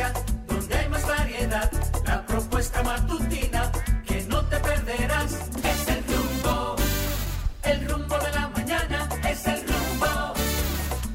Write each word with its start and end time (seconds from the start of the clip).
frecuencia, 0.00 0.12
donde 0.46 0.74
hay 0.74 0.88
más 0.88 1.06
variedad. 1.06 1.70
La 2.06 2.26
propuesta 2.26 2.82
matutina 2.82 3.70
que 4.06 4.22
no 4.22 4.44
te 4.46 4.56
perderás 4.58 5.32
es 5.64 5.88
el 5.88 6.04
rumbo. 6.04 6.76
El 7.62 7.88
rumbo 7.88 8.18
de 8.18 8.32
la 8.32 8.48
mañana 8.48 9.08
es 9.28 9.46
el 9.46 9.60
rumbo. 9.62 10.34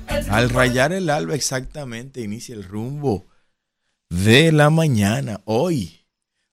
El 0.07 0.29
Al 0.29 0.49
rumbo 0.49 0.59
rayar 0.59 0.93
el 0.93 1.09
alba 1.09 1.35
exactamente 1.35 2.21
inicia 2.21 2.55
el 2.55 2.63
rumbo 2.63 3.27
de 4.09 4.51
la 4.51 4.69
mañana. 4.69 5.41
Hoy, 5.45 6.05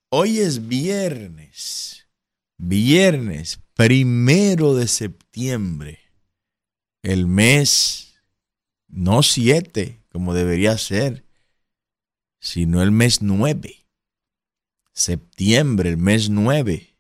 hoy 0.09 0.39
es 0.39 0.67
viernes, 0.69 2.09
viernes 2.59 3.61
primero 3.75 4.75
de 4.75 4.87
septiembre, 4.87 5.99
el 7.03 7.27
mes 7.27 8.15
no 8.89 9.23
siete 9.23 10.03
como 10.13 10.35
debería 10.35 10.77
ser, 10.77 11.25
sino 12.43 12.83
el 12.83 12.91
mes 12.91 13.23
nueve. 13.23 13.87
Septiembre, 14.93 15.89
el 15.91 15.97
mes 15.97 16.29
nueve. 16.29 16.99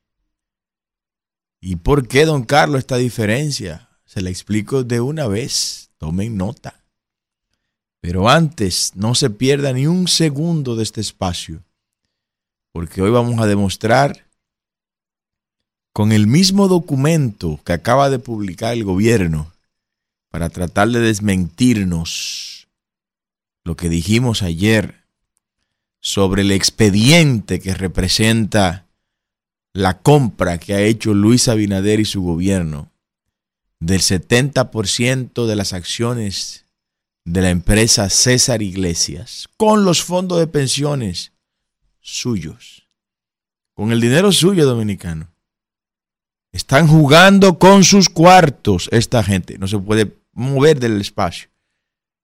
¿Y 1.60 1.76
por 1.76 2.06
qué, 2.08 2.24
don 2.24 2.44
Carlos, 2.44 2.78
esta 2.78 2.96
diferencia? 2.96 3.90
Se 4.06 4.22
la 4.22 4.30
explico 4.30 4.84
de 4.84 5.00
una 5.00 5.26
vez. 5.26 5.90
Tomen 5.98 6.36
nota. 6.36 6.84
Pero 8.00 8.28
antes, 8.28 8.92
no 8.94 9.14
se 9.14 9.30
pierda 9.30 9.72
ni 9.72 9.86
un 9.86 10.08
segundo 10.08 10.74
de 10.74 10.84
este 10.84 11.00
espacio, 11.00 11.62
porque 12.72 13.02
hoy 13.02 13.10
vamos 13.10 13.38
a 13.40 13.46
demostrar 13.46 14.28
con 15.92 16.10
el 16.10 16.26
mismo 16.26 16.68
documento 16.68 17.60
que 17.64 17.72
acaba 17.72 18.10
de 18.10 18.18
publicar 18.18 18.72
el 18.72 18.84
gobierno 18.84 19.52
para 20.30 20.48
tratar 20.48 20.88
de 20.88 21.00
desmentirnos 21.00 22.68
lo 23.62 23.76
que 23.76 23.88
dijimos 23.88 24.42
ayer 24.42 25.01
sobre 26.02 26.42
el 26.42 26.50
expediente 26.50 27.60
que 27.60 27.74
representa 27.74 28.88
la 29.72 30.02
compra 30.02 30.58
que 30.58 30.74
ha 30.74 30.82
hecho 30.82 31.14
Luis 31.14 31.48
Abinader 31.48 32.00
y 32.00 32.04
su 32.04 32.22
gobierno 32.22 32.90
del 33.78 34.00
70% 34.00 35.46
de 35.46 35.56
las 35.56 35.72
acciones 35.72 36.66
de 37.24 37.40
la 37.40 37.50
empresa 37.50 38.10
César 38.10 38.62
Iglesias 38.62 39.48
con 39.56 39.84
los 39.84 40.02
fondos 40.02 40.40
de 40.40 40.48
pensiones 40.48 41.32
suyos, 42.00 42.88
con 43.72 43.92
el 43.92 44.00
dinero 44.00 44.32
suyo 44.32 44.66
dominicano. 44.66 45.32
Están 46.50 46.88
jugando 46.88 47.60
con 47.60 47.84
sus 47.84 48.08
cuartos 48.08 48.88
esta 48.90 49.22
gente, 49.22 49.56
no 49.56 49.68
se 49.68 49.78
puede 49.78 50.16
mover 50.32 50.80
del 50.80 51.00
espacio. 51.00 51.51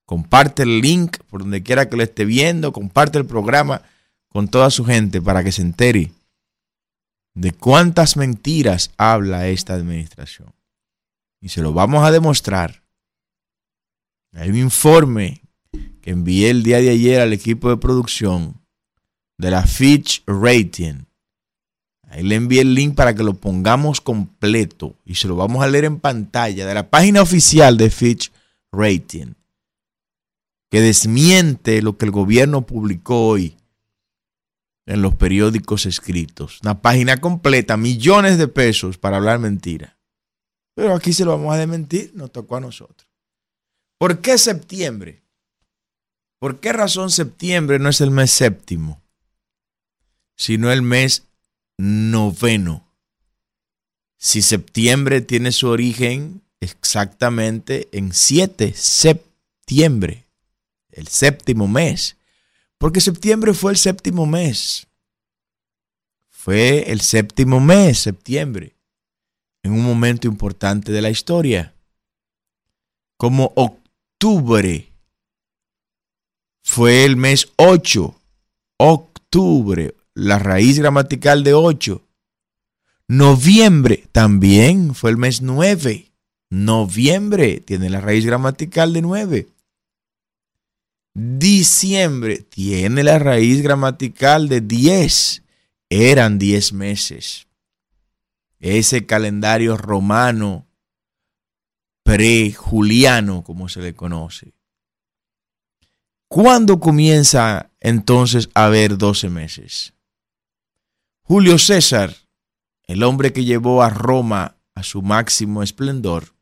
Comparte 0.09 0.62
el 0.62 0.81
link 0.81 1.19
por 1.28 1.41
donde 1.41 1.62
quiera 1.62 1.91
que 1.91 1.97
lo 1.98 2.03
esté 2.03 2.25
viendo, 2.25 2.73
comparte 2.73 3.19
el 3.19 3.27
programa 3.27 3.83
con 4.31 4.48
toda 4.48 4.70
su 4.70 4.87
gente 4.87 5.20
para 5.20 5.45
que 5.45 5.53
se 5.53 5.61
entere 5.61 6.12
de 7.34 7.53
cuántas 7.53 8.17
mentiras 8.17 8.91
habla 8.97 9.48
esta 9.48 9.75
administración. 9.75 10.55
Y 11.42 11.50
se 11.50 11.61
lo 11.61 11.75
vamos 11.75 12.05
a 12.05 12.11
demostrar. 12.11 12.83
Hay 14.33 14.48
un 14.48 14.56
informe 14.56 15.42
que 16.00 16.12
envié 16.12 16.48
el 16.48 16.62
día 16.62 16.78
de 16.78 16.89
ayer 16.89 17.20
al 17.20 17.34
equipo 17.34 17.69
de 17.69 17.77
producción 17.77 18.59
de 19.37 19.50
la 19.50 19.65
Fitch 19.65 20.22
Rating. 20.27 21.05
Ahí 22.09 22.22
le 22.22 22.37
envié 22.37 22.62
el 22.62 22.75
link 22.75 22.95
para 22.95 23.15
que 23.15 23.22
lo 23.22 23.34
pongamos 23.34 24.00
completo 24.00 24.97
y 25.05 25.17
se 25.17 25.28
lo 25.28 25.37
vamos 25.37 25.62
a 25.62 25.69
leer 25.69 25.84
en 25.84 26.00
pantalla 26.00 26.65
de 26.65 26.72
la 26.72 26.89
página 26.89 27.20
oficial 27.20 27.77
de 27.77 27.91
Fitch 27.91 28.33
Rating, 28.72 29.34
que 30.71 30.81
desmiente 30.81 31.83
lo 31.83 31.97
que 31.97 32.07
el 32.07 32.11
gobierno 32.11 32.67
publicó 32.67 33.27
hoy 33.27 33.57
en 34.87 35.03
los 35.03 35.15
periódicos 35.15 35.87
escritos. 35.87 36.61
Una 36.63 36.81
página 36.81 37.19
completa, 37.19 37.77
millones 37.77 38.39
de 38.39 38.49
pesos 38.49 38.99
para 38.99 39.19
hablar 39.19 39.39
mentira. 39.39 39.99
Pero 40.75 40.95
aquí 40.95 41.12
se 41.12 41.25
lo 41.25 41.33
vamos 41.33 41.55
a 41.55 41.59
desmentir, 41.59 42.12
nos 42.15 42.33
tocó 42.33 42.57
a 42.57 42.61
nosotros. 42.61 43.09
¿Por 43.99 44.21
qué 44.21 44.39
septiembre? 44.39 45.23
¿Por 46.39 46.61
qué 46.61 46.73
razón 46.73 47.11
septiembre 47.11 47.78
no 47.78 47.89
es 47.89 48.01
el 48.01 48.12
mes 48.12 48.31
séptimo, 48.31 49.03
sino 50.37 50.71
el 50.71 50.83
mes 50.83 51.25
noveno? 51.77 52.87
Si 54.17 54.41
septiembre 54.41 55.21
tiene 55.21 55.51
su 55.51 55.69
origen 55.69 56.43
exactamente 56.61 57.89
en 57.93 58.12
7 58.12 58.73
septiembre, 58.75 60.28
el 60.98 61.06
séptimo 61.06 61.69
mes, 61.69 62.16
porque 62.76 63.00
septiembre 63.00 63.54
fue 63.54 63.72
el 63.72 63.78
séptimo 63.78 64.26
mes. 64.26 64.86
Fue 66.28 66.91
el 66.91 67.00
séptimo 67.00 67.60
mes, 67.60 67.98
septiembre, 67.98 68.76
en 69.62 69.72
un 69.72 69.84
momento 69.84 70.26
importante 70.26 70.92
de 70.92 71.03
la 71.03 71.10
historia. 71.10 71.75
Como 73.16 73.53
octubre 73.56 74.92
fue 76.62 77.04
el 77.04 77.16
mes 77.16 77.48
8. 77.56 78.15
Octubre, 78.78 79.94
la 80.15 80.38
raíz 80.38 80.78
gramatical 80.78 81.42
de 81.44 81.54
8. 81.54 82.03
Noviembre 83.09 84.04
también 84.12 84.94
fue 84.94 85.10
el 85.10 85.16
mes 85.16 85.42
9. 85.42 86.12
Noviembre 86.50 87.60
tiene 87.60 87.88
la 87.88 88.00
raíz 88.00 88.25
gramatical 88.26 88.92
de 88.92 89.03
9. 89.03 89.48
Diciembre 91.21 92.39
tiene 92.43 93.03
la 93.03 93.19
raíz 93.19 93.61
gramatical 93.61 94.49
de 94.49 94.61
10. 94.61 95.43
Eran 95.91 96.39
10 96.39 96.73
meses. 96.75 97.49
Ese 98.61 99.05
calendario 99.05 99.77
romano 99.77 100.69
pre-juliano, 102.05 103.43
como 103.43 103.69
se 103.69 103.81
le 103.81 103.97
conoce. 103.97 104.53
¿Cuándo 106.28 106.78
comienza 106.78 107.73
entonces 107.81 108.49
a 108.55 108.67
haber 108.67 108.97
12 108.97 109.28
meses? 109.28 109.95
Julio 111.23 111.59
César, 111.59 112.15
el 112.84 113.03
hombre 113.03 113.33
que 113.33 113.45
llevó 113.45 113.83
a 113.83 113.91
Roma 113.91 114.57
a 114.77 114.84
su 114.84 115.03
máximo 115.03 115.65
esplendor, 115.65 116.37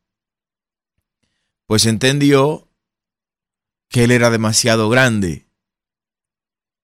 pues 1.65 1.87
entendió 1.87 2.66
que 3.89 4.05
él 4.05 4.11
era 4.11 4.31
demasiado 4.31 4.89
grande 4.89 5.47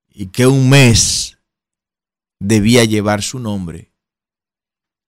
y 0.09 0.27
que 0.27 0.47
un 0.47 0.69
mes 0.69 1.39
debía 2.39 2.85
llevar 2.85 3.23
su 3.23 3.39
nombre. 3.39 3.93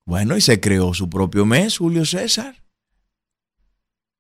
Bueno, 0.07 0.37
y 0.37 0.41
se 0.41 0.61
creó 0.61 0.95
su 0.95 1.09
propio 1.09 1.47
mes, 1.47 1.79
Julio 1.79 2.05
César. 2.05 2.63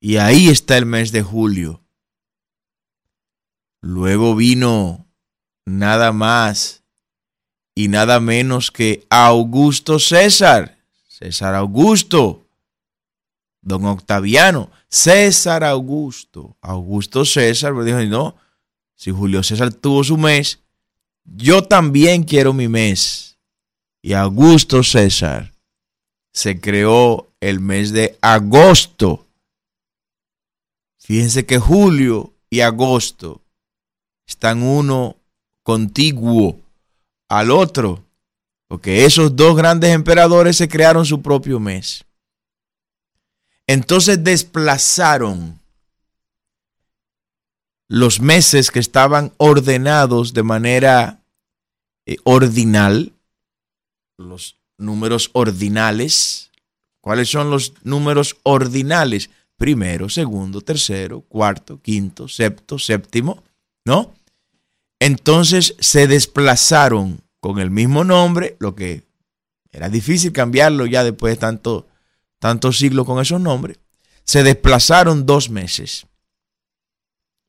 Y 0.01 0.17
ahí 0.17 0.49
está 0.49 0.77
el 0.77 0.87
mes 0.87 1.12
de 1.12 1.23
julio. 1.23 1.83
Luego 3.81 4.35
vino 4.35 5.06
nada 5.67 6.12
más 6.12 6.85
y 7.75 7.89
nada 7.89 8.21
menos 8.21 8.71
que 8.71 9.06
Augusto 9.11 9.99
César. 9.99 10.79
César 11.09 11.55
Augusto. 11.55 12.44
Don 13.65 13.85
Octaviano. 13.87 14.71
César 14.89 15.65
Augusto. 15.65 16.57
Augusto 16.61 17.25
César. 17.25 17.73
Pero 17.73 17.85
dijo, 17.85 18.03
no, 18.05 18.37
si 18.95 19.11
Julio 19.11 19.43
César 19.43 19.73
tuvo 19.73 20.05
su 20.05 20.17
mes, 20.17 20.61
yo 21.25 21.65
también 21.65 22.23
quiero 22.23 22.53
mi 22.53 22.69
mes. 22.69 23.39
Y 24.03 24.13
Augusto 24.13 24.83
César 24.83 25.53
se 26.33 26.61
creó 26.61 27.29
el 27.41 27.61
mes 27.61 27.93
de 27.93 28.19
agosto. 28.21 29.27
Fíjense 30.99 31.47
que 31.47 31.59
julio 31.59 32.33
y 32.51 32.61
agosto 32.61 33.41
están 34.27 34.63
uno 34.63 35.17
contiguo 35.62 36.59
al 37.29 37.50
otro, 37.50 38.05
porque 38.69 39.05
esos 39.05 39.35
dos 39.37 39.56
grandes 39.56 39.91
emperadores 39.91 40.56
se 40.56 40.69
crearon 40.69 41.05
su 41.06 41.23
propio 41.23 41.61
mes. 41.61 42.05
Entonces 43.66 44.22
desplazaron 44.22 45.58
los 47.88 48.20
meses 48.20 48.70
que 48.70 48.78
estaban 48.78 49.32
ordenados 49.37 50.34
de 50.34 50.43
manera 50.43 51.20
eh, 52.06 52.16
ordinal, 52.25 53.12
los 54.19 54.56
números 54.78 55.31
ordinales. 55.32 56.50
¿Cuáles 57.00 57.28
son 57.28 57.50
los 57.50 57.75
números 57.82 58.37
ordinales? 58.43 59.31
Primero, 59.56 60.08
segundo, 60.08 60.61
tercero, 60.61 61.20
cuarto, 61.20 61.81
quinto, 61.81 62.28
sexto, 62.28 62.78
séptimo, 62.78 63.43
¿no? 63.84 64.12
Entonces 64.99 65.76
se 65.78 66.06
desplazaron 66.06 67.20
con 67.40 67.58
el 67.58 67.70
mismo 67.70 68.05
nombre, 68.05 68.56
lo 68.58 68.75
que 68.75 69.02
era 69.70 69.88
difícil 69.88 70.32
cambiarlo 70.32 70.87
ya 70.87 71.05
después 71.05 71.34
de 71.34 71.40
tanto, 71.40 71.87
tantos 72.44 72.76
siglos 72.76 73.06
con 73.06 73.23
esos 73.23 73.41
nombres. 73.41 73.79
Se 74.25 74.43
desplazaron 74.43 75.25
dos 75.25 75.49
meses. 75.49 76.06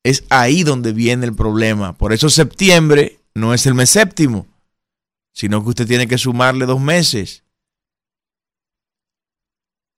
Es 0.06 0.24
ahí 0.30 0.63
donde 0.63 0.94
viene 0.94 1.25
el 1.25 1.36
problema. 1.36 1.97
Por 1.97 2.13
eso 2.13 2.30
septiembre 2.30 3.19
no 3.33 3.53
es 3.53 3.65
el 3.65 3.74
mes 3.74 3.89
séptimo, 3.89 4.47
sino 5.33 5.62
que 5.62 5.69
usted 5.71 5.86
tiene 5.86 6.07
que 6.07 6.18
sumarle 6.18 6.65
dos 6.65 6.80
meses. 6.80 7.44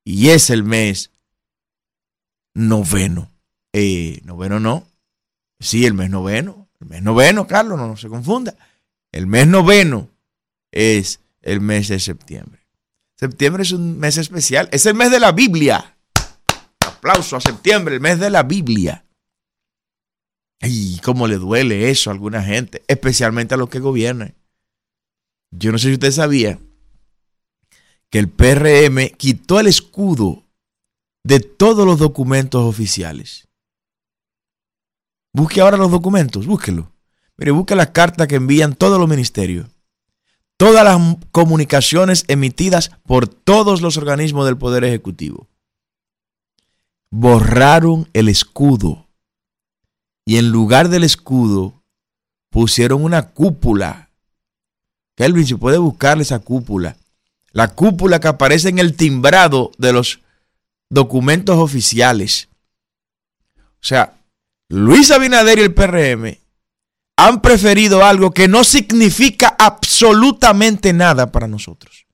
Y 0.04 0.30
es 0.30 0.50
el 0.50 0.64
mes 0.64 1.12
noveno. 2.56 3.30
Eh, 3.74 4.22
noveno 4.24 4.60
no. 4.60 4.88
Sí, 5.60 5.86
el 5.86 5.94
mes 5.94 6.10
noveno. 6.10 6.70
El 6.80 6.88
mes 6.88 7.04
noveno, 7.04 7.46
Carlos, 7.46 7.78
no, 7.78 7.88
no 7.88 7.98
se 7.98 8.10
confunda. 8.10 8.56
El 9.12 9.28
mes 9.28 9.46
noveno 9.46 10.10
es 10.72 11.20
el 11.44 11.62
mes 11.62 11.88
de 11.88 12.00
septiembre. 12.00 12.57
Septiembre 13.18 13.64
es 13.64 13.72
un 13.72 13.98
mes 13.98 14.18
especial. 14.18 14.70
Es 14.72 14.86
el 14.86 14.94
mes 14.94 15.10
de 15.10 15.20
la 15.20 15.32
Biblia. 15.32 15.98
Aplauso 16.86 17.36
a 17.36 17.42
septiembre, 17.42 17.96
el 17.96 18.02
mes 18.02 18.20
de 18.20 18.30
la 18.30 18.44
Biblia. 18.44 19.06
Y 20.62 21.00
cómo 21.00 21.28
le 21.28 21.38
duele 21.38 21.90
eso 21.90 22.10
a 22.10 22.14
alguna 22.14 22.44
gente, 22.44 22.84
especialmente 22.88 23.56
a 23.56 23.58
los 23.58 23.70
que 23.70 23.80
gobiernan. 23.80 24.36
Yo 25.52 25.72
no 25.72 25.78
sé 25.78 25.88
si 25.88 25.94
usted 25.94 26.12
sabía 26.12 26.60
que 28.10 28.20
el 28.20 28.30
PRM 28.30 29.10
quitó 29.18 29.60
el 29.60 29.68
escudo 29.68 30.44
de 31.24 31.40
todos 31.40 31.86
los 31.86 32.00
documentos 32.00 32.64
oficiales. 32.64 33.48
Busque 35.34 35.62
ahora 35.62 35.78
los 35.78 35.92
documentos, 35.92 36.46
búsquelo. 36.46 36.92
Mire, 37.38 37.52
busque 37.52 37.76
las 37.76 37.92
cartas 37.92 38.28
que 38.28 38.36
envían 38.36 38.76
todos 38.76 39.00
los 39.00 39.10
ministerios. 39.10 39.68
Todas 40.58 40.84
las 40.84 41.00
comunicaciones 41.32 42.26
emitidas 42.28 42.92
por 43.06 43.28
todos 43.28 43.82
los 43.82 43.96
organismos 43.98 44.46
del 44.48 44.58
Poder 44.58 44.84
Ejecutivo. 44.84 45.48
Borraron 47.12 48.10
el 48.14 48.28
escudo. 48.28 49.08
Y 50.26 50.38
en 50.38 50.50
lugar 50.50 50.90
del 50.90 51.04
escudo 51.04 51.84
pusieron 52.50 53.04
una 53.04 53.30
cúpula. 53.30 54.10
Kelvin, 55.16 55.46
si 55.46 55.56
puede 55.56 55.78
buscarle 55.78 56.24
esa 56.24 56.40
cúpula. 56.40 56.98
La 57.52 57.70
cúpula 57.70 58.20
que 58.20 58.28
aparece 58.28 58.70
en 58.70 58.80
el 58.80 58.96
timbrado 58.96 59.72
de 59.78 59.94
los 59.94 60.22
documentos 60.90 61.58
oficiales. 61.58 62.50
O 63.58 63.86
sea, 63.88 64.18
Luis 64.70 65.12
Abinader 65.12 65.60
y 65.60 65.62
el 65.62 65.74
PRM 65.74 66.47
han 67.18 67.42
preferido 67.42 68.06
algo 68.06 68.32
que 68.32 68.48
no 68.48 68.64
significa 68.64 69.56
absolutamente 69.58 70.94
nada 70.94 71.32
para 71.32 71.48
nosotros. 71.48 72.06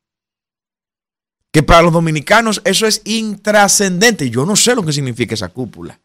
Que 1.51 1.61
para 1.61 1.81
los 1.81 1.93
dominicanos 1.93 2.61
eso 2.63 2.87
es 2.87 3.01
intrascendente. 3.05 4.29
Yo 4.29 4.45
no 4.45 4.55
sé 4.55 4.73
lo 4.73 4.83
que 4.83 4.93
significa 4.93 5.35
esa 5.35 5.49
cúpula. 5.49 5.99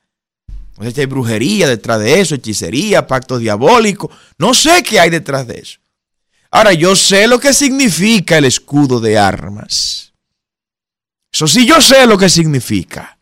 Sé 0.83 0.93
si 0.93 1.01
hay 1.01 1.07
brujería 1.07 1.67
detrás 1.69 2.01
de 2.01 2.21
eso, 2.21 2.35
hechicería, 2.35 3.07
pacto 3.07 3.39
diabólico. 3.39 4.11
No 4.37 4.53
sé 4.53 4.83
qué 4.83 5.01
hay 5.01 5.11
detrás 5.11 5.47
de 5.47 5.61
eso. 5.61 5.79
Ahora, 6.51 6.73
yo 6.73 6.95
sé 6.95 7.27
lo 7.27 7.39
que 7.39 7.53
significa 7.53 8.39
el 8.39 8.45
escudo 8.45 9.01
de 9.01 9.19
armas. 9.19 10.13
Eso 11.33 11.47
sí, 11.47 11.67
yo 11.67 11.81
sé 11.81 12.07
lo 12.07 12.17
que 12.17 12.29
significa. 12.29 13.19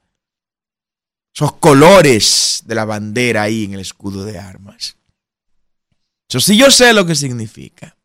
Esos 1.35 1.55
colores 1.57 2.63
de 2.67 2.75
la 2.75 2.85
bandera 2.85 3.43
ahí 3.43 3.65
en 3.65 3.75
el 3.75 3.81
escudo 3.81 4.25
de 4.25 4.39
armas. 4.39 4.96
Eso 6.29 6.41
sí, 6.41 6.57
yo 6.57 6.71
sé 6.71 6.93
lo 6.93 7.07
que 7.07 7.15
significa. 7.15 7.97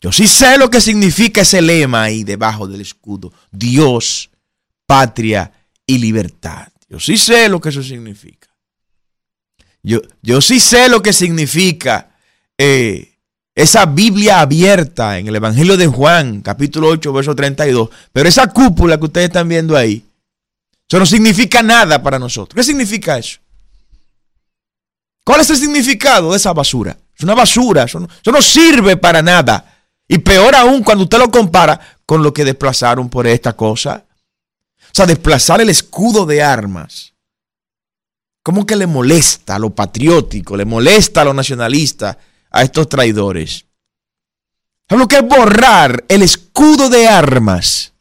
Yo 0.00 0.12
sí 0.12 0.26
sé 0.26 0.58
lo 0.58 0.70
que 0.70 0.80
significa 0.80 1.40
ese 1.40 1.62
lema 1.62 2.02
ahí 2.02 2.22
debajo 2.22 2.66
del 2.66 2.82
escudo. 2.82 3.32
Dios, 3.50 4.30
patria 4.86 5.50
y 5.86 5.98
libertad. 5.98 6.68
Yo 6.88 7.00
sí 7.00 7.16
sé 7.16 7.48
lo 7.48 7.60
que 7.60 7.70
eso 7.70 7.82
significa. 7.82 8.48
Yo, 9.82 10.00
yo 10.22 10.40
sí 10.40 10.60
sé 10.60 10.88
lo 10.88 11.02
que 11.02 11.12
significa 11.12 12.10
eh, 12.58 13.14
esa 13.54 13.86
Biblia 13.86 14.40
abierta 14.40 15.18
en 15.18 15.28
el 15.28 15.36
Evangelio 15.36 15.76
de 15.76 15.86
Juan, 15.86 16.42
capítulo 16.42 16.88
8, 16.88 17.12
verso 17.12 17.34
32. 17.34 17.88
Pero 18.12 18.28
esa 18.28 18.48
cúpula 18.48 18.98
que 18.98 19.04
ustedes 19.06 19.28
están 19.28 19.48
viendo 19.48 19.76
ahí, 19.76 20.04
eso 20.88 20.98
no 20.98 21.06
significa 21.06 21.62
nada 21.62 22.02
para 22.02 22.18
nosotros. 22.18 22.54
¿Qué 22.54 22.64
significa 22.64 23.18
eso? 23.18 23.38
¿Cuál 25.24 25.40
es 25.40 25.50
el 25.50 25.56
significado 25.56 26.30
de 26.30 26.36
esa 26.36 26.52
basura? 26.52 26.96
Es 27.16 27.24
una 27.24 27.34
basura, 27.34 27.84
eso 27.84 28.00
no, 28.00 28.06
eso 28.06 28.32
no 28.32 28.42
sirve 28.42 28.96
para 28.96 29.22
nada. 29.22 29.88
Y 30.06 30.18
peor 30.18 30.54
aún 30.54 30.82
cuando 30.82 31.04
usted 31.04 31.18
lo 31.18 31.30
compara 31.30 31.98
con 32.04 32.22
lo 32.22 32.32
que 32.32 32.44
desplazaron 32.44 33.08
por 33.08 33.26
esta 33.26 33.54
cosa. 33.54 34.04
O 34.78 34.92
sea, 34.92 35.06
desplazar 35.06 35.60
el 35.60 35.70
escudo 35.70 36.26
de 36.26 36.42
armas. 36.42 37.14
¿Cómo 38.42 38.64
que 38.64 38.76
le 38.76 38.86
molesta 38.86 39.56
a 39.56 39.58
lo 39.58 39.70
patriótico, 39.70 40.56
le 40.56 40.64
molesta 40.64 41.22
a 41.22 41.24
lo 41.24 41.34
nacionalista? 41.34 42.16
a 42.56 42.62
estos 42.62 42.88
traidores. 42.88 43.66
Lo 44.88 45.06
que 45.08 45.16
es 45.16 45.28
borrar 45.28 46.04
el 46.08 46.22
escudo 46.22 46.88
de 46.88 47.06
armas 47.06 47.92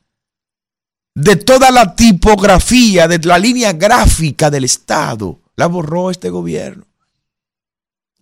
de 1.14 1.36
toda 1.36 1.72
la 1.72 1.96
tipografía, 1.96 3.08
de 3.08 3.20
la 3.20 3.38
línea 3.38 3.74
gráfica 3.74 4.50
del 4.50 4.66
Estado. 4.66 5.40
La 5.56 5.68
borró 5.68 6.12
este 6.12 6.30
gobierno. 6.30 6.86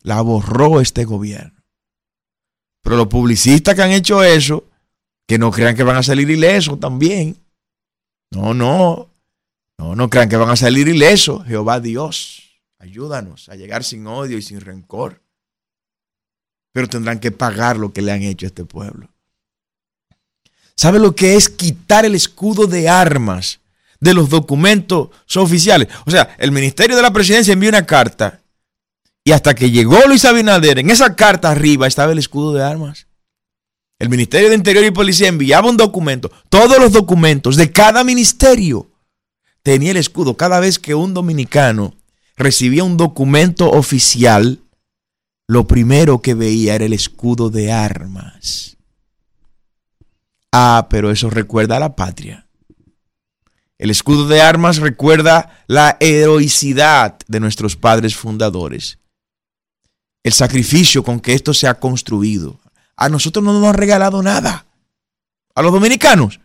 La 0.03 0.21
borró 0.21 0.79
este 0.79 1.05
gobierno. 1.05 1.63
Pero 2.83 2.97
los 2.97 3.07
publicistas 3.07 3.73
que 3.75 3.81
han 3.81 3.91
hecho 3.91 4.23
eso, 4.23 4.65
que 5.27 5.38
no 5.38 5.51
crean 5.51 5.75
que 5.75 5.83
van 5.83 5.95
a 5.95 6.03
salir 6.03 6.29
ilesos 6.29 6.79
también. 6.79 7.38
No, 8.31 8.53
no. 8.53 9.09
No, 9.79 9.95
no 9.95 10.09
crean 10.09 10.29
que 10.29 10.38
van 10.38 10.50
a 10.50 10.55
salir 10.55 10.88
ilesos. 10.88 11.44
Jehová 11.45 11.79
Dios, 11.79 12.44
ayúdanos 12.77 13.50
a 13.50 13.55
llegar 13.55 13.83
sin 13.83 14.05
odio 14.05 14.38
y 14.38 14.41
sin 14.41 14.61
rencor 14.61 15.23
pero 16.73 16.88
tendrán 16.89 17.19
que 17.19 17.31
pagar 17.31 17.77
lo 17.77 17.94
que 17.94 18.01
le 18.01 18.11
han 18.11 18.23
hecho 18.23 18.45
a 18.45 18.47
este 18.47 18.65
pueblo. 18.65 19.09
¿Sabe 20.75 21.00
lo 21.00 21.15
que 21.15 21.35
es 21.35 21.47
quitar 21.47 22.03
el 22.03 22.15
escudo 22.15 22.65
de 22.65 22.89
armas 22.89 23.59
de 24.00 24.15
los 24.15 24.29
documentos 24.29 25.09
oficiales? 25.35 25.88
O 26.05 26.11
sea, 26.11 26.35
el 26.39 26.51
Ministerio 26.51 26.95
de 26.95 27.03
la 27.03 27.13
Presidencia 27.13 27.53
envió 27.53 27.69
una 27.69 27.85
carta 27.85 28.41
y 29.23 29.31
hasta 29.31 29.55
que 29.55 29.71
llegó 29.71 29.99
Luis 30.07 30.25
Abinader, 30.25 30.79
en 30.79 30.89
esa 30.89 31.15
carta 31.15 31.51
arriba 31.51 31.87
estaba 31.87 32.11
el 32.11 32.19
escudo 32.19 32.53
de 32.53 32.63
armas. 32.63 33.07
El 33.99 34.09
Ministerio 34.09 34.49
de 34.49 34.55
Interior 34.55 34.83
y 34.83 34.91
Policía 34.91 35.29
enviaba 35.29 35.69
un 35.69 35.77
documento, 35.77 36.29
todos 36.49 36.77
los 36.77 36.91
documentos 36.91 37.55
de 37.55 37.71
cada 37.71 38.03
ministerio 38.03 38.89
tenía 39.61 39.91
el 39.91 39.97
escudo. 39.97 40.35
Cada 40.35 40.59
vez 40.59 40.77
que 40.77 40.93
un 40.93 41.13
dominicano 41.13 41.95
recibía 42.35 42.83
un 42.83 42.97
documento 42.97 43.71
oficial, 43.71 44.59
lo 45.47 45.67
primero 45.67 46.21
que 46.21 46.33
veía 46.33 46.75
era 46.75 46.86
el 46.86 46.93
escudo 46.93 47.50
de 47.50 47.71
armas. 47.71 48.77
Ah, 50.51 50.88
pero 50.89 51.12
eso 51.12 51.29
recuerda 51.29 51.77
a 51.77 51.79
la 51.79 51.95
patria. 51.95 52.48
El 53.77 53.89
escudo 53.89 54.27
de 54.27 54.41
armas 54.41 54.77
recuerda 54.77 55.63
la 55.67 55.98
heroicidad 56.00 57.17
de 57.27 57.39
nuestros 57.39 57.75
padres 57.75 58.15
fundadores. 58.15 59.00
El 60.24 60.34
sacrificio 60.34 61.03
con 61.03 61.20
que 61.20 61.34
esto 61.34 61.53
se 61.53 61.68
ha 61.68 61.80
construido. 61.80 62.60
A 62.96 63.10
nosotros 63.10 63.44
no 63.44 63.53
nos 63.53 63.65
han 63.65 63.75
regalado 63.75 64.24
nada. 64.24 64.65
A 65.53 65.62
los 65.62 65.72
dominicanos. 65.72 66.39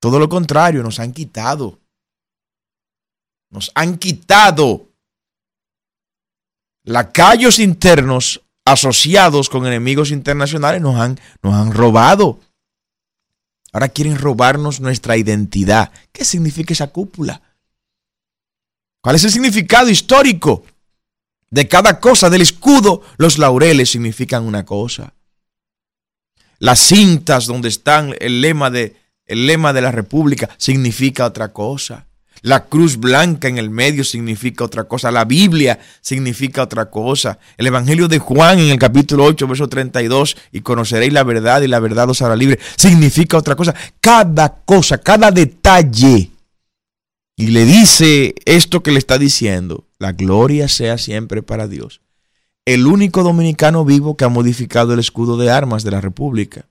Todo 0.00 0.18
lo 0.18 0.28
contrario, 0.28 0.82
nos 0.82 1.00
han 1.00 1.12
quitado. 1.12 1.80
Nos 3.50 3.72
han 3.74 3.96
quitado 3.96 4.88
lacayos 6.84 7.58
internos 7.58 8.42
asociados 8.64 9.48
con 9.48 9.66
enemigos 9.66 10.10
internacionales 10.10 10.80
nos 10.80 10.96
han, 10.96 11.18
nos 11.42 11.54
han 11.54 11.72
robado. 11.72 12.40
Ahora 13.72 13.88
quieren 13.88 14.18
robarnos 14.18 14.80
nuestra 14.80 15.16
identidad. 15.16 15.92
¿Qué 16.12 16.24
significa 16.24 16.72
esa 16.72 16.88
cúpula? 16.88 17.42
¿Cuál 19.02 19.16
es 19.16 19.24
el 19.24 19.30
significado 19.30 19.88
histórico 19.88 20.64
de 21.50 21.68
cada 21.68 22.00
cosa? 22.00 22.30
Del 22.30 22.42
escudo, 22.42 23.02
los 23.16 23.38
laureles 23.38 23.90
significan 23.90 24.44
una 24.44 24.64
cosa. 24.64 25.14
Las 26.58 26.80
cintas 26.80 27.46
donde 27.46 27.68
están 27.68 28.14
el 28.20 28.40
lema 28.40 28.70
de, 28.70 28.96
el 29.26 29.46
lema 29.46 29.72
de 29.72 29.80
la 29.80 29.92
República 29.92 30.48
significa 30.56 31.26
otra 31.26 31.52
cosa. 31.52 32.06
La 32.42 32.66
cruz 32.66 32.98
blanca 32.98 33.48
en 33.48 33.58
el 33.58 33.70
medio 33.70 34.04
significa 34.04 34.64
otra 34.64 34.84
cosa. 34.84 35.10
La 35.10 35.24
Biblia 35.24 35.78
significa 36.00 36.62
otra 36.62 36.88
cosa. 36.88 37.38
El 37.56 37.66
Evangelio 37.66 38.08
de 38.08 38.18
Juan 38.18 38.60
en 38.60 38.70
el 38.70 38.78
capítulo 38.78 39.24
8, 39.24 39.46
verso 39.48 39.68
32, 39.68 40.36
y 40.52 40.60
conoceréis 40.60 41.12
la 41.12 41.24
verdad 41.24 41.62
y 41.62 41.68
la 41.68 41.80
verdad 41.80 42.08
os 42.08 42.22
hará 42.22 42.36
libre, 42.36 42.58
significa 42.76 43.36
otra 43.38 43.56
cosa. 43.56 43.74
Cada 44.00 44.60
cosa, 44.64 44.98
cada 44.98 45.30
detalle. 45.30 46.30
Y 47.36 47.48
le 47.48 47.64
dice 47.64 48.34
esto 48.44 48.82
que 48.82 48.92
le 48.92 48.98
está 48.98 49.18
diciendo. 49.18 49.87
La 49.98 50.12
gloria 50.12 50.68
sea 50.68 50.98
siempre 50.98 51.42
para 51.42 51.68
Dios. 51.68 52.00
El 52.64 52.86
único 52.86 53.22
dominicano 53.22 53.84
vivo 53.84 54.16
que 54.16 54.24
ha 54.24 54.28
modificado 54.28 54.92
el 54.92 55.00
escudo 55.00 55.36
de 55.36 55.50
armas 55.50 55.84
de 55.84 55.90
la 55.90 56.00
República. 56.00 56.68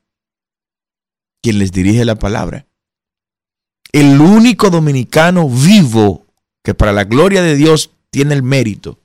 Quien 1.41 1.59
les 1.59 1.71
dirige 1.71 2.05
la 2.05 2.15
palabra 2.15 2.67
el 3.91 4.19
único 4.19 4.69
dominicano 4.69 5.49
vivo 5.49 6.25
que 6.63 6.73
para 6.73 6.91
la 6.91 7.05
gloria 7.05 7.41
de 7.41 7.55
Dios 7.55 7.91
tiene 8.09 8.33
el 8.33 8.43
mérito 8.43 8.99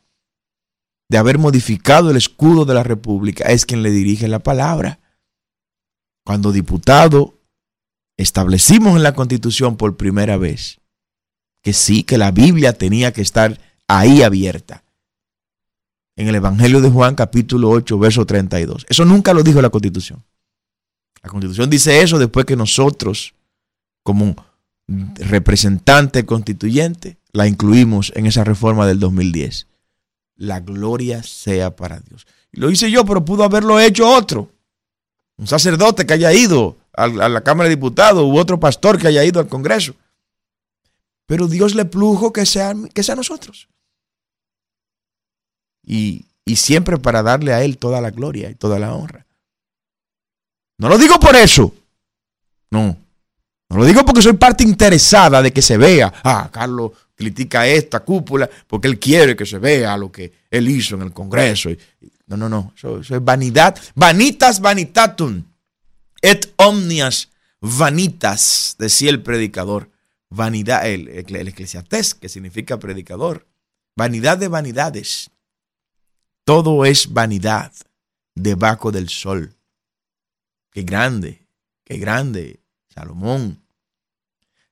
de 1.08 1.18
haber 1.18 1.38
modificado 1.38 2.10
el 2.10 2.16
escudo 2.16 2.64
de 2.64 2.74
la 2.74 2.82
República 2.82 3.44
es 3.44 3.66
quien 3.66 3.82
le 3.82 3.90
dirige 3.90 4.28
la 4.28 4.40
palabra. 4.40 4.98
Cuando 6.24 6.52
diputado 6.52 7.38
establecimos 8.16 8.96
en 8.96 9.02
la 9.02 9.14
Constitución 9.14 9.76
por 9.76 9.96
primera 9.96 10.36
vez 10.36 10.80
que 11.62 11.72
sí, 11.72 12.02
que 12.02 12.18
la 12.18 12.32
Biblia 12.32 12.72
tenía 12.72 13.12
que 13.12 13.22
estar 13.22 13.60
ahí 13.88 14.22
abierta. 14.22 14.84
En 16.16 16.28
el 16.28 16.34
Evangelio 16.34 16.80
de 16.80 16.90
Juan 16.90 17.14
capítulo 17.14 17.70
8, 17.70 17.98
verso 17.98 18.26
32. 18.26 18.86
Eso 18.88 19.04
nunca 19.04 19.32
lo 19.32 19.42
dijo 19.42 19.62
la 19.62 19.70
Constitución. 19.70 20.22
La 21.22 21.30
Constitución 21.30 21.70
dice 21.70 22.02
eso 22.02 22.18
después 22.18 22.44
que 22.46 22.56
nosotros, 22.56 23.34
como 24.02 24.34
representante 24.88 26.26
constituyente, 26.26 27.18
la 27.32 27.46
incluimos 27.46 28.12
en 28.14 28.26
esa 28.26 28.44
reforma 28.44 28.86
del 28.86 28.98
2010. 28.98 29.68
La 30.36 30.60
gloria 30.60 31.22
sea 31.22 31.76
para 31.76 32.00
Dios. 32.00 32.26
Lo 32.50 32.70
hice 32.70 32.90
yo, 32.90 33.04
pero 33.04 33.24
pudo 33.24 33.44
haberlo 33.44 33.80
hecho 33.80 34.08
otro. 34.08 34.50
Un 35.38 35.46
sacerdote 35.46 36.04
que 36.04 36.12
haya 36.12 36.32
ido 36.32 36.76
a 36.92 37.06
la 37.08 37.40
Cámara 37.40 37.68
de 37.68 37.76
Diputados 37.76 38.24
u 38.24 38.36
otro 38.36 38.60
pastor 38.60 38.98
que 38.98 39.08
haya 39.08 39.24
ido 39.24 39.40
al 39.40 39.48
Congreso. 39.48 39.94
Pero 41.26 41.48
Dios 41.48 41.74
le 41.74 41.84
plujo 41.84 42.32
que 42.32 42.46
sea, 42.46 42.74
que 42.92 43.02
sea 43.02 43.14
nosotros. 43.14 43.68
Y, 45.84 46.26
y 46.44 46.56
siempre 46.56 46.98
para 46.98 47.22
darle 47.22 47.52
a 47.52 47.62
Él 47.62 47.78
toda 47.78 48.00
la 48.00 48.10
gloria 48.10 48.50
y 48.50 48.54
toda 48.54 48.78
la 48.78 48.94
honra. 48.94 49.26
No 50.78 50.88
lo 50.88 50.98
digo 50.98 51.18
por 51.20 51.36
eso. 51.36 51.74
No. 52.70 52.96
No 53.68 53.78
lo 53.78 53.84
digo 53.84 54.04
porque 54.04 54.22
soy 54.22 54.34
parte 54.34 54.64
interesada 54.64 55.40
de 55.40 55.52
que 55.52 55.62
se 55.62 55.76
vea. 55.76 56.12
Ah, 56.24 56.50
Carlos 56.52 56.92
critica 57.14 57.66
esta 57.66 58.00
cúpula 58.00 58.50
porque 58.66 58.88
él 58.88 58.98
quiere 58.98 59.36
que 59.36 59.46
se 59.46 59.58
vea 59.58 59.96
lo 59.96 60.10
que 60.10 60.32
él 60.50 60.68
hizo 60.68 60.96
en 60.96 61.02
el 61.02 61.12
Congreso. 61.12 61.70
No, 62.26 62.36
no, 62.36 62.48
no. 62.48 62.72
Eso, 62.76 62.98
es 62.98 63.24
vanidad. 63.24 63.78
Vanitas 63.94 64.60
vanitatum. 64.60 65.44
Et 66.20 66.52
omnias 66.56 67.28
vanitas, 67.60 68.76
decía 68.78 69.10
el 69.10 69.22
predicador. 69.22 69.88
Vanidad, 70.34 70.88
el, 70.88 71.08
el 71.08 71.48
eclesiastés, 71.48 72.14
que 72.14 72.28
significa 72.28 72.78
predicador. 72.78 73.46
Vanidad 73.96 74.38
de 74.38 74.48
vanidades. 74.48 75.30
Todo 76.44 76.84
es 76.84 77.12
vanidad 77.12 77.72
debajo 78.34 78.90
del 78.90 79.08
sol. 79.08 79.54
Qué 80.70 80.82
grande, 80.82 81.46
qué 81.84 81.98
grande, 81.98 82.60
Salomón. 82.88 83.62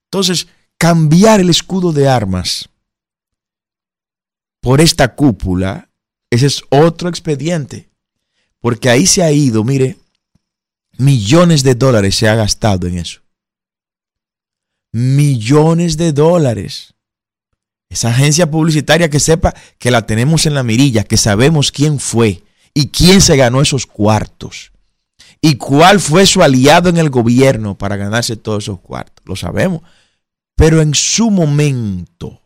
Entonces, 0.04 0.48
cambiar 0.78 1.40
el 1.40 1.50
escudo 1.50 1.92
de 1.92 2.08
armas 2.08 2.68
por 4.60 4.80
esta 4.80 5.14
cúpula, 5.14 5.90
ese 6.30 6.46
es 6.46 6.62
otro 6.70 7.08
expediente. 7.08 7.88
Porque 8.60 8.90
ahí 8.90 9.06
se 9.06 9.22
ha 9.22 9.32
ido, 9.32 9.64
mire, 9.64 9.96
millones 10.98 11.62
de 11.62 11.74
dólares 11.74 12.14
se 12.14 12.28
ha 12.28 12.34
gastado 12.34 12.86
en 12.86 12.98
eso. 12.98 13.20
Millones 14.92 15.96
de 15.96 16.12
dólares. 16.12 16.94
Esa 17.88 18.10
agencia 18.10 18.50
publicitaria 18.50 19.10
que 19.10 19.20
sepa 19.20 19.54
que 19.78 19.90
la 19.90 20.06
tenemos 20.06 20.46
en 20.46 20.54
la 20.54 20.62
mirilla, 20.62 21.04
que 21.04 21.16
sabemos 21.16 21.72
quién 21.72 21.98
fue 21.98 22.42
y 22.72 22.88
quién 22.88 23.20
se 23.20 23.36
ganó 23.36 23.60
esos 23.60 23.86
cuartos 23.86 24.72
y 25.40 25.56
cuál 25.56 26.00
fue 26.00 26.26
su 26.26 26.42
aliado 26.42 26.88
en 26.88 26.98
el 26.98 27.10
gobierno 27.10 27.76
para 27.76 27.96
ganarse 27.96 28.36
todos 28.36 28.64
esos 28.64 28.80
cuartos. 28.80 29.24
Lo 29.26 29.36
sabemos. 29.36 29.82
Pero 30.54 30.82
en 30.82 30.94
su 30.94 31.30
momento, 31.30 32.42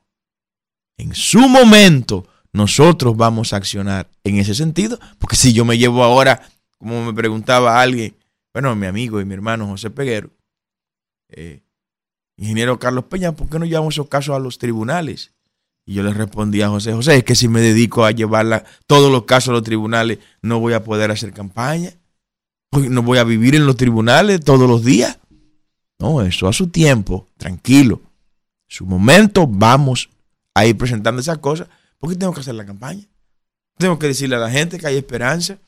en 0.96 1.14
su 1.14 1.48
momento, 1.48 2.28
nosotros 2.52 3.16
vamos 3.16 3.52
a 3.52 3.56
accionar 3.56 4.08
en 4.22 4.38
ese 4.38 4.54
sentido. 4.54 5.00
Porque 5.18 5.36
si 5.36 5.52
yo 5.52 5.64
me 5.64 5.76
llevo 5.76 6.04
ahora, 6.04 6.40
como 6.78 7.04
me 7.04 7.12
preguntaba 7.12 7.80
alguien, 7.80 8.16
bueno, 8.52 8.76
mi 8.76 8.86
amigo 8.86 9.20
y 9.20 9.24
mi 9.24 9.34
hermano 9.34 9.66
José 9.66 9.90
Peguero, 9.90 10.30
eh, 11.30 11.63
ingeniero 12.36 12.78
Carlos 12.78 13.04
Peña, 13.04 13.32
¿por 13.32 13.48
qué 13.48 13.58
no 13.58 13.64
llevamos 13.64 13.94
esos 13.94 14.08
casos 14.08 14.34
a 14.34 14.38
los 14.38 14.58
tribunales? 14.58 15.32
Y 15.86 15.94
yo 15.94 16.02
le 16.02 16.14
respondí 16.14 16.62
a 16.62 16.68
José, 16.68 16.92
José, 16.92 17.16
es 17.16 17.24
que 17.24 17.34
si 17.34 17.46
me 17.48 17.60
dedico 17.60 18.04
a 18.04 18.10
llevar 18.10 18.64
todos 18.86 19.12
los 19.12 19.24
casos 19.24 19.50
a 19.50 19.52
los 19.52 19.62
tribunales, 19.62 20.18
no 20.40 20.58
voy 20.58 20.72
a 20.72 20.82
poder 20.82 21.10
hacer 21.10 21.32
campaña 21.32 21.92
no 22.82 23.02
voy 23.02 23.18
a 23.18 23.24
vivir 23.24 23.54
en 23.54 23.66
los 23.66 23.76
tribunales 23.76 24.40
todos 24.40 24.68
los 24.68 24.84
días. 24.84 25.18
No, 25.98 26.22
eso 26.22 26.48
a 26.48 26.52
su 26.52 26.68
tiempo, 26.68 27.28
tranquilo. 27.36 28.00
su 28.66 28.84
momento 28.84 29.46
vamos 29.46 30.10
a 30.54 30.66
ir 30.66 30.76
presentando 30.76 31.20
esas 31.20 31.38
cosas 31.38 31.68
porque 31.98 32.16
tengo 32.16 32.32
que 32.32 32.40
hacer 32.40 32.54
la 32.54 32.66
campaña. 32.66 33.04
Tengo 33.78 33.98
que 33.98 34.08
decirle 34.08 34.36
a 34.36 34.40
la 34.40 34.50
gente 34.50 34.78
que 34.78 34.86
hay 34.86 34.96
esperanza. 34.96 35.58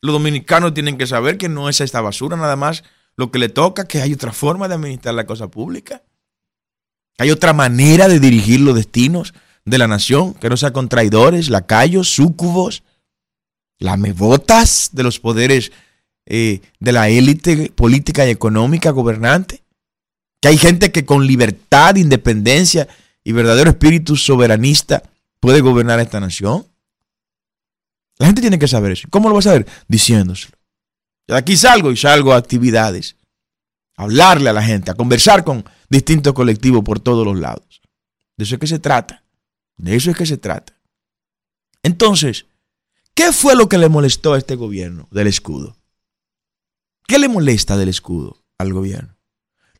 Los 0.00 0.12
dominicanos 0.12 0.74
tienen 0.74 0.98
que 0.98 1.06
saber 1.06 1.38
que 1.38 1.48
no 1.48 1.68
es 1.68 1.80
esta 1.80 2.00
basura 2.00 2.36
nada 2.36 2.56
más 2.56 2.84
lo 3.16 3.30
que 3.30 3.38
le 3.38 3.48
toca, 3.48 3.86
que 3.86 4.02
hay 4.02 4.12
otra 4.12 4.32
forma 4.32 4.68
de 4.68 4.74
administrar 4.74 5.14
la 5.14 5.26
cosa 5.26 5.48
pública. 5.48 6.02
Hay 7.18 7.30
otra 7.30 7.52
manera 7.52 8.08
de 8.08 8.20
dirigir 8.20 8.60
los 8.60 8.74
destinos 8.74 9.34
de 9.64 9.78
la 9.78 9.86
nación, 9.86 10.34
que 10.34 10.48
no 10.48 10.56
sea 10.56 10.72
con 10.72 10.88
traidores, 10.88 11.48
lacayos, 11.48 12.08
súcubos, 12.08 12.82
lamebotas 13.78 14.90
de 14.92 15.02
los 15.02 15.20
poderes 15.20 15.72
eh, 16.26 16.60
de 16.80 16.92
la 16.92 17.08
élite 17.08 17.70
política 17.70 18.26
y 18.26 18.30
económica 18.30 18.90
gobernante. 18.90 19.62
Que 20.40 20.48
hay 20.48 20.58
gente 20.58 20.92
que 20.92 21.04
con 21.04 21.26
libertad, 21.26 21.96
independencia 21.96 22.88
y 23.22 23.32
verdadero 23.32 23.70
espíritu 23.70 24.16
soberanista 24.16 25.02
puede 25.40 25.60
gobernar 25.60 26.00
esta 26.00 26.20
nación. 26.20 26.66
La 28.18 28.26
gente 28.26 28.40
tiene 28.40 28.58
que 28.58 28.68
saber 28.68 28.92
eso. 28.92 29.08
¿Cómo 29.10 29.28
lo 29.28 29.34
va 29.34 29.38
a 29.40 29.42
saber? 29.42 29.66
Diciéndoselo. 29.88 30.56
De 31.26 31.36
aquí 31.36 31.56
salgo 31.56 31.90
y 31.90 31.96
salgo 31.96 32.32
a 32.32 32.36
actividades. 32.36 33.16
A 33.96 34.04
hablarle 34.04 34.50
a 34.50 34.52
la 34.52 34.62
gente, 34.62 34.90
a 34.90 34.94
conversar 34.94 35.44
con 35.44 35.64
distintos 35.88 36.32
colectivos 36.32 36.82
por 36.84 37.00
todos 37.00 37.24
los 37.24 37.38
lados. 37.38 37.80
De 38.36 38.44
eso 38.44 38.56
es 38.56 38.60
que 38.60 38.66
se 38.66 38.78
trata. 38.78 39.24
De 39.76 39.96
eso 39.96 40.10
es 40.10 40.16
que 40.16 40.26
se 40.26 40.36
trata. 40.36 40.78
Entonces, 41.82 42.46
¿qué 43.14 43.32
fue 43.32 43.54
lo 43.54 43.68
que 43.68 43.78
le 43.78 43.88
molestó 43.88 44.34
a 44.34 44.38
este 44.38 44.56
gobierno 44.56 45.08
del 45.10 45.26
escudo? 45.26 45.76
¿Qué 47.06 47.18
le 47.18 47.28
molesta 47.28 47.76
del 47.76 47.88
escudo 47.88 48.42
al 48.58 48.72
gobierno? 48.72 49.16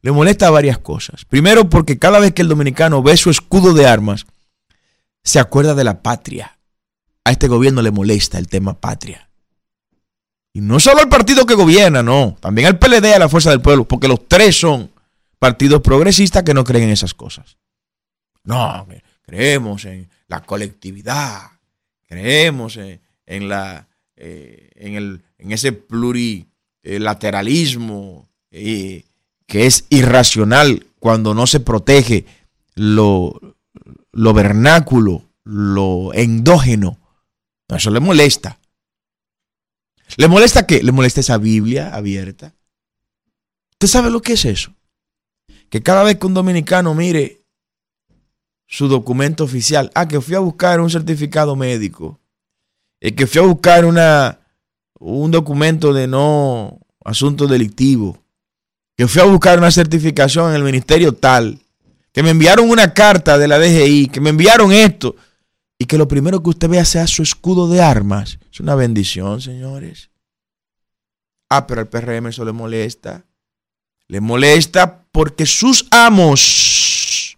Le 0.02 0.12
molesta 0.12 0.50
varias 0.50 0.78
cosas. 0.78 1.24
Primero, 1.24 1.70
porque 1.70 1.98
cada 1.98 2.20
vez 2.20 2.34
que 2.34 2.42
el 2.42 2.48
dominicano 2.48 3.02
ve 3.02 3.16
su 3.16 3.30
escudo 3.30 3.72
de 3.72 3.86
armas, 3.86 4.26
se 5.22 5.40
acuerda 5.40 5.74
de 5.74 5.84
la 5.84 6.02
patria. 6.02 6.58
A 7.24 7.30
este 7.30 7.48
gobierno 7.48 7.80
le 7.80 7.90
molesta 7.90 8.38
el 8.38 8.48
tema 8.48 8.78
patria. 8.78 9.23
Y 10.56 10.60
no 10.60 10.78
solo 10.78 11.00
al 11.00 11.08
partido 11.08 11.44
que 11.44 11.54
gobierna, 11.54 12.02
no. 12.02 12.36
También 12.40 12.68
al 12.68 12.78
PLD, 12.78 13.12
a 13.12 13.18
la 13.18 13.28
Fuerza 13.28 13.50
del 13.50 13.60
Pueblo, 13.60 13.86
porque 13.86 14.06
los 14.06 14.28
tres 14.28 14.56
son 14.56 14.88
partidos 15.40 15.82
progresistas 15.82 16.44
que 16.44 16.54
no 16.54 16.62
creen 16.62 16.84
en 16.84 16.90
esas 16.90 17.12
cosas. 17.12 17.58
No, 18.44 18.86
creemos 19.22 19.84
en 19.84 20.08
la 20.28 20.42
colectividad, 20.42 21.50
creemos 22.06 22.76
en, 22.76 23.48
la, 23.48 23.88
eh, 24.16 24.70
en, 24.76 24.94
el, 24.94 25.22
en 25.38 25.50
ese 25.50 25.72
pluri 25.72 26.46
lateralismo, 26.82 28.28
eh, 28.52 29.04
que 29.46 29.66
es 29.66 29.86
irracional 29.90 30.86
cuando 31.00 31.34
no 31.34 31.48
se 31.48 31.58
protege 31.58 32.26
lo, 32.76 33.40
lo 34.12 34.32
vernáculo, 34.32 35.24
lo 35.42 36.14
endógeno. 36.14 36.98
Eso 37.68 37.90
le 37.90 37.98
molesta. 37.98 38.58
¿Le 40.16 40.28
molesta 40.28 40.66
qué? 40.66 40.82
Le 40.82 40.92
molesta 40.92 41.20
esa 41.20 41.38
Biblia 41.38 41.94
abierta. 41.94 42.54
¿Usted 43.72 43.88
sabe 43.88 44.10
lo 44.10 44.22
que 44.22 44.34
es 44.34 44.44
eso? 44.44 44.74
Que 45.68 45.82
cada 45.82 46.02
vez 46.04 46.18
que 46.18 46.26
un 46.26 46.34
dominicano 46.34 46.94
mire 46.94 47.44
su 48.66 48.88
documento 48.88 49.44
oficial, 49.44 49.90
ah, 49.94 50.08
que 50.08 50.20
fui 50.20 50.34
a 50.34 50.40
buscar 50.40 50.80
un 50.80 50.90
certificado 50.90 51.54
médico, 51.56 52.20
y 53.00 53.12
que 53.12 53.26
fui 53.26 53.40
a 53.40 53.44
buscar 53.44 53.84
una, 53.84 54.40
un 54.98 55.30
documento 55.30 55.92
de 55.92 56.06
no 56.06 56.80
asunto 57.04 57.46
delictivo, 57.46 58.18
que 58.96 59.06
fui 59.06 59.20
a 59.20 59.26
buscar 59.26 59.58
una 59.58 59.70
certificación 59.70 60.50
en 60.50 60.56
el 60.56 60.62
ministerio 60.62 61.12
tal, 61.12 61.60
que 62.12 62.22
me 62.22 62.30
enviaron 62.30 62.70
una 62.70 62.94
carta 62.94 63.36
de 63.38 63.48
la 63.48 63.58
DGI, 63.58 64.08
que 64.08 64.20
me 64.20 64.30
enviaron 64.30 64.72
esto, 64.72 65.16
y 65.84 65.86
que 65.86 65.98
lo 65.98 66.08
primero 66.08 66.42
que 66.42 66.48
usted 66.48 66.70
vea 66.70 66.82
sea 66.86 67.06
su 67.06 67.22
escudo 67.22 67.68
de 67.68 67.82
armas. 67.82 68.38
Es 68.50 68.58
una 68.58 68.74
bendición, 68.74 69.42
señores. 69.42 70.08
Ah, 71.50 71.66
pero 71.66 71.82
al 71.82 71.88
PRM 71.88 72.28
eso 72.28 72.42
le 72.42 72.52
molesta. 72.52 73.26
Le 74.08 74.22
molesta 74.22 75.04
porque 75.12 75.44
sus 75.44 75.86
amos, 75.90 77.36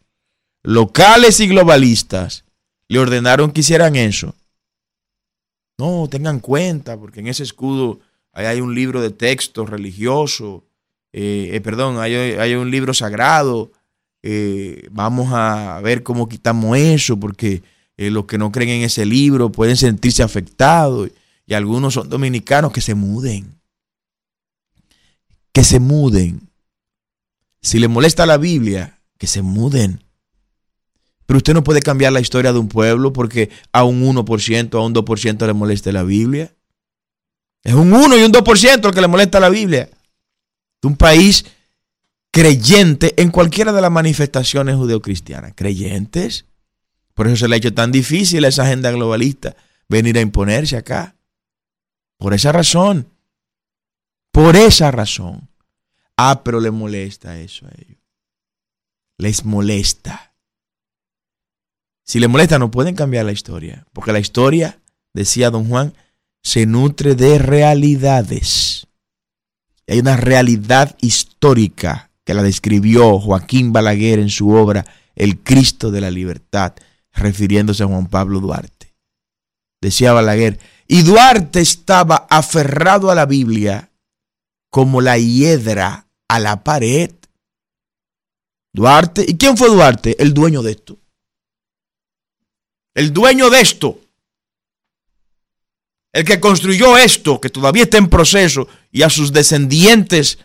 locales 0.63 1.41
y 1.41 1.49
globalistas, 1.49 2.45
le 2.87 3.01
ordenaron 3.01 3.51
que 3.51 3.63
hicieran 3.63 3.97
eso. 3.97 4.33
No, 5.77 6.07
tengan 6.09 6.39
cuenta, 6.39 6.97
porque 6.97 7.19
en 7.19 7.27
ese 7.27 7.43
escudo 7.43 7.99
hay 8.33 8.61
un 8.61 8.77
libro 8.77 9.01
de 9.01 9.11
texto 9.11 9.67
religioso, 9.67 10.63
eh, 11.13 11.51
eh, 11.53 11.61
perdón, 11.63 11.99
hay, 11.99 12.55
un 12.55 12.71
libro 12.71 12.95
sagrado. 12.95 13.73
Eh, 14.23 14.87
vamos 14.93 15.33
a 15.33 15.81
ver 15.83 16.05
cómo 16.05 16.29
quitamos 16.29 16.79
eso, 16.79 17.19
porque 17.19 17.65
eh, 17.97 18.11
los 18.11 18.27
que 18.27 18.39
no 18.39 18.53
creen 18.53 18.71
en 18.71 18.83
ese 18.83 19.07
libro 19.07 19.51
pueden 19.51 19.77
sentirse 19.77 20.23
afectados 20.23 21.11
y 21.47 21.55
algunos 21.55 21.95
son 21.95 22.09
dominicanos 22.09 22.73
que 22.73 22.81
se 22.81 22.95
muden. 22.95 23.61
Que 25.53 25.65
se 25.65 25.81
muden. 25.81 26.51
Si 27.63 27.79
les 27.79 27.89
molesta 27.89 28.27
la 28.27 28.37
Biblia, 28.37 29.01
que 29.19 29.27
se 29.27 29.43
muden. 29.43 30.05
Pero 31.25 31.39
usted 31.39 31.55
no 31.55 31.65
puede 31.65 31.83
cambiar 31.83 32.13
la 32.13 32.21
historia 32.21 32.53
de 32.53 32.59
un 32.59 32.69
pueblo 32.69 33.13
porque 33.13 33.51
a 33.73 33.85
un 33.85 34.03
1%, 34.03 34.75
a 34.75 34.85
un 34.85 34.95
2% 34.95 35.47
le 35.47 35.53
moleste 35.53 35.93
la 35.93 36.03
Biblia. 36.03 36.55
Es 37.65 37.75
un 37.75 37.93
1 37.93 38.19
y 38.19 38.23
un 38.23 38.33
2% 38.33 38.87
el 38.87 38.95
que 38.95 39.01
le 39.01 39.09
molesta 39.09 39.41
la 39.41 39.49
Biblia. 39.49 39.89
De 40.83 40.89
un 40.89 40.97
país 40.97 41.47
creyente 42.31 43.21
en 43.21 43.31
cualquiera 43.31 43.73
de 43.73 43.81
las 43.81 43.91
manifestaciones 43.91 44.77
judeocristianas. 44.77 45.53
Creyentes. 45.57 46.45
Por 47.17 47.27
eso 47.27 47.37
se 47.37 47.49
le 47.49 47.55
ha 47.55 47.57
hecho 47.57 47.73
tan 47.73 47.91
difícil 47.91 48.45
a 48.45 48.49
esa 48.49 48.65
agenda 48.65 48.91
globalista 48.91 49.57
venir 49.89 50.19
a 50.19 50.21
imponerse 50.21 50.77
acá. 50.77 51.17
Por 52.19 52.35
esa 52.35 52.53
razón. 52.53 53.09
Por 54.31 54.55
esa 54.55 54.91
razón. 54.91 55.49
Ah, 56.19 56.43
pero 56.45 56.61
le 56.61 56.71
molesta 56.71 57.41
eso 57.41 57.65
a 57.65 57.71
ellos. 57.71 58.03
Les 59.17 59.47
molesta. 59.47 60.35
Si 62.05 62.21
les 62.21 62.29
molesta, 62.29 62.59
no 62.59 62.71
pueden 62.71 62.95
cambiar 62.95 63.25
la 63.25 63.33
historia. 63.33 63.87
Porque 63.95 64.13
la 64.13 64.21
historia, 64.21 64.79
decía 65.15 65.49
don 65.49 65.71
Juan, 65.71 65.95
se 66.43 66.67
nutre 66.67 67.15
de 67.15 67.39
realidades. 67.39 68.89
Hay 69.89 70.01
una 70.01 70.19
realidad 70.19 70.95
histórica 71.01 72.11
que 72.25 72.35
la 72.35 72.43
describió 72.43 73.19
Joaquín 73.19 73.73
Balaguer 73.73 74.19
en 74.19 74.29
su 74.29 74.51
obra 74.51 74.85
El 75.15 75.39
Cristo 75.39 75.91
de 75.91 76.03
la 76.03 76.11
Libertad, 76.11 76.75
refiriéndose 77.17 77.83
a 77.83 77.87
Juan 77.87 78.09
Pablo 78.09 78.41
Duarte. 78.41 78.95
Decía 79.81 80.13
Balaguer, 80.13 80.59
y 80.87 81.03
Duarte 81.03 81.61
estaba 81.61 82.27
aferrado 82.31 83.11
a 83.11 83.15
la 83.15 83.27
Biblia 83.27 83.91
como 84.71 85.01
la 85.01 85.19
hiedra 85.19 86.07
a 86.29 86.39
la 86.39 86.63
pared. 86.63 87.11
Duarte, 88.73 89.25
¿y 89.27 89.37
quién 89.37 89.57
fue 89.57 89.69
Duarte? 89.69 90.17
El 90.23 90.35
dueño 90.35 90.63
de 90.63 90.73
esto. 90.73 90.99
El 92.95 93.13
dueño 93.13 93.51
de 93.51 93.61
esto 93.61 94.01
el 96.17 96.25
que 96.25 96.41
construyó 96.41 96.97
esto, 96.97 97.43
que 97.43 97.51
todavía 97.51 97.83
está 97.83 97.99
en 97.99 98.09
proceso, 98.09 98.69
y 98.91 99.03
a 99.03 99.11
sus 99.11 99.35
descendientes 99.35 100.39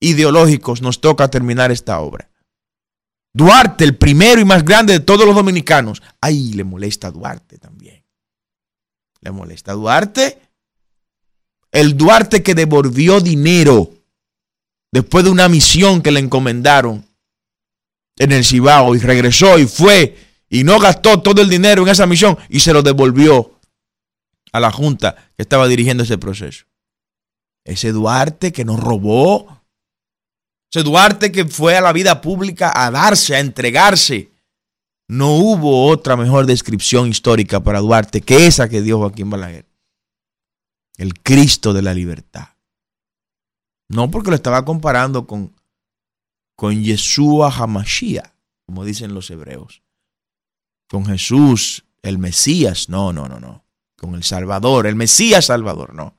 ideológicos 0.00 0.82
nos 0.82 1.00
toca 1.00 1.30
terminar 1.30 1.72
esta 1.72 2.00
obra. 2.00 2.28
Duarte, 3.38 3.84
el 3.84 3.96
primero 3.96 4.40
y 4.40 4.44
más 4.44 4.64
grande 4.64 4.94
de 4.94 5.00
todos 5.00 5.24
los 5.24 5.36
dominicanos. 5.36 6.02
Ay, 6.20 6.54
le 6.54 6.64
molesta 6.64 7.06
a 7.06 7.10
Duarte 7.12 7.56
también. 7.56 8.04
¿Le 9.20 9.30
molesta 9.30 9.70
a 9.70 9.74
Duarte? 9.76 10.40
El 11.70 11.96
Duarte 11.96 12.42
que 12.42 12.56
devolvió 12.56 13.20
dinero 13.20 13.92
después 14.90 15.24
de 15.24 15.30
una 15.30 15.48
misión 15.48 16.02
que 16.02 16.10
le 16.10 16.18
encomendaron 16.18 17.06
en 18.16 18.32
el 18.32 18.44
Cibao 18.44 18.96
y 18.96 18.98
regresó 18.98 19.56
y 19.56 19.66
fue 19.66 20.16
y 20.50 20.64
no 20.64 20.80
gastó 20.80 21.22
todo 21.22 21.40
el 21.40 21.48
dinero 21.48 21.82
en 21.82 21.90
esa 21.90 22.06
misión 22.06 22.36
y 22.48 22.58
se 22.58 22.72
lo 22.72 22.82
devolvió 22.82 23.60
a 24.50 24.58
la 24.58 24.72
Junta 24.72 25.14
que 25.36 25.42
estaba 25.42 25.68
dirigiendo 25.68 26.02
ese 26.02 26.18
proceso. 26.18 26.64
Ese 27.64 27.92
Duarte 27.92 28.50
que 28.50 28.64
nos 28.64 28.80
robó, 28.80 29.57
Duarte 30.72 31.32
que 31.32 31.44
fue 31.46 31.76
a 31.76 31.80
la 31.80 31.92
vida 31.92 32.20
pública 32.20 32.72
a 32.74 32.90
darse, 32.90 33.34
a 33.34 33.40
entregarse. 33.40 34.30
No 35.08 35.34
hubo 35.36 35.86
otra 35.86 36.16
mejor 36.16 36.46
descripción 36.46 37.08
histórica 37.08 37.62
para 37.62 37.80
Duarte 37.80 38.20
que 38.20 38.46
esa 38.46 38.68
que 38.68 38.82
dio 38.82 38.98
Joaquín 38.98 39.30
Balaguer. 39.30 39.66
El 40.96 41.14
Cristo 41.20 41.72
de 41.72 41.82
la 41.82 41.94
libertad. 41.94 42.48
No 43.88 44.10
porque 44.10 44.30
lo 44.30 44.36
estaba 44.36 44.64
comparando 44.64 45.26
con, 45.26 45.54
con 46.56 46.82
Yeshua 46.82 47.50
Hamashiach, 47.50 48.30
como 48.66 48.84
dicen 48.84 49.14
los 49.14 49.30
hebreos. 49.30 49.82
Con 50.88 51.06
Jesús, 51.06 51.84
el 52.02 52.18
Mesías. 52.18 52.88
No, 52.88 53.12
no, 53.12 53.28
no, 53.28 53.40
no 53.40 53.64
con 53.98 54.14
el 54.14 54.22
Salvador, 54.22 54.86
el 54.86 54.94
Mesías 54.94 55.46
Salvador, 55.46 55.92
no. 55.92 56.16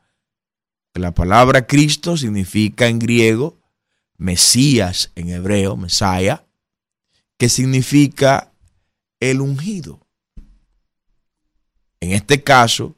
La 0.93 1.13
palabra 1.13 1.65
Cristo 1.65 2.17
significa 2.17 2.87
en 2.87 2.99
griego 2.99 3.57
Mesías 4.19 5.11
en 5.15 5.29
hebreo, 5.29 5.75
Mesaya, 5.77 6.45
que 7.37 7.49
significa 7.49 8.51
el 9.19 9.41
ungido. 9.41 10.05
En 12.01 12.11
este 12.11 12.43
caso, 12.43 12.95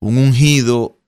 un 0.00 0.16
ungido 0.16 0.98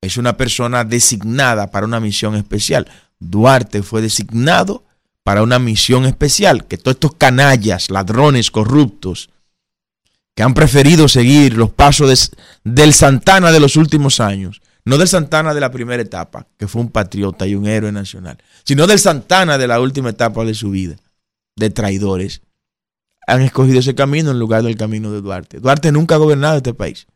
es 0.00 0.16
una 0.16 0.36
persona 0.36 0.84
designada 0.84 1.70
para 1.70 1.86
una 1.86 2.00
misión 2.00 2.34
especial. 2.34 2.90
Duarte 3.20 3.82
fue 3.82 4.02
designado 4.02 4.84
para 5.22 5.42
una 5.42 5.58
misión 5.58 6.04
especial, 6.04 6.66
que 6.66 6.76
todos 6.76 6.96
estos 6.96 7.14
canallas, 7.14 7.90
ladrones, 7.90 8.50
corruptos, 8.50 9.30
que 10.34 10.42
han 10.42 10.54
preferido 10.54 11.06
seguir 11.06 11.56
los 11.56 11.70
pasos 11.70 12.32
del 12.64 12.92
Santana 12.92 13.52
de 13.52 13.60
los 13.60 13.76
últimos 13.76 14.18
años, 14.18 14.62
no 14.84 14.98
del 14.98 15.08
Santana 15.08 15.54
de 15.54 15.60
la 15.60 15.70
primera 15.70 16.02
etapa, 16.02 16.46
que 16.56 16.68
fue 16.68 16.82
un 16.82 16.90
patriota 16.90 17.46
y 17.46 17.54
un 17.54 17.66
héroe 17.66 17.92
nacional, 17.92 18.38
sino 18.64 18.86
del 18.86 18.98
Santana 18.98 19.58
de 19.58 19.66
la 19.66 19.80
última 19.80 20.10
etapa 20.10 20.44
de 20.44 20.54
su 20.54 20.70
vida, 20.70 20.96
de 21.56 21.70
traidores, 21.70 22.42
han 23.26 23.42
escogido 23.42 23.78
ese 23.78 23.94
camino 23.94 24.30
en 24.30 24.38
lugar 24.38 24.62
del 24.62 24.76
camino 24.76 25.12
de 25.12 25.20
Duarte. 25.20 25.60
Duarte 25.60 25.92
nunca 25.92 26.16
ha 26.16 26.18
gobernado 26.18 26.56
este 26.56 26.74
país. 26.74 27.06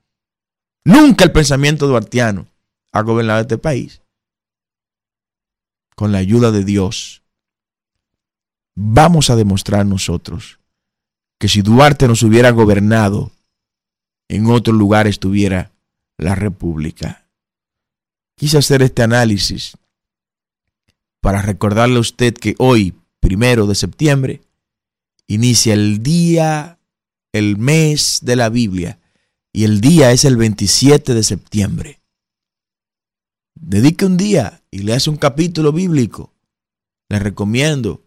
Nunca 0.84 1.24
el 1.24 1.32
pensamiento 1.32 1.86
duartiano 1.86 2.46
ha 2.92 3.02
gobernado 3.02 3.40
este 3.40 3.58
país. 3.58 4.02
Con 5.96 6.12
la 6.12 6.18
ayuda 6.18 6.50
de 6.50 6.64
Dios, 6.64 7.22
vamos 8.74 9.30
a 9.30 9.36
demostrar 9.36 9.86
nosotros 9.86 10.58
que 11.38 11.48
si 11.48 11.62
Duarte 11.62 12.06
nos 12.06 12.22
hubiera 12.22 12.50
gobernado, 12.50 13.32
en 14.28 14.46
otro 14.46 14.72
lugar 14.72 15.06
estuviera 15.06 15.72
la 16.16 16.34
República. 16.34 17.23
Quise 18.36 18.58
hacer 18.58 18.82
este 18.82 19.02
análisis 19.02 19.76
para 21.20 21.40
recordarle 21.40 21.96
a 21.96 22.00
usted 22.00 22.34
que 22.34 22.54
hoy, 22.58 22.94
primero 23.20 23.66
de 23.66 23.74
septiembre, 23.74 24.42
inicia 25.26 25.74
el 25.74 26.02
día, 26.02 26.78
el 27.32 27.56
mes 27.56 28.20
de 28.22 28.36
la 28.36 28.48
Biblia, 28.48 28.98
y 29.52 29.64
el 29.64 29.80
día 29.80 30.10
es 30.10 30.24
el 30.24 30.36
27 30.36 31.14
de 31.14 31.22
septiembre. 31.22 32.00
Dedique 33.54 34.04
un 34.04 34.16
día 34.16 34.62
y 34.70 34.80
leas 34.80 35.06
un 35.06 35.16
capítulo 35.16 35.72
bíblico. 35.72 36.32
Le 37.08 37.20
recomiendo 37.20 38.02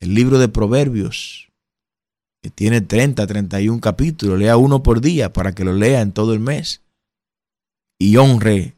el 0.00 0.14
libro 0.14 0.38
de 0.38 0.48
Proverbios, 0.48 1.50
que 2.42 2.50
tiene 2.50 2.80
30, 2.80 3.26
31 3.26 3.80
capítulos, 3.80 4.38
lea 4.38 4.56
uno 4.56 4.82
por 4.82 5.00
día 5.00 5.32
para 5.32 5.52
que 5.52 5.64
lo 5.64 5.72
lea 5.72 6.00
en 6.00 6.12
todo 6.12 6.32
el 6.32 6.40
mes. 6.40 6.82
Y 7.98 8.16
honre 8.16 8.76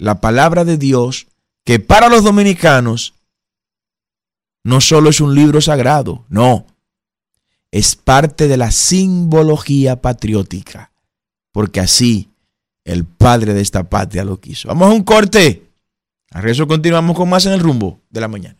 la 0.00 0.20
palabra 0.20 0.64
de 0.64 0.78
Dios, 0.78 1.28
que 1.64 1.78
para 1.78 2.08
los 2.08 2.24
dominicanos 2.24 3.14
no 4.64 4.80
solo 4.80 5.10
es 5.10 5.20
un 5.20 5.34
libro 5.34 5.60
sagrado, 5.60 6.24
no, 6.28 6.66
es 7.70 7.96
parte 7.96 8.48
de 8.48 8.56
la 8.56 8.70
simbología 8.70 10.00
patriótica, 10.00 10.92
porque 11.52 11.80
así 11.80 12.30
el 12.84 13.04
padre 13.04 13.54
de 13.54 13.60
esta 13.60 13.88
patria 13.88 14.24
lo 14.24 14.40
quiso. 14.40 14.68
Vamos 14.68 14.90
a 14.90 14.94
un 14.94 15.04
corte. 15.04 15.70
A 16.32 16.40
eso 16.48 16.66
continuamos 16.66 17.16
con 17.16 17.28
más 17.28 17.44
en 17.46 17.52
el 17.52 17.60
rumbo 17.60 18.00
de 18.08 18.20
la 18.20 18.28
mañana. 18.28 18.56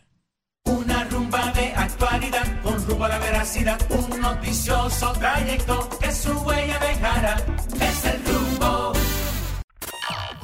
Una 0.65 1.05
rumba 1.05 1.51
de 1.53 1.73
actualidad 1.73 2.61
con 2.61 2.85
rumbo 2.85 3.05
a 3.05 3.09
la 3.09 3.19
veracidad 3.19 3.79
noticioso 4.21 5.11
trayecto 5.13 5.70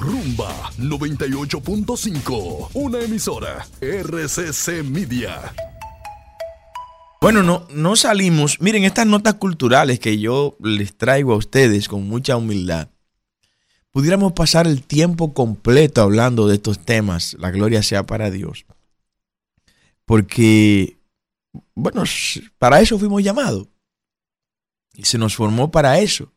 Rumba 0.08 0.72
98.5, 0.78 2.70
una 2.72 2.98
emisora 2.98 3.68
RCC 3.78 4.82
Media. 4.82 5.52
Bueno, 7.20 7.42
no, 7.42 7.66
no 7.68 7.94
salimos. 7.94 8.58
Miren, 8.62 8.84
estas 8.84 9.06
notas 9.06 9.34
culturales 9.34 10.00
que 10.00 10.18
yo 10.18 10.56
les 10.60 10.96
traigo 10.96 11.34
a 11.34 11.36
ustedes 11.36 11.88
con 11.88 12.08
mucha 12.08 12.38
humildad. 12.38 12.88
Pudiéramos 13.90 14.32
pasar 14.32 14.66
el 14.66 14.82
tiempo 14.82 15.34
completo 15.34 16.00
hablando 16.00 16.48
de 16.48 16.54
estos 16.54 16.78
temas. 16.78 17.36
La 17.38 17.50
gloria 17.50 17.82
sea 17.82 18.06
para 18.06 18.30
Dios. 18.30 18.64
Porque, 20.06 20.96
bueno, 21.74 22.04
para 22.56 22.80
eso 22.80 22.98
fuimos 22.98 23.22
llamados. 23.22 23.68
Y 24.94 25.04
se 25.04 25.18
nos 25.18 25.36
formó 25.36 25.70
para 25.70 25.98
eso. 25.98 26.32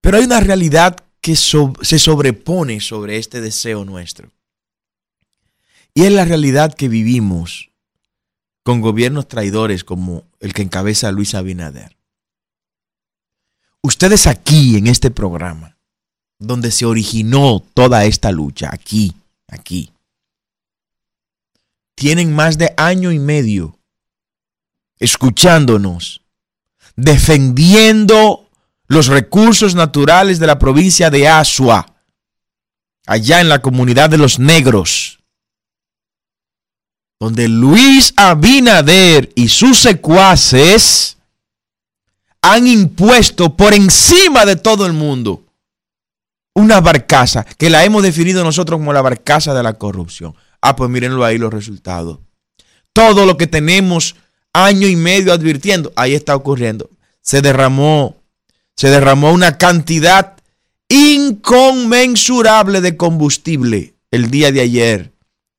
Pero 0.00 0.16
hay 0.16 0.24
una 0.24 0.40
realidad 0.40 1.04
que 1.24 1.36
se 1.36 1.98
sobrepone 1.98 2.82
sobre 2.82 3.16
este 3.16 3.40
deseo 3.40 3.86
nuestro. 3.86 4.30
Y 5.94 6.02
es 6.02 6.12
la 6.12 6.26
realidad 6.26 6.74
que 6.74 6.86
vivimos 6.86 7.70
con 8.62 8.82
gobiernos 8.82 9.26
traidores 9.26 9.84
como 9.84 10.24
el 10.40 10.52
que 10.52 10.60
encabeza 10.60 11.12
Luis 11.12 11.34
Abinader. 11.34 11.96
ustedes 13.80 14.26
aquí 14.26 14.76
en 14.76 14.86
este 14.86 15.10
programa, 15.10 15.78
donde 16.38 16.70
se 16.70 16.84
originó 16.84 17.64
toda 17.72 18.04
esta 18.04 18.30
lucha, 18.30 18.68
aquí, 18.70 19.14
aquí, 19.48 19.90
tienen 21.94 22.34
más 22.34 22.58
de 22.58 22.74
año 22.76 23.12
y 23.12 23.18
medio 23.18 23.78
escuchándonos, 24.98 26.20
defendiendo 26.96 28.43
los 28.86 29.06
recursos 29.06 29.74
naturales 29.74 30.38
de 30.38 30.46
la 30.46 30.58
provincia 30.58 31.10
de 31.10 31.28
Asua, 31.28 31.86
allá 33.06 33.40
en 33.40 33.48
la 33.48 33.60
comunidad 33.60 34.10
de 34.10 34.18
los 34.18 34.38
negros, 34.38 35.18
donde 37.20 37.48
Luis 37.48 38.12
Abinader 38.16 39.32
y 39.34 39.48
sus 39.48 39.78
secuaces 39.78 41.16
han 42.42 42.66
impuesto 42.66 43.56
por 43.56 43.72
encima 43.72 44.44
de 44.44 44.56
todo 44.56 44.84
el 44.84 44.92
mundo 44.92 45.44
una 46.54 46.80
barcaza 46.80 47.44
que 47.44 47.70
la 47.70 47.84
hemos 47.84 48.02
definido 48.02 48.44
nosotros 48.44 48.78
como 48.78 48.92
la 48.92 49.02
barcaza 49.02 49.54
de 49.54 49.62
la 49.62 49.74
corrupción. 49.74 50.34
Ah, 50.60 50.76
pues 50.76 50.88
mírenlo 50.88 51.24
ahí 51.24 51.36
los 51.38 51.52
resultados. 51.52 52.18
Todo 52.92 53.26
lo 53.26 53.36
que 53.36 53.46
tenemos 53.46 54.14
año 54.52 54.86
y 54.86 54.96
medio 54.96 55.32
advirtiendo, 55.32 55.92
ahí 55.96 56.14
está 56.14 56.36
ocurriendo. 56.36 56.90
Se 57.20 57.42
derramó, 57.42 58.22
se 58.76 58.88
derramó 58.88 59.32
una 59.32 59.58
cantidad 59.58 60.34
inconmensurable 60.88 62.80
de 62.80 62.96
combustible 62.96 63.94
el 64.10 64.30
día 64.30 64.52
de 64.52 64.60
ayer 64.60 65.12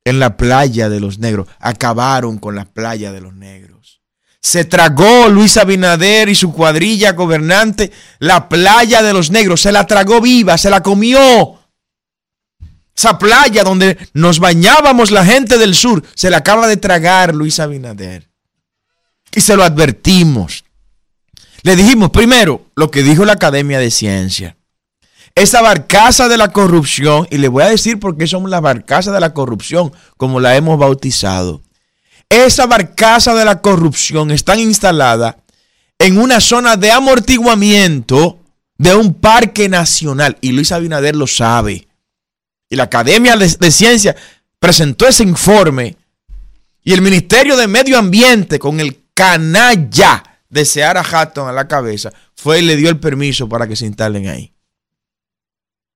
en 0.03 0.19
la 0.19 0.37
playa 0.37 0.89
de 0.89 0.99
los 0.99 1.19
negros. 1.19 1.47
Acabaron 1.59 2.37
con 2.37 2.55
la 2.55 2.65
playa 2.65 3.11
de 3.11 3.21
los 3.21 3.33
negros. 3.33 4.01
Se 4.39 4.63
tragó 4.63 5.27
Luis 5.27 5.57
Abinader 5.57 6.29
y 6.29 6.35
su 6.35 6.53
cuadrilla 6.53 7.13
gobernante 7.13 7.91
la 8.19 8.47
playa 8.47 9.01
de 9.01 9.11
los 9.11 9.31
negros. 9.31 9.61
Se 9.61 9.71
la 9.71 9.87
tragó 9.87 10.21
viva, 10.21 10.57
se 10.57 10.69
la 10.69 10.83
comió. 10.83 11.59
Esa 12.95 13.17
playa 13.17 13.63
donde 13.63 13.97
nos 14.13 14.39
bañábamos 14.39 15.11
la 15.11 15.25
gente 15.25 15.57
del 15.57 15.73
sur, 15.73 16.03
se 16.13 16.29
la 16.29 16.37
acaba 16.37 16.67
de 16.67 16.77
tragar 16.77 17.33
Luis 17.33 17.59
Abinader. 17.59 18.29
Y 19.33 19.41
se 19.41 19.55
lo 19.55 19.63
advertimos. 19.63 20.64
Le 21.65 21.75
dijimos 21.75 22.11
primero 22.11 22.63
lo 22.75 22.91
que 22.91 23.01
dijo 23.01 23.25
la 23.25 23.33
Academia 23.33 23.79
de 23.79 23.89
Ciencia 23.89 24.55
esa 25.33 25.63
barcaza 25.63 26.29
de 26.29 26.37
la 26.37 26.53
corrupción, 26.53 27.27
y 27.31 27.39
le 27.39 27.47
voy 27.47 27.63
a 27.63 27.69
decir 27.69 27.99
por 27.99 28.15
qué 28.15 28.27
somos 28.27 28.51
la 28.51 28.61
barcaza 28.61 29.11
de 29.11 29.19
la 29.19 29.33
corrupción, 29.33 29.91
como 30.15 30.39
la 30.39 30.55
hemos 30.55 30.77
bautizado. 30.77 31.63
Esa 32.29 32.67
barcaza 32.67 33.33
de 33.33 33.43
la 33.43 33.61
corrupción 33.61 34.29
está 34.29 34.55
instalada 34.55 35.39
en 35.97 36.19
una 36.19 36.39
zona 36.39 36.77
de 36.77 36.91
amortiguamiento 36.91 38.39
de 38.77 38.95
un 38.95 39.15
parque 39.15 39.67
nacional, 39.67 40.37
y 40.41 40.51
Luis 40.51 40.71
Abinader 40.71 41.15
lo 41.15 41.25
sabe. 41.25 41.87
Y 42.69 42.75
la 42.75 42.83
Academia 42.83 43.35
de, 43.35 43.47
de 43.47 43.71
Ciencia 43.71 44.15
presentó 44.59 45.07
ese 45.07 45.23
informe, 45.23 45.97
y 46.83 46.93
el 46.93 47.01
Ministerio 47.01 47.57
de 47.57 47.67
Medio 47.67 47.97
Ambiente, 47.97 48.59
con 48.59 48.79
el 48.79 49.01
canalla 49.15 50.34
de 50.55 50.63
Seara 50.63 51.01
Hatton 51.01 51.49
a 51.49 51.51
la 51.51 51.67
cabeza, 51.67 52.13
fue 52.33 52.59
y 52.59 52.61
le 52.61 52.77
dio 52.77 52.89
el 52.89 52.97
permiso 52.97 53.49
para 53.49 53.67
que 53.67 53.75
se 53.75 53.85
instalen 53.85 54.29
ahí. 54.29 54.53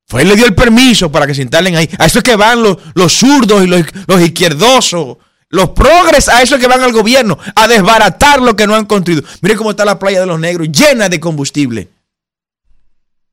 Fue 0.06 0.26
le 0.26 0.36
dio 0.36 0.46
el 0.46 0.54
permiso 0.54 1.10
para 1.10 1.26
que 1.26 1.34
se 1.34 1.44
instalen 1.44 1.78
ahí. 1.78 1.90
A 1.98 2.06
eso 2.06 2.20
es 2.20 2.24
que 2.24 2.36
van 2.36 2.62
los, 2.62 2.78
los 2.94 3.14
zurdos 3.14 3.64
y 3.64 3.68
los, 3.68 3.84
los, 4.06 4.22
izquierdosos. 4.22 5.18
Los 5.48 5.70
progres, 5.70 6.28
a 6.28 6.42
eso 6.42 6.56
es 6.56 6.62
que 6.62 6.68
van 6.68 6.82
al 6.82 6.92
gobierno. 6.92 7.38
A 7.56 7.70
desbaratar 7.70 8.42
lo 8.42 8.56
que 8.58 8.68
no 8.68 8.76
han 8.76 8.86
construido. 8.86 9.24
Miren 9.42 9.58
cómo 9.58 9.72
está 9.72 9.86
la 9.86 9.98
playa 9.98 10.20
de 10.20 10.26
los 10.26 10.40
negros, 10.40 10.68
llena 10.70 11.08
de 11.08 11.22
combustible. 11.22 11.88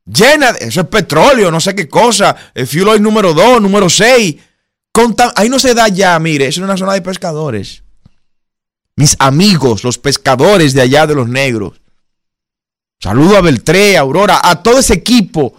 Llena 0.04 0.52
de. 0.52 0.68
Eso 0.68 0.82
es 0.82 0.86
petróleo, 0.86 1.50
no 1.50 1.58
sé 1.58 1.74
qué 1.74 1.88
cosa. 1.88 2.36
El 2.54 2.68
fuel 2.68 2.88
oil 2.88 3.02
número 3.02 3.34
2, 3.34 3.60
número 3.60 3.90
6. 3.90 4.36
ahí 5.34 5.48
no 5.48 5.58
se 5.58 5.74
da 5.74 5.88
ya, 5.88 6.16
mire, 6.20 6.46
es 6.46 6.58
una 6.58 6.76
zona 6.76 6.92
de 6.92 7.02
pescadores. 7.02 7.82
Mis 8.96 9.14
amigos, 9.18 9.84
los 9.84 9.98
pescadores 9.98 10.72
de 10.72 10.80
allá 10.80 11.06
de 11.06 11.14
los 11.14 11.28
negros. 11.28 11.80
Saludo 12.98 13.36
a 13.36 13.42
Beltré, 13.42 13.96
a 13.96 14.00
Aurora, 14.00 14.40
a 14.42 14.62
todo 14.62 14.78
ese 14.78 14.94
equipo 14.94 15.54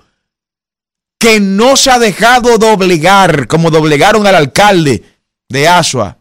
que 1.19 1.39
no 1.39 1.77
se 1.77 1.91
ha 1.91 1.99
dejado 1.99 2.57
doblegar 2.57 3.47
como 3.47 3.69
doblegaron 3.69 4.25
al 4.25 4.35
alcalde 4.35 5.03
de 5.47 5.67
Asua. 5.67 6.17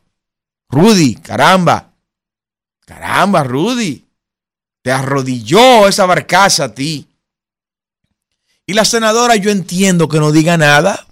Rudy, 0.68 1.14
caramba. 1.16 1.94
Caramba, 2.84 3.42
Rudy. 3.44 4.04
Te 4.82 4.92
arrodilló 4.92 5.88
esa 5.88 6.06
barcaza 6.06 6.64
a 6.64 6.74
ti. 6.74 7.08
Y 8.66 8.74
la 8.74 8.84
senadora 8.84 9.36
yo 9.36 9.50
entiendo 9.50 10.08
que 10.08 10.18
no 10.18 10.32
diga 10.32 10.56
nada. 10.56 11.06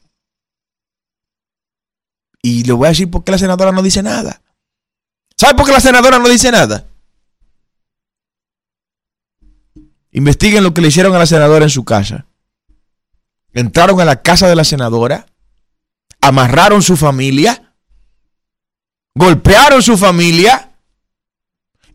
Y 2.43 2.64
le 2.64 2.73
voy 2.75 2.87
a 2.87 2.90
decir 2.90 3.11
por 3.11 3.25
qué 3.25 3.33
la 3.33 3.38
senadora 3.38 3.73
no 3.73 3.83
dice 3.83 4.03
nada. 4.03 4.43
¿Sabe 5.45 5.57
por 5.57 5.67
qué 5.67 5.73
la 5.73 5.81
senadora 5.81 6.19
no 6.19 6.29
dice 6.29 6.51
nada? 6.51 6.87
Investiguen 10.13 10.65
lo 10.65 10.73
que 10.73 10.81
le 10.81 10.89
hicieron 10.89 11.15
a 11.15 11.19
la 11.19 11.27
senadora 11.27 11.65
en 11.65 11.71
su 11.71 11.85
casa 11.85 12.27
entraron 13.55 14.01
a 14.01 14.05
la 14.05 14.21
casa 14.21 14.49
de 14.49 14.57
la 14.57 14.65
senadora, 14.65 15.27
amarraron 16.21 16.83
su 16.83 16.97
familia, 16.97 17.75
golpearon 19.15 19.83
su 19.83 19.97
familia 19.97 20.73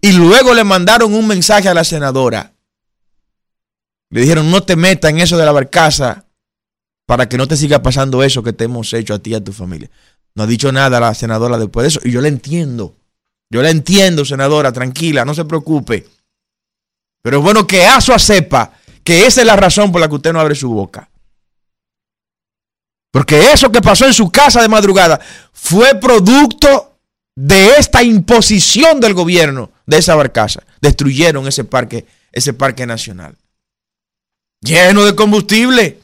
y 0.02 0.14
luego 0.14 0.54
le 0.54 0.64
mandaron 0.64 1.14
un 1.14 1.28
mensaje 1.28 1.68
a 1.68 1.74
la 1.74 1.84
senadora. 1.84 2.54
Le 4.10 4.22
dijeron, 4.22 4.50
no 4.50 4.64
te 4.64 4.76
metas 4.76 5.12
en 5.12 5.20
eso 5.20 5.38
de 5.38 5.46
la 5.46 5.52
barcaza 5.52 6.26
para 7.06 7.28
que 7.28 7.38
no 7.38 7.48
te 7.48 7.58
siga 7.58 7.84
pasando 7.84 8.24
eso 8.24 8.42
que 8.42 8.54
te 8.54 8.64
hemos 8.64 8.94
hecho 8.94 9.14
a 9.14 9.20
ti 9.20 9.32
y 9.32 9.36
a 9.36 9.44
tu 9.44 9.52
familia. 9.52 9.90
No 10.34 10.44
ha 10.44 10.48
dicho 10.48 10.72
nada 10.72 11.00
la 11.00 11.14
senadora 11.14 11.58
después 11.58 11.84
de 11.84 11.88
eso 11.90 12.00
y 12.04 12.12
yo 12.12 12.22
la 12.22 12.30
entiendo. 12.30 12.96
Yo 13.50 13.62
la 13.62 13.70
entiendo, 13.70 14.26
senadora, 14.26 14.72
tranquila, 14.72 15.26
no 15.26 15.34
se 15.34 15.46
preocupe. 15.46 16.08
Pero 17.22 17.38
es 17.38 17.44
bueno 17.44 17.66
que 17.66 17.86
Asua 17.86 18.20
sepa 18.20 18.74
que 19.04 19.26
esa 19.26 19.42
es 19.42 19.48
la 19.48 19.56
razón 19.56 19.92
por 19.92 20.02
la 20.02 20.08
que 20.08 20.16
usted 20.16 20.34
no 20.34 20.40
abre 20.40 20.56
su 20.56 20.70
boca. 20.70 21.10
Porque 23.12 23.52
eso 23.52 23.72
que 23.72 23.82
pasó 23.82 24.06
en 24.06 24.14
su 24.14 24.30
casa 24.30 24.62
de 24.62 24.68
madrugada 24.68 25.20
fue 25.52 25.96
producto 25.96 26.98
de 27.36 27.72
esta 27.78 28.04
imposición 28.04 29.00
del 29.00 29.14
gobierno 29.14 29.72
de 29.86 29.98
esa 29.98 30.14
barcaza. 30.14 30.62
Destruyeron 30.80 31.48
ese 31.48 31.64
parque, 31.64 32.06
ese 32.32 32.54
parque 32.54 32.86
nacional. 32.86 33.36
Lleno 34.62 35.06
de 35.06 35.16
combustible. 35.16 36.00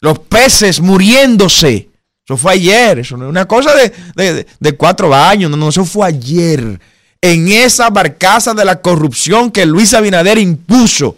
Los 0.00 0.18
peces 0.18 0.80
muriéndose. 0.80 1.91
Eso 2.24 2.36
fue 2.36 2.52
ayer. 2.52 3.00
Eso 3.00 3.16
no 3.16 3.24
es 3.24 3.30
una 3.30 3.46
cosa 3.46 3.72
de, 3.74 4.46
de 4.58 4.76
cuatro 4.76 5.14
años. 5.14 5.50
No, 5.50 5.56
no, 5.56 5.68
eso 5.68 5.84
fue 5.84 6.06
ayer. 6.06 6.80
En 7.20 7.48
esa 7.48 7.90
barcaza 7.90 8.54
de 8.54 8.64
la 8.64 8.80
corrupción 8.80 9.50
que 9.50 9.66
Luis 9.66 9.94
Abinader 9.94 10.38
impuso. 10.38 11.16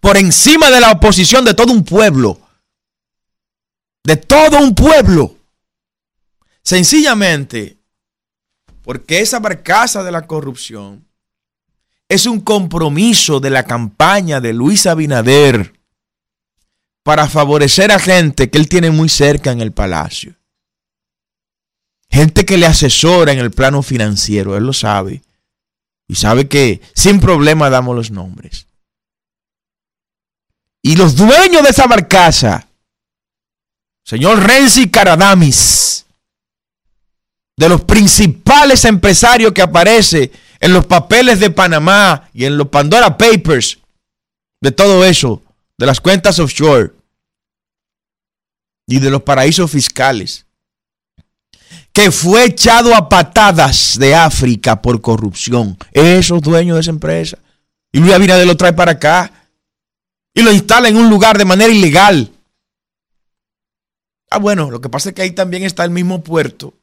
Por 0.00 0.16
encima 0.16 0.70
de 0.70 0.80
la 0.80 0.92
oposición 0.92 1.44
de 1.44 1.54
todo 1.54 1.72
un 1.72 1.84
pueblo 1.84 2.40
de 4.08 4.16
todo 4.16 4.58
un 4.58 4.74
pueblo. 4.74 5.36
Sencillamente 6.62 7.76
porque 8.82 9.20
esa 9.20 9.38
barcaza 9.38 10.02
de 10.02 10.10
la 10.10 10.26
corrupción 10.26 11.06
es 12.08 12.24
un 12.24 12.40
compromiso 12.40 13.38
de 13.38 13.50
la 13.50 13.64
campaña 13.64 14.40
de 14.40 14.54
Luis 14.54 14.86
Abinader 14.86 15.77
para 17.08 17.26
favorecer 17.26 17.90
a 17.90 17.98
gente 17.98 18.50
que 18.50 18.58
él 18.58 18.68
tiene 18.68 18.90
muy 18.90 19.08
cerca 19.08 19.50
en 19.50 19.62
el 19.62 19.72
palacio. 19.72 20.34
Gente 22.10 22.44
que 22.44 22.58
le 22.58 22.66
asesora 22.66 23.32
en 23.32 23.38
el 23.38 23.50
plano 23.50 23.82
financiero, 23.82 24.58
él 24.58 24.64
lo 24.64 24.74
sabe. 24.74 25.22
Y 26.06 26.16
sabe 26.16 26.48
que 26.48 26.82
sin 26.92 27.18
problema 27.18 27.70
damos 27.70 27.96
los 27.96 28.10
nombres. 28.10 28.66
Y 30.82 30.96
los 30.96 31.16
dueños 31.16 31.62
de 31.62 31.70
esa 31.70 31.86
barcaza 31.86 32.68
señor 34.04 34.46
Renzi 34.46 34.90
Caradamis, 34.90 36.04
de 37.56 37.70
los 37.70 37.84
principales 37.84 38.84
empresarios 38.84 39.52
que 39.54 39.62
aparece 39.62 40.30
en 40.60 40.74
los 40.74 40.84
papeles 40.84 41.40
de 41.40 41.48
Panamá 41.48 42.28
y 42.34 42.44
en 42.44 42.58
los 42.58 42.68
Pandora 42.68 43.16
Papers, 43.16 43.78
de 44.60 44.72
todo 44.72 45.06
eso, 45.06 45.42
de 45.78 45.86
las 45.86 46.02
cuentas 46.02 46.38
offshore 46.38 46.97
y 48.88 48.98
de 48.98 49.10
los 49.10 49.22
paraísos 49.22 49.70
fiscales, 49.70 50.46
que 51.92 52.10
fue 52.10 52.46
echado 52.46 52.94
a 52.94 53.08
patadas 53.08 53.98
de 53.98 54.14
África 54.14 54.80
por 54.80 55.00
corrupción. 55.00 55.76
Esos 55.92 56.40
dueños 56.40 56.76
de 56.76 56.80
esa 56.80 56.90
empresa. 56.90 57.38
Y 57.92 58.00
Luis 58.00 58.14
Abinader 58.14 58.46
lo 58.46 58.56
trae 58.56 58.72
para 58.72 58.92
acá 58.92 59.30
y 60.34 60.42
lo 60.42 60.50
instala 60.52 60.88
en 60.88 60.96
un 60.96 61.10
lugar 61.10 61.36
de 61.36 61.44
manera 61.44 61.72
ilegal. 61.72 62.32
Ah, 64.30 64.38
bueno, 64.38 64.70
lo 64.70 64.80
que 64.80 64.88
pasa 64.88 65.10
es 65.10 65.14
que 65.14 65.22
ahí 65.22 65.32
también 65.32 65.64
está 65.64 65.84
el 65.84 65.90
mismo 65.90 66.22
puerto 66.22 66.74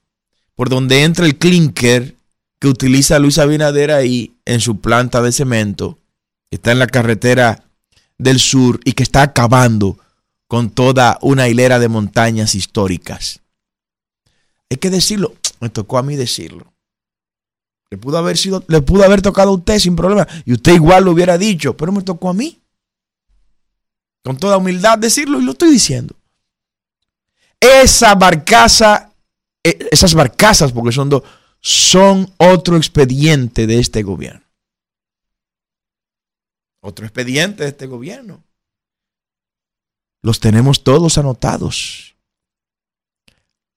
por 0.55 0.69
donde 0.69 1.03
entra 1.03 1.25
el 1.25 1.37
clinker 1.37 2.15
que 2.59 2.67
utiliza 2.67 3.19
Luis 3.19 3.37
Abinader 3.37 3.91
ahí 3.91 4.35
en 4.45 4.59
su 4.61 4.79
planta 4.79 5.21
de 5.21 5.31
cemento 5.31 5.99
que 6.49 6.57
está 6.57 6.71
en 6.71 6.79
la 6.79 6.87
carretera 6.87 7.63
del 8.17 8.39
sur 8.39 8.79
y 8.85 8.93
que 8.93 9.03
está 9.03 9.21
acabando 9.23 9.97
con 10.47 10.69
toda 10.69 11.17
una 11.21 11.47
hilera 11.47 11.79
de 11.79 11.89
montañas 11.89 12.55
históricas. 12.55 13.41
Hay 14.69 14.77
que 14.77 14.89
decirlo, 14.89 15.35
me 15.59 15.69
tocó 15.69 15.97
a 15.97 16.03
mí 16.03 16.15
decirlo. 16.15 16.73
Le 17.89 17.97
pudo 17.97 18.17
haber 18.17 18.37
sido, 18.37 18.63
le 18.67 18.81
pudo 18.81 19.03
haber 19.03 19.21
tocado 19.21 19.51
a 19.51 19.53
usted 19.53 19.79
sin 19.79 19.95
problema 19.95 20.27
y 20.43 20.53
usted 20.53 20.73
igual 20.73 21.05
lo 21.05 21.11
hubiera 21.11 21.37
dicho, 21.37 21.77
pero 21.77 21.91
me 21.91 22.01
tocó 22.01 22.29
a 22.29 22.33
mí. 22.33 22.59
Con 24.23 24.37
toda 24.37 24.57
humildad 24.57 24.97
decirlo 24.97 25.39
y 25.39 25.43
lo 25.43 25.51
estoy 25.51 25.71
diciendo. 25.71 26.15
Esa 27.59 28.15
barcaza, 28.15 29.11
e, 29.63 29.87
esas 29.91 30.15
barcazas, 30.15 30.71
porque 30.71 30.91
son 30.91 31.09
dos, 31.09 31.23
son 31.61 32.33
otro 32.37 32.75
expediente 32.75 33.67
de 33.67 33.79
este 33.79 34.01
gobierno. 34.01 34.43
Otro 36.81 37.05
expediente 37.05 37.63
de 37.63 37.69
este 37.69 37.85
gobierno. 37.85 38.43
Los 40.25 40.39
tenemos 40.39 40.83
todos 40.83 41.19
anotados. 41.19 42.15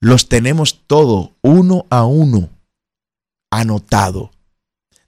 Los 0.01 0.31
tenemos 0.31 0.81
todos, 0.87 1.33
uno 1.43 1.85
a 1.91 2.07
uno, 2.07 2.49
anotado. 3.51 4.31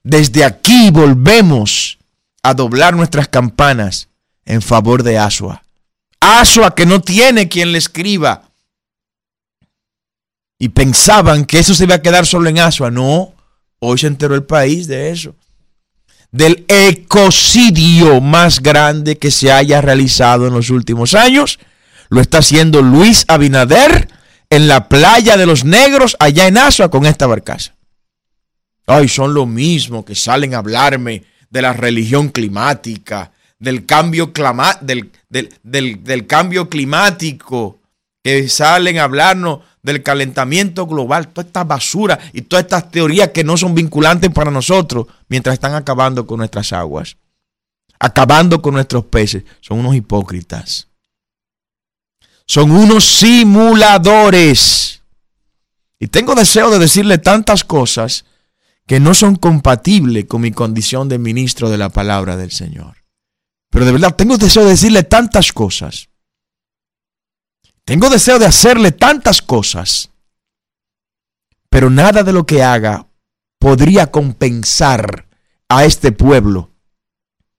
Desde 0.03 0.45
aquí 0.45 0.91
volvemos 0.91 1.97
a 2.43 2.53
doblar 2.53 2.95
nuestras 2.95 3.27
campanas 3.29 4.11
en 4.45 4.61
favor 4.61 5.03
de 5.03 5.17
Asua. 5.17 5.63
Asua 6.21 6.75
que 6.75 6.85
no 6.85 7.01
tiene 7.01 7.49
quien 7.49 7.73
le 7.73 7.79
escriba. 7.79 8.51
Y 10.59 10.69
pensaban 10.69 11.47
que 11.47 11.61
eso 11.61 11.75
se 11.75 11.85
iba 11.85 11.95
a 11.95 12.03
quedar 12.03 12.27
solo 12.27 12.51
en 12.51 12.59
Asua. 12.59 12.91
No, 12.91 13.33
hoy 13.79 13.97
se 13.97 14.09
enteró 14.09 14.35
el 14.35 14.45
país 14.45 14.87
de 14.87 15.09
eso. 15.09 15.35
Del 16.33 16.65
ecocidio 16.69 18.21
más 18.21 18.61
grande 18.61 19.19
que 19.19 19.31
se 19.31 19.51
haya 19.51 19.81
realizado 19.81 20.47
en 20.47 20.55
los 20.55 20.71
últimos 20.71 21.15
años. 21.15 21.59
Lo 22.09 22.21
está 22.21 22.39
haciendo 22.39 22.83
Luis 22.83 23.25
Abinader 23.29 24.09
en 24.49 24.69
la 24.69 24.89
playa 24.89 25.37
de 25.37 25.47
los 25.47 25.65
negros 25.65 26.17
allá 26.19 26.47
en 26.47 26.59
Asua 26.59 26.91
con 26.91 27.07
esta 27.07 27.27
barcaza. 27.27 27.75
Ay, 28.87 29.09
son 29.09 29.35
lo 29.35 29.47
mismo 29.47 30.05
que 30.05 30.15
salen 30.15 30.55
a 30.55 30.59
hablarme 30.59 31.25
de 31.51 31.63
la 31.63 31.73
religión 31.73 32.29
climática, 32.29 33.33
del 33.59 33.87
cambio, 33.87 34.33
del, 34.81 35.11
del, 35.63 36.27
cambio 36.27 36.69
climático, 36.69 37.80
que 38.23 38.49
salen 38.49 38.99
a 38.99 39.05
hablarnos 39.05 39.61
del 39.83 40.03
calentamiento 40.03 40.87
global, 40.87 41.29
toda 41.29 41.47
esta 41.47 41.65
basura 41.65 42.19
y 42.33 42.43
todas 42.43 42.65
estas 42.65 42.91
teorías 42.91 43.29
que 43.29 43.45
no 43.45 43.57
son 43.57 43.75
vinculantes 43.75 44.31
para 44.31 44.51
nosotros, 44.51 45.07
mientras 45.29 45.55
están 45.55 45.75
acabando 45.75 46.27
con 46.27 46.39
nuestras 46.39 46.73
aguas, 46.73 47.17
acabando 47.99 48.61
con 48.61 48.75
nuestros 48.75 49.05
peces, 49.07 49.45
son 49.61 49.79
unos 49.81 49.95
hipócritas. 49.95 50.89
Son 52.47 52.71
unos 52.73 53.05
simuladores. 53.05 55.03
Y 56.01 56.09
tengo 56.09 56.35
deseo 56.35 56.71
de 56.71 56.79
decirle 56.81 57.19
tantas 57.19 57.63
cosas 57.63 58.25
que 58.87 58.99
no 58.99 59.15
son 59.15 59.37
compatibles 59.37 60.25
con 60.25 60.41
mi 60.41 60.51
condición 60.51 61.09
de 61.09 61.19
ministro 61.19 61.71
de 61.71 61.79
la 61.79 61.91
palabra 61.91 62.37
del 62.37 62.51
Señor. 62.51 62.97
Pero 63.71 63.85
de 63.85 63.93
verdad, 63.93 64.17
tengo 64.17 64.37
deseo 64.37 64.65
de 64.65 64.71
decirle 64.71 65.05
tantas 65.05 65.53
cosas. 65.53 66.10
Tengo 67.85 68.09
deseo 68.09 68.39
de 68.39 68.47
hacerle 68.47 68.93
tantas 68.93 69.43
cosas. 69.43 70.11
Pero 71.69 71.91
nada 71.91 72.23
de 72.23 72.33
lo 72.33 72.47
que 72.47 72.63
haga 72.63 73.07
podría 73.59 74.11
compensar 74.11 75.27
a 75.69 75.85
este 75.85 76.13
pueblo 76.13 76.71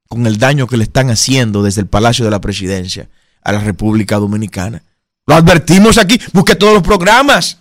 con 0.10 0.28
el 0.28 0.38
daño 0.38 0.68
que 0.68 0.78
le 0.78 0.84
están 0.84 1.10
haciendo 1.10 1.64
desde 1.64 1.82
el 1.82 1.88
Palacio 1.88 2.26
de 2.26 2.32
la 2.32 2.42
Presidencia 2.42 3.10
a 3.42 3.54
la 3.54 3.60
República 3.60 4.18
Dominicana. 4.18 4.84
Lo 5.26 5.36
advertimos 5.36 5.98
aquí, 5.98 6.20
busque 6.34 6.56
todos 6.56 6.74
los 6.74 6.84
programas. 6.84 7.60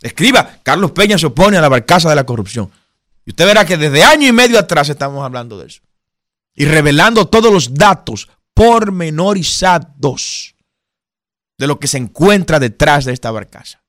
Escriba, 0.00 0.58
Carlos 0.62 0.92
Peña 0.92 1.18
se 1.18 1.26
opone 1.26 1.58
a 1.58 1.60
la 1.60 1.68
barcaza 1.68 2.08
de 2.08 2.16
la 2.16 2.24
corrupción. 2.24 2.70
Y 3.26 3.30
usted 3.30 3.44
verá 3.44 3.66
que 3.66 3.76
desde 3.76 4.02
año 4.02 4.26
y 4.26 4.32
medio 4.32 4.58
atrás 4.58 4.88
estamos 4.88 5.22
hablando 5.22 5.58
de 5.58 5.66
eso 5.66 5.82
y 6.54 6.64
revelando 6.64 7.26
todos 7.26 7.52
los 7.52 7.74
datos 7.74 8.30
pormenorizados 8.54 10.54
de 11.60 11.66
lo 11.66 11.78
que 11.78 11.88
se 11.88 11.98
encuentra 11.98 12.58
detrás 12.58 13.04
de 13.04 13.12
esta 13.12 13.30
barcaza. 13.30 13.84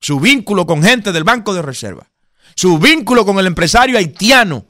Su 0.00 0.20
vínculo 0.20 0.64
con 0.64 0.80
gente 0.80 1.10
del 1.10 1.24
Banco 1.24 1.52
de 1.52 1.60
Reserva. 1.60 2.08
Su 2.54 2.78
vínculo 2.78 3.26
con 3.26 3.40
el 3.40 3.48
empresario 3.48 3.98
haitiano 3.98 4.64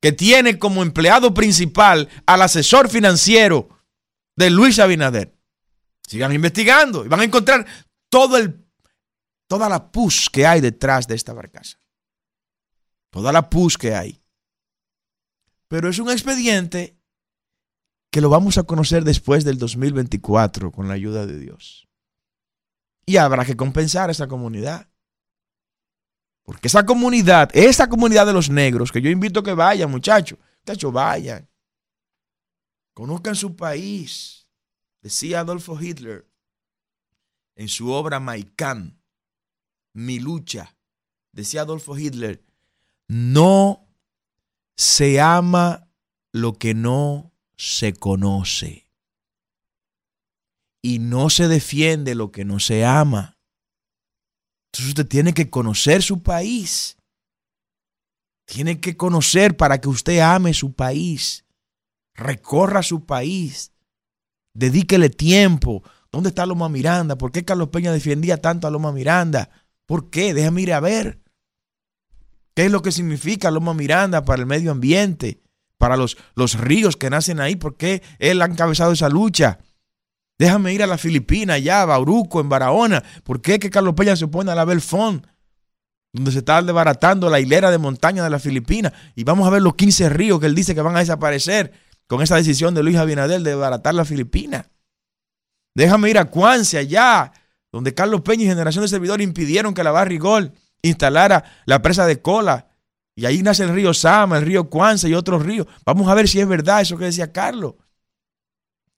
que 0.00 0.12
tiene 0.12 0.56
como 0.56 0.84
empleado 0.84 1.34
principal 1.34 2.08
al 2.26 2.42
asesor 2.42 2.88
financiero 2.88 3.68
de 4.36 4.50
Luis 4.50 4.78
Abinader. 4.78 5.36
Sigan 6.06 6.32
investigando 6.32 7.04
y 7.04 7.08
van 7.08 7.22
a 7.22 7.24
encontrar 7.24 7.66
todo 8.08 8.36
el, 8.36 8.64
toda 9.48 9.68
la 9.68 9.90
pus 9.90 10.30
que 10.30 10.46
hay 10.46 10.60
detrás 10.60 11.08
de 11.08 11.16
esta 11.16 11.32
barcaza. 11.32 11.76
Toda 13.10 13.32
la 13.32 13.50
pus 13.50 13.76
que 13.76 13.96
hay. 13.96 14.22
Pero 15.66 15.88
es 15.88 15.98
un 15.98 16.08
expediente 16.08 16.99
que 18.10 18.20
lo 18.20 18.28
vamos 18.28 18.58
a 18.58 18.64
conocer 18.64 19.04
después 19.04 19.44
del 19.44 19.58
2024 19.58 20.72
con 20.72 20.88
la 20.88 20.94
ayuda 20.94 21.26
de 21.26 21.38
Dios. 21.38 21.88
Y 23.06 23.16
habrá 23.16 23.44
que 23.44 23.56
compensar 23.56 24.08
a 24.08 24.12
esa 24.12 24.28
comunidad. 24.28 24.88
Porque 26.42 26.68
esa 26.68 26.84
comunidad, 26.84 27.50
esa 27.54 27.88
comunidad 27.88 28.26
de 28.26 28.32
los 28.32 28.50
negros, 28.50 28.90
que 28.90 29.00
yo 29.00 29.10
invito 29.10 29.40
a 29.40 29.44
que 29.44 29.52
vayan, 29.52 29.90
muchachos, 29.90 30.38
muchachos, 30.60 30.92
vayan. 30.92 31.48
Conozcan 32.94 33.36
su 33.36 33.54
país. 33.54 34.48
Decía 35.00 35.40
Adolfo 35.40 35.80
Hitler 35.80 36.28
en 37.54 37.68
su 37.68 37.90
obra 37.90 38.20
Maikán, 38.20 39.00
Mi 39.92 40.18
lucha. 40.18 40.76
Decía 41.32 41.62
Adolfo 41.62 41.96
Hitler, 41.96 42.44
no 43.06 43.86
se 44.76 45.20
ama 45.20 45.88
lo 46.32 46.54
que 46.54 46.74
no 46.74 47.32
se 47.60 47.92
conoce. 47.92 48.88
Y 50.82 50.98
no 50.98 51.28
se 51.28 51.46
defiende 51.46 52.14
lo 52.14 52.32
que 52.32 52.46
no 52.46 52.58
se 52.58 52.86
ama. 52.86 53.36
Entonces 54.68 54.88
usted 54.88 55.06
tiene 55.06 55.34
que 55.34 55.50
conocer 55.50 56.02
su 56.02 56.22
país. 56.22 56.96
Tiene 58.46 58.80
que 58.80 58.96
conocer 58.96 59.58
para 59.58 59.78
que 59.78 59.90
usted 59.90 60.20
ame 60.20 60.54
su 60.54 60.72
país. 60.72 61.44
Recorra 62.14 62.82
su 62.82 63.04
país. 63.04 63.72
Dedíquele 64.54 65.10
tiempo. 65.10 65.82
¿Dónde 66.10 66.30
está 66.30 66.46
Loma 66.46 66.70
Miranda? 66.70 67.18
¿Por 67.18 67.30
qué 67.30 67.44
Carlos 67.44 67.68
Peña 67.68 67.92
defendía 67.92 68.38
tanto 68.38 68.68
a 68.68 68.70
Loma 68.70 68.90
Miranda? 68.90 69.50
¿Por 69.84 70.08
qué? 70.08 70.32
Déjame 70.32 70.62
ir 70.62 70.72
a 70.72 70.80
ver. 70.80 71.20
¿Qué 72.54 72.64
es 72.64 72.72
lo 72.72 72.80
que 72.80 72.90
significa 72.90 73.50
Loma 73.50 73.74
Miranda 73.74 74.24
para 74.24 74.40
el 74.40 74.46
medio 74.46 74.70
ambiente? 74.70 75.42
Para 75.80 75.96
los, 75.96 76.18
los 76.34 76.60
ríos 76.60 76.98
que 76.98 77.08
nacen 77.08 77.40
ahí. 77.40 77.56
¿Por 77.56 77.78
qué 77.78 78.02
él 78.18 78.42
ha 78.42 78.44
encabezado 78.44 78.92
esa 78.92 79.08
lucha? 79.08 79.60
Déjame 80.38 80.74
ir 80.74 80.82
a 80.82 80.86
la 80.86 80.98
Filipina, 80.98 81.54
allá, 81.54 81.80
a 81.80 81.86
Bauruco, 81.86 82.38
en 82.38 82.50
Barahona. 82.50 83.02
¿Por 83.24 83.40
qué 83.40 83.58
que 83.58 83.70
Carlos 83.70 83.94
Peña 83.94 84.14
se 84.14 84.26
opone 84.26 84.52
a 84.52 84.54
la 84.54 84.66
Belfont? 84.66 85.26
Donde 86.12 86.32
se 86.32 86.40
está 86.40 86.60
desbaratando 86.60 87.30
la 87.30 87.40
hilera 87.40 87.70
de 87.70 87.78
montaña 87.78 88.22
de 88.22 88.28
la 88.28 88.38
Filipina. 88.38 88.92
Y 89.14 89.24
vamos 89.24 89.46
a 89.46 89.50
ver 89.50 89.62
los 89.62 89.74
15 89.74 90.10
ríos 90.10 90.38
que 90.38 90.44
él 90.44 90.54
dice 90.54 90.74
que 90.74 90.82
van 90.82 90.96
a 90.96 91.00
desaparecer 91.00 91.72
con 92.06 92.20
esa 92.20 92.36
decisión 92.36 92.74
de 92.74 92.82
Luis 92.82 92.96
Abinader 92.96 93.40
de 93.40 93.52
desbaratar 93.52 93.94
la 93.94 94.04
Filipina. 94.04 94.66
Déjame 95.74 96.10
ir 96.10 96.18
a 96.18 96.26
Cuance, 96.26 96.76
allá, 96.76 97.32
donde 97.72 97.94
Carlos 97.94 98.20
Peña 98.20 98.44
y 98.44 98.48
Generación 98.48 98.82
de 98.82 98.88
Servidores 98.88 99.26
impidieron 99.26 99.72
que 99.72 99.82
la 99.82 99.92
Barrigol 99.92 100.52
instalara 100.82 101.44
la 101.64 101.80
presa 101.80 102.06
de 102.06 102.20
cola. 102.20 102.69
Y 103.20 103.26
ahí 103.26 103.42
nace 103.42 103.64
el 103.64 103.74
río 103.74 103.92
Sama, 103.92 104.38
el 104.38 104.46
río 104.46 104.70
Cuanza 104.70 105.06
y 105.06 105.12
otros 105.12 105.44
ríos. 105.44 105.66
Vamos 105.84 106.08
a 106.08 106.14
ver 106.14 106.26
si 106.26 106.40
es 106.40 106.48
verdad 106.48 106.80
eso 106.80 106.96
que 106.96 107.04
decía 107.04 107.30
Carlos. 107.30 107.74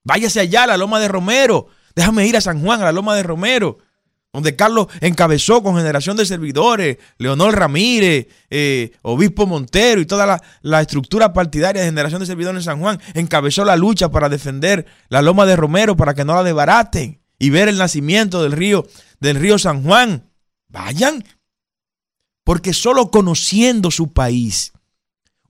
Váyase 0.05 0.39
allá 0.39 0.63
a 0.63 0.67
la 0.69 0.77
Loma 0.77 1.01
de 1.01 1.09
Romero. 1.09 1.67
Déjame 1.97 2.25
ir 2.29 2.37
a 2.37 2.41
San 2.41 2.63
Juan, 2.63 2.81
a 2.81 2.85
la 2.85 2.93
Loma 2.93 3.17
de 3.17 3.25
Romero, 3.25 3.79
donde 4.33 4.55
Carlos 4.55 4.87
encabezó 5.01 5.65
con 5.65 5.77
generación 5.77 6.17
de 6.17 6.25
servidores, 6.25 6.99
Leonor 7.19 7.59
Ramírez, 7.59 8.29
eh, 8.49 8.93
Obispo 9.03 9.49
Montero 9.49 10.01
y 10.01 10.07
toda 10.07 10.25
la, 10.25 10.43
la, 10.61 10.81
estructura 10.81 11.33
partidaria 11.33 11.83
de 11.83 11.89
generación 11.89 12.21
de 12.21 12.27
servidores 12.27 12.61
en 12.61 12.65
San 12.65 12.81
Juan, 12.81 13.01
encabezó 13.15 13.65
la 13.65 13.75
lucha 13.75 14.13
para 14.13 14.29
defender 14.29 14.87
la 15.09 15.21
Loma 15.21 15.47
de 15.47 15.57
Romero 15.57 15.97
para 15.97 16.15
que 16.15 16.25
no 16.25 16.37
la 16.37 16.45
desbaraten 16.45 17.21
y 17.41 17.51
ver 17.51 17.67
el 17.67 17.77
nacimiento 17.77 18.41
del 18.41 18.53
río, 18.53 18.87
del 19.19 19.35
río 19.35 19.59
San 19.59 19.83
Juan. 19.83 20.31
Vayan, 20.69 21.25
porque 22.45 22.73
solo 22.73 23.11
conociendo 23.11 23.91
su 23.91 24.13
país, 24.13 24.73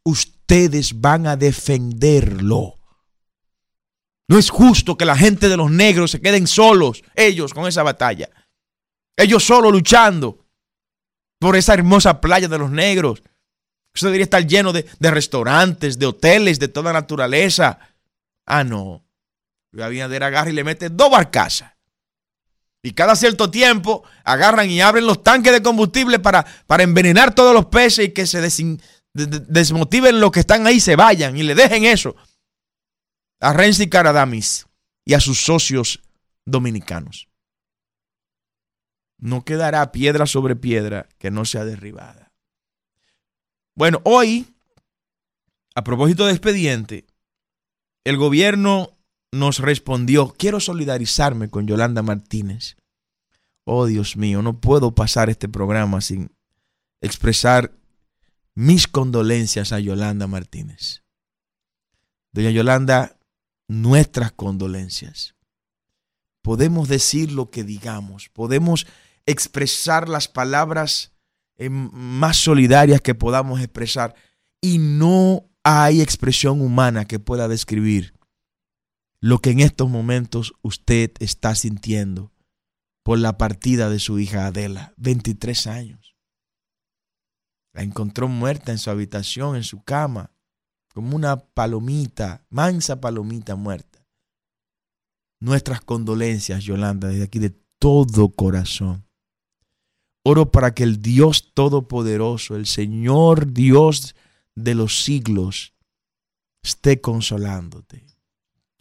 ustedes 0.02 1.00
van 1.00 1.26
a 1.26 1.36
defenderlo. 1.36 2.78
No 4.28 4.38
es 4.38 4.50
justo 4.50 4.96
que 4.96 5.04
la 5.04 5.16
gente 5.16 5.48
de 5.48 5.56
los 5.56 5.70
negros 5.70 6.10
se 6.10 6.20
queden 6.20 6.46
solos, 6.46 7.02
ellos 7.14 7.52
con 7.54 7.66
esa 7.66 7.82
batalla. 7.82 8.30
Ellos 9.16 9.44
solo 9.44 9.70
luchando 9.70 10.46
por 11.38 11.56
esa 11.56 11.74
hermosa 11.74 12.20
playa 12.20 12.48
de 12.48 12.58
los 12.58 12.70
negros. 12.70 13.22
Eso 13.94 14.06
debería 14.06 14.24
estar 14.24 14.46
lleno 14.46 14.72
de, 14.72 14.86
de 14.98 15.10
restaurantes, 15.10 15.98
de 15.98 16.06
hoteles, 16.06 16.58
de 16.58 16.68
toda 16.68 16.92
naturaleza. 16.92 17.78
Ah, 18.46 18.64
no. 18.64 19.04
Abinader 19.78 20.22
agarra 20.22 20.50
y 20.50 20.54
le 20.54 20.64
mete 20.64 20.88
dos 20.88 21.10
barcazas. 21.10 21.71
Y 22.82 22.92
cada 22.92 23.14
cierto 23.14 23.50
tiempo 23.50 24.02
agarran 24.24 24.68
y 24.68 24.80
abren 24.80 25.06
los 25.06 25.22
tanques 25.22 25.52
de 25.52 25.62
combustible 25.62 26.18
para, 26.18 26.44
para 26.66 26.82
envenenar 26.82 27.34
todos 27.34 27.54
los 27.54 27.66
peces 27.66 28.06
y 28.06 28.12
que 28.12 28.26
se 28.26 28.40
desmotiven 29.12 30.20
los 30.20 30.32
que 30.32 30.40
están 30.40 30.66
ahí, 30.66 30.80
se 30.80 30.96
vayan 30.96 31.36
y 31.36 31.44
le 31.44 31.54
dejen 31.54 31.84
eso 31.84 32.16
a 33.42 33.52
Renzi 33.52 33.88
Caradamis 33.88 34.66
y 35.04 35.14
a 35.14 35.20
sus 35.20 35.44
socios 35.44 36.00
dominicanos. 36.46 37.28
No 39.18 39.44
quedará 39.44 39.90
piedra 39.90 40.26
sobre 40.26 40.56
piedra 40.56 41.08
que 41.18 41.30
no 41.30 41.44
sea 41.44 41.64
derribada. 41.64 42.32
Bueno, 43.74 44.00
hoy, 44.04 44.54
a 45.74 45.82
propósito 45.82 46.26
de 46.26 46.32
expediente, 46.32 47.06
el 48.04 48.16
gobierno 48.16 48.91
nos 49.32 49.58
respondió, 49.58 50.34
quiero 50.36 50.60
solidarizarme 50.60 51.48
con 51.48 51.66
Yolanda 51.66 52.02
Martínez. 52.02 52.76
Oh, 53.64 53.86
Dios 53.86 54.16
mío, 54.16 54.42
no 54.42 54.60
puedo 54.60 54.94
pasar 54.94 55.30
este 55.30 55.48
programa 55.48 56.00
sin 56.00 56.30
expresar 57.00 57.72
mis 58.54 58.86
condolencias 58.86 59.72
a 59.72 59.80
Yolanda 59.80 60.26
Martínez. 60.26 61.02
Doña 62.32 62.50
Yolanda, 62.50 63.18
nuestras 63.68 64.32
condolencias. 64.32 65.34
Podemos 66.42 66.88
decir 66.88 67.32
lo 67.32 67.50
que 67.50 67.64
digamos, 67.64 68.28
podemos 68.28 68.86
expresar 69.26 70.08
las 70.08 70.28
palabras 70.28 71.12
más 71.70 72.36
solidarias 72.38 73.00
que 73.00 73.14
podamos 73.14 73.60
expresar 73.60 74.14
y 74.60 74.78
no 74.78 75.48
hay 75.62 76.02
expresión 76.02 76.60
humana 76.60 77.04
que 77.04 77.20
pueda 77.20 77.46
describir 77.46 78.14
lo 79.22 79.38
que 79.38 79.50
en 79.50 79.60
estos 79.60 79.88
momentos 79.88 80.52
usted 80.62 81.12
está 81.20 81.54
sintiendo 81.54 82.32
por 83.04 83.20
la 83.20 83.38
partida 83.38 83.88
de 83.88 84.00
su 84.00 84.18
hija 84.18 84.46
Adela, 84.46 84.94
23 84.96 85.68
años. 85.68 86.16
La 87.72 87.84
encontró 87.84 88.26
muerta 88.26 88.72
en 88.72 88.78
su 88.78 88.90
habitación, 88.90 89.54
en 89.54 89.62
su 89.62 89.84
cama, 89.84 90.32
como 90.92 91.14
una 91.14 91.36
palomita, 91.36 92.44
mansa 92.50 93.00
palomita 93.00 93.54
muerta. 93.54 94.04
Nuestras 95.38 95.80
condolencias, 95.82 96.64
Yolanda, 96.64 97.08
desde 97.08 97.22
aquí 97.22 97.38
de 97.38 97.56
todo 97.78 98.28
corazón. 98.28 99.06
Oro 100.24 100.50
para 100.50 100.74
que 100.74 100.82
el 100.82 101.00
Dios 101.00 101.52
Todopoderoso, 101.54 102.56
el 102.56 102.66
Señor 102.66 103.52
Dios 103.52 104.16
de 104.56 104.74
los 104.74 105.04
siglos, 105.04 105.74
esté 106.60 107.00
consolándote, 107.00 108.11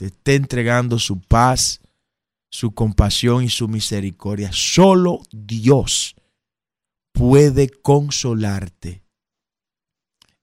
te 0.02 0.08
esté 0.08 0.34
entregando 0.34 0.98
su 0.98 1.22
paz, 1.22 1.80
su 2.50 2.74
compasión 2.74 3.44
y 3.44 3.50
su 3.50 3.68
misericordia. 3.68 4.50
Solo 4.52 5.22
Dios 5.32 6.16
puede 7.12 7.70
consolarte 7.70 9.04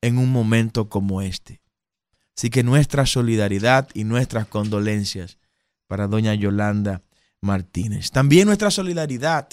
en 0.01 0.19
un 0.19 0.31
momento 0.31 0.89
como 0.89 1.23
este. 1.23 1.61
Así 2.37 2.51
que 2.51 2.63
nuestra 2.63 3.05
solidaridad 3.05 3.89
y 3.95 4.05
nuestras 4.05 4.47
condolencias 4.47 5.39
para 5.89 6.07
doña 6.07 6.35
Yolanda 6.35 7.03
Martínez. 7.41 8.13
También 8.13 8.47
nuestra 8.47 8.71
solidaridad, 8.71 9.49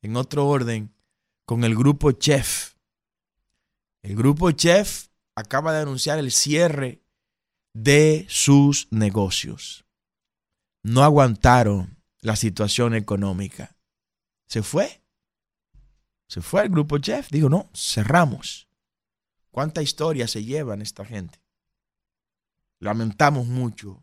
en 0.00 0.16
otro 0.16 0.46
orden, 0.46 0.94
con 1.44 1.62
el 1.64 1.76
grupo 1.76 2.10
Chef. 2.12 2.72
El 4.00 4.16
grupo 4.16 4.50
Chef 4.52 5.08
acaba 5.34 5.74
de 5.74 5.80
anunciar 5.80 6.18
el 6.18 6.32
cierre 6.32 7.02
de 7.76 8.24
sus 8.30 8.88
negocios. 8.90 9.84
No 10.82 11.02
aguantaron 11.02 12.02
la 12.20 12.34
situación 12.34 12.94
económica. 12.94 13.76
Se 14.46 14.62
fue. 14.62 15.02
Se 16.26 16.40
fue 16.40 16.62
el 16.62 16.70
grupo 16.70 16.96
Chef. 16.96 17.28
Dijo, 17.30 17.50
no, 17.50 17.68
cerramos. 17.74 18.66
¿Cuánta 19.50 19.82
historia 19.82 20.26
se 20.26 20.42
llevan 20.42 20.80
esta 20.80 21.04
gente? 21.04 21.38
Lamentamos 22.78 23.46
mucho 23.46 24.02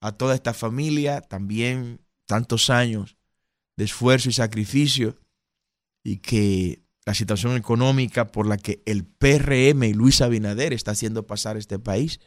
a 0.00 0.10
toda 0.10 0.34
esta 0.34 0.52
familia, 0.52 1.20
también 1.20 2.00
tantos 2.26 2.70
años 2.70 3.16
de 3.76 3.84
esfuerzo 3.84 4.30
y 4.30 4.32
sacrificio, 4.32 5.16
y 6.02 6.16
que 6.16 6.82
la 7.04 7.14
situación 7.14 7.56
económica 7.56 8.32
por 8.32 8.48
la 8.48 8.56
que 8.56 8.82
el 8.84 9.04
PRM 9.04 9.84
y 9.84 9.94
Luis 9.94 10.20
Abinader 10.22 10.72
está 10.72 10.90
haciendo 10.90 11.24
pasar 11.24 11.56
este 11.56 11.78
país 11.78 12.18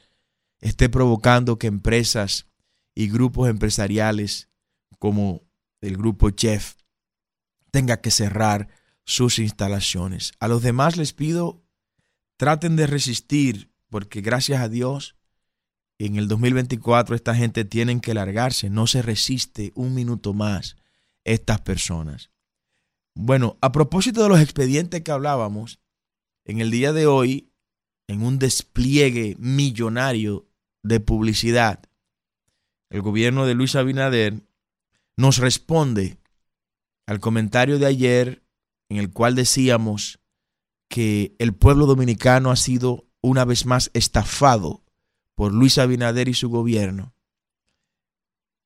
esté 0.62 0.90
provocando 0.90 1.58
que 1.58 1.68
empresas 1.68 2.48
y 2.96 3.10
grupos 3.10 3.50
empresariales 3.50 4.50
como 4.98 5.44
el 5.82 5.98
grupo 5.98 6.30
Chef 6.32 6.76
tenga 7.72 8.02
que 8.02 8.12
cerrar 8.12 8.68
sus 9.06 9.40
instalaciones. 9.40 10.34
A 10.40 10.48
los 10.48 10.62
demás 10.62 10.98
les 10.98 11.14
pido, 11.14 11.64
traten 12.38 12.76
de 12.76 12.88
resistir, 12.88 13.72
porque 13.90 14.22
gracias 14.22 14.62
a 14.62 14.70
Dios, 14.70 15.16
en 15.98 16.16
el 16.16 16.28
2024 16.28 17.16
esta 17.16 17.36
gente 17.36 17.66
tienen 17.66 18.00
que 18.00 18.14
largarse, 18.14 18.70
no 18.70 18.88
se 18.88 19.02
resiste 19.02 19.72
un 19.76 19.94
minuto 19.94 20.34
más 20.34 20.78
estas 21.24 21.62
personas. 21.62 22.32
Bueno, 23.16 23.58
a 23.62 23.72
propósito 23.72 24.24
de 24.24 24.30
los 24.30 24.40
expedientes 24.40 25.02
que 25.02 25.12
hablábamos, 25.12 25.80
en 26.46 26.62
el 26.62 26.72
día 26.72 26.94
de 26.94 27.06
hoy, 27.06 27.52
en 28.08 28.24
un 28.24 28.40
despliegue 28.40 29.36
millonario 29.40 30.49
de 30.84 31.00
publicidad, 31.00 31.82
el 32.90 33.02
gobierno 33.02 33.46
de 33.46 33.54
Luis 33.54 33.76
Abinader 33.76 34.44
nos 35.18 35.38
responde 35.38 36.18
al 37.06 37.20
comentario 37.20 37.80
de 37.80 37.86
ayer 37.86 38.44
en 38.90 38.98
el 38.98 39.12
cual 39.12 39.36
decíamos 39.36 40.20
que 40.88 41.36
el 41.40 41.54
pueblo 41.54 41.86
dominicano 41.86 42.52
ha 42.52 42.56
sido 42.56 43.08
una 43.22 43.46
vez 43.46 43.66
más 43.66 43.92
estafado 43.94 44.84
por 45.36 45.54
Luis 45.54 45.78
Abinader 45.78 46.28
y 46.28 46.34
su 46.34 46.50
gobierno 46.50 47.14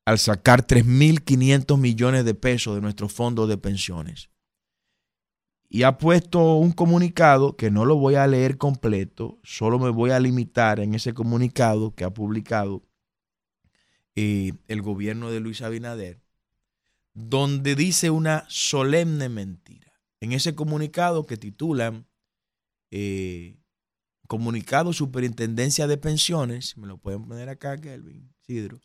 al 0.05 0.19
sacar 0.19 0.67
3.500 0.67 1.77
millones 1.77 2.25
de 2.25 2.35
pesos 2.35 2.75
de 2.75 2.81
nuestro 2.81 3.07
fondo 3.07 3.47
de 3.47 3.57
pensiones. 3.57 4.29
Y 5.73 5.81
ha 5.81 5.97
puesto 5.97 6.57
un 6.57 6.71
comunicado 6.71 7.57
que 7.57 7.71
no 7.71 7.83
lo 7.83 7.95
voy 7.95 8.13
a 8.13 8.27
leer 8.27 8.59
completo, 8.59 9.39
solo 9.41 9.79
me 9.79 9.89
voy 9.89 10.11
a 10.11 10.19
limitar 10.19 10.79
en 10.79 10.93
ese 10.93 11.15
comunicado 11.15 11.95
que 11.95 12.03
ha 12.03 12.11
publicado 12.11 12.83
eh, 14.15 14.53
el 14.67 14.83
gobierno 14.83 15.31
de 15.31 15.39
Luis 15.39 15.63
Abinader, 15.63 16.21
donde 17.15 17.73
dice 17.73 18.11
una 18.11 18.45
solemne 18.49 19.29
mentira. 19.29 19.99
En 20.19 20.31
ese 20.31 20.53
comunicado 20.53 21.25
que 21.25 21.37
titulan 21.37 22.05
eh, 22.91 23.57
Comunicado 24.27 24.93
Superintendencia 24.93 25.87
de 25.87 25.97
Pensiones, 25.97 26.77
me 26.77 26.85
lo 26.85 26.99
pueden 26.99 27.25
poner 27.25 27.49
acá, 27.49 27.81
Kelvin, 27.81 28.31
Sidro. 28.41 28.79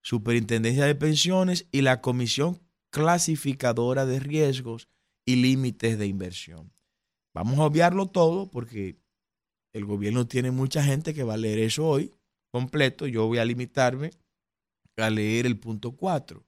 Superintendencia 0.00 0.86
de 0.86 0.94
Pensiones 0.94 1.68
y 1.72 1.82
la 1.82 2.00
Comisión 2.00 2.62
Clasificadora 2.88 4.06
de 4.06 4.18
Riesgos 4.18 4.88
y 5.24 5.36
Límites 5.36 5.98
de 5.98 6.06
Inversión. 6.06 6.72
Vamos 7.34 7.58
a 7.58 7.64
obviarlo 7.64 8.06
todo 8.06 8.50
porque 8.50 8.96
el 9.72 9.84
gobierno 9.84 10.26
tiene 10.26 10.50
mucha 10.50 10.82
gente 10.82 11.14
que 11.14 11.24
va 11.24 11.34
a 11.34 11.38
leer 11.38 11.58
eso 11.58 11.86
hoy 11.86 12.12
completo. 12.52 13.06
Yo 13.06 13.26
voy 13.26 13.38
a 13.38 13.44
limitarme 13.44 14.12
a 14.96 15.10
leer 15.10 15.46
el 15.46 15.58
punto 15.58 15.92
4. 15.92 16.44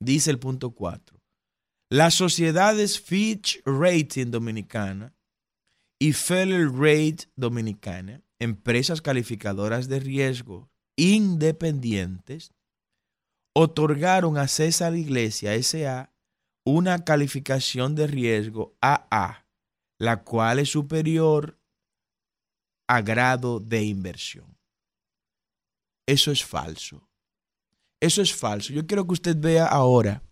Dice 0.00 0.30
el 0.30 0.38
punto 0.38 0.70
4. 0.70 1.20
Las 1.90 2.14
sociedades 2.14 3.00
Fitch 3.00 3.60
Rating 3.64 4.30
Dominicana 4.30 5.12
y 5.98 6.12
Feller 6.12 6.70
Rate 6.70 7.28
Dominicana, 7.36 8.22
empresas 8.38 9.02
calificadoras 9.02 9.88
de 9.88 10.00
riesgo 10.00 10.70
independientes, 10.96 12.52
otorgaron 13.54 14.38
a 14.38 14.48
César 14.48 14.94
Iglesia 14.94 15.54
S.A. 15.54 16.12
una 16.64 17.04
calificación 17.04 17.94
de 17.94 18.06
riesgo 18.06 18.76
AA, 18.80 19.46
la 19.98 20.22
cual 20.22 20.58
es 20.58 20.70
superior 20.70 21.58
a 22.88 23.00
grado 23.02 23.60
de 23.60 23.84
inversión. 23.84 24.56
Eso 26.06 26.32
es 26.32 26.44
falso. 26.44 27.08
Eso 28.00 28.22
es 28.22 28.34
falso. 28.34 28.72
Yo 28.72 28.86
quiero 28.86 29.06
que 29.06 29.12
usted 29.12 29.36
vea 29.36 29.66
ahora 29.66 30.22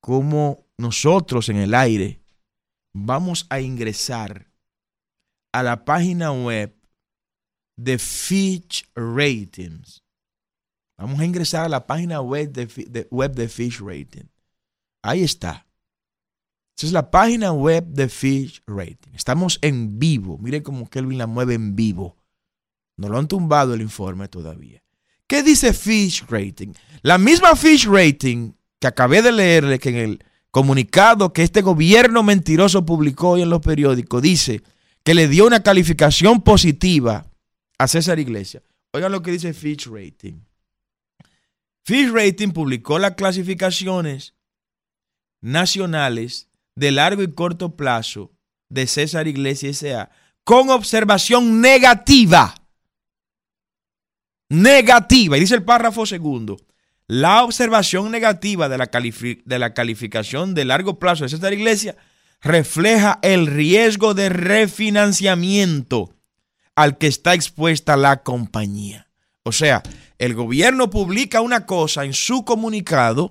cómo 0.00 0.66
nosotros 0.76 1.48
en 1.48 1.56
el 1.56 1.74
aire 1.74 2.20
vamos 2.92 3.46
a 3.48 3.60
ingresar 3.60 4.52
a 5.52 5.62
la 5.62 5.84
página 5.84 6.32
web 6.32 6.76
de 7.76 7.98
Fitch 7.98 8.90
Ratings. 8.94 10.02
Vamos 10.98 11.20
a 11.20 11.24
ingresar 11.24 11.64
a 11.64 11.68
la 11.68 11.86
página 11.86 12.20
web 12.20 12.52
de, 12.52 12.66
de, 12.66 13.48
Fitch 13.48 13.80
Rating. 13.80 14.28
Ahí 15.04 15.22
está. 15.22 15.66
Esa 16.78 16.86
es 16.86 16.92
la 16.92 17.10
página 17.10 17.52
web 17.52 17.84
de 17.84 18.08
Fish 18.08 18.62
Rating. 18.66 19.12
Estamos 19.12 19.58
en 19.60 19.98
vivo. 19.98 20.38
Mire 20.38 20.62
cómo 20.62 20.88
Kelvin 20.88 21.18
la 21.18 21.26
mueve 21.26 21.52
en 21.52 21.76
vivo. 21.76 22.16
No 22.96 23.10
lo 23.10 23.18
han 23.18 23.28
tumbado 23.28 23.74
el 23.74 23.82
informe 23.82 24.28
todavía. 24.28 24.82
¿Qué 25.26 25.42
dice 25.42 25.74
Fish 25.74 26.24
Rating? 26.26 26.72
La 27.02 27.18
misma 27.18 27.54
Fish 27.54 27.86
Rating 27.86 28.52
que 28.80 28.86
acabé 28.86 29.20
de 29.20 29.32
leerle 29.32 29.78
que 29.78 29.90
en 29.90 29.96
el 29.96 30.24
comunicado 30.50 31.34
que 31.34 31.42
este 31.42 31.60
gobierno 31.60 32.22
mentiroso 32.22 32.86
publicó 32.86 33.30
hoy 33.30 33.42
en 33.42 33.50
los 33.50 33.60
periódicos 33.60 34.22
dice 34.22 34.62
que 35.02 35.14
le 35.14 35.28
dio 35.28 35.46
una 35.46 35.62
calificación 35.62 36.40
positiva 36.40 37.26
a 37.76 37.88
César 37.88 38.18
Iglesias. 38.18 38.62
Oigan 38.92 39.12
lo 39.12 39.20
que 39.20 39.32
dice 39.32 39.52
Fitch 39.52 39.86
Rating. 39.86 40.40
Fitch 41.84 42.10
Rating 42.10 42.52
publicó 42.52 42.98
las 42.98 43.16
clasificaciones 43.16 44.33
nacionales 45.44 46.48
de 46.74 46.90
largo 46.90 47.22
y 47.22 47.32
corto 47.32 47.76
plazo 47.76 48.32
de 48.70 48.86
César 48.86 49.28
Iglesias 49.28 49.82
S.A. 49.82 50.10
con 50.42 50.70
observación 50.70 51.60
negativa. 51.60 52.54
Negativa. 54.48 55.36
Y 55.36 55.40
dice 55.40 55.54
el 55.54 55.62
párrafo 55.62 56.06
segundo. 56.06 56.56
La 57.06 57.44
observación 57.44 58.10
negativa 58.10 58.68
de 58.70 58.78
la, 58.78 58.86
de 58.86 59.58
la 59.58 59.74
calificación 59.74 60.54
de 60.54 60.64
largo 60.64 60.98
plazo 60.98 61.24
de 61.24 61.28
César 61.28 61.52
Iglesias 61.52 61.96
refleja 62.40 63.18
el 63.22 63.46
riesgo 63.46 64.14
de 64.14 64.30
refinanciamiento 64.30 66.14
al 66.74 66.96
que 66.96 67.06
está 67.06 67.34
expuesta 67.34 67.98
la 67.98 68.22
compañía. 68.22 69.08
O 69.42 69.52
sea, 69.52 69.82
el 70.18 70.34
gobierno 70.34 70.88
publica 70.88 71.42
una 71.42 71.66
cosa 71.66 72.04
en 72.04 72.14
su 72.14 72.46
comunicado, 72.46 73.30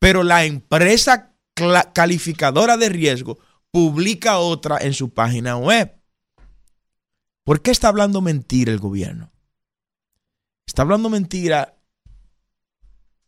pero 0.00 0.24
la 0.24 0.44
empresa 0.44 1.32
calificadora 1.94 2.76
de 2.76 2.88
riesgo 2.88 3.38
publica 3.70 4.38
otra 4.38 4.78
en 4.78 4.94
su 4.94 5.10
página 5.14 5.56
web. 5.56 5.94
¿Por 7.44 7.62
qué 7.62 7.70
está 7.70 7.88
hablando 7.88 8.20
mentira 8.20 8.72
el 8.72 8.78
gobierno? 8.80 9.30
Está 10.66 10.82
hablando 10.82 11.08
mentira 11.08 11.76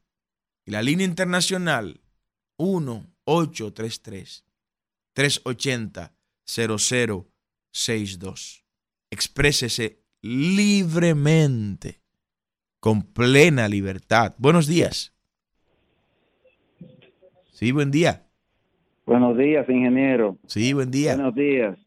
y 0.65 0.71
la 0.71 0.81
línea 0.81 1.05
internacional, 1.05 2.01
1833 2.57 4.45
380 5.13 6.15
0062 6.45 8.61
exprésese 9.11 9.99
libremente, 10.21 12.01
con 12.79 13.03
plena 13.03 13.67
libertad. 13.67 14.33
Buenos 14.37 14.67
días. 14.67 15.13
Sí, 17.51 17.71
buen 17.71 17.91
día. 17.91 18.27
Buenos 19.05 19.37
días, 19.37 19.69
ingeniero. 19.69 20.37
Sí, 20.47 20.73
buen 20.73 20.89
día. 20.89 21.15
Buenos 21.15 21.35
días. 21.35 21.77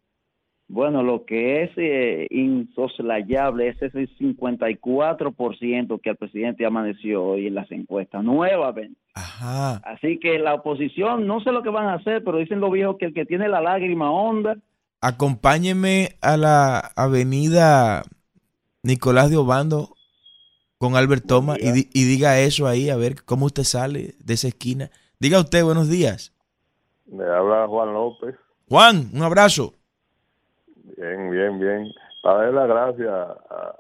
Bueno, 0.75 1.05
lo 1.05 1.25
que 1.25 1.62
es 1.62 1.70
eh, 1.77 2.27
insoslayable 2.31 3.68
es 3.68 3.81
ese 3.81 4.09
54% 4.18 6.01
que 6.01 6.11
el 6.11 6.16
presidente 6.16 6.66
amaneció 6.66 7.22
hoy 7.22 7.47
en 7.47 7.55
las 7.55 7.70
encuestas, 7.70 8.25
nuevamente. 8.25 8.99
Ajá. 9.14 9.77
Así 9.85 10.18
que 10.18 10.41
la 10.41 10.55
oposición, 10.55 11.29
no 11.29 11.39
sé 11.39 11.53
lo 11.53 11.62
que 11.62 11.70
van 11.70 11.87
a 11.87 11.95
hacer, 11.95 12.25
pero 12.25 12.39
dicen 12.39 12.59
los 12.59 12.72
viejos 12.72 12.97
que 12.99 13.05
el 13.07 13.14
que 13.14 13.25
tiene 13.25 13.49
la 13.49 13.61
lágrima 13.61 14.11
honda 14.11 14.57
acompáñeme 15.01 16.16
a 16.20 16.37
la 16.37 16.79
avenida 16.97 18.03
Nicolás 18.83 19.31
de 19.31 19.37
Obando 19.37 19.91
con 20.79 20.97
Albert 20.97 21.27
Thomas 21.27 21.59
y, 21.61 22.05
diga 22.05 22.41
eso 22.41 22.66
ahí, 22.66 22.91
a 22.91 22.97
ver 22.97 23.22
cómo 23.25 23.47
usted 23.47 23.62
sale 23.62 24.14
de 24.18 24.35
esa 24.35 24.49
esquina. 24.49 24.91
Diga 25.20 25.39
usted, 25.39 25.62
buenos 25.62 25.89
días. 25.89 26.33
Me 27.07 27.22
habla 27.22 27.68
Juan 27.68 27.93
López. 27.93 28.35
Juan, 28.68 29.11
un 29.12 29.22
abrazo. 29.22 29.75
Bien, 31.05 31.31
bien, 31.31 31.61
bien. 31.61 31.93
Para 32.23 32.51
darle 32.51 32.61
las 32.61 32.69
gracias 32.69 33.13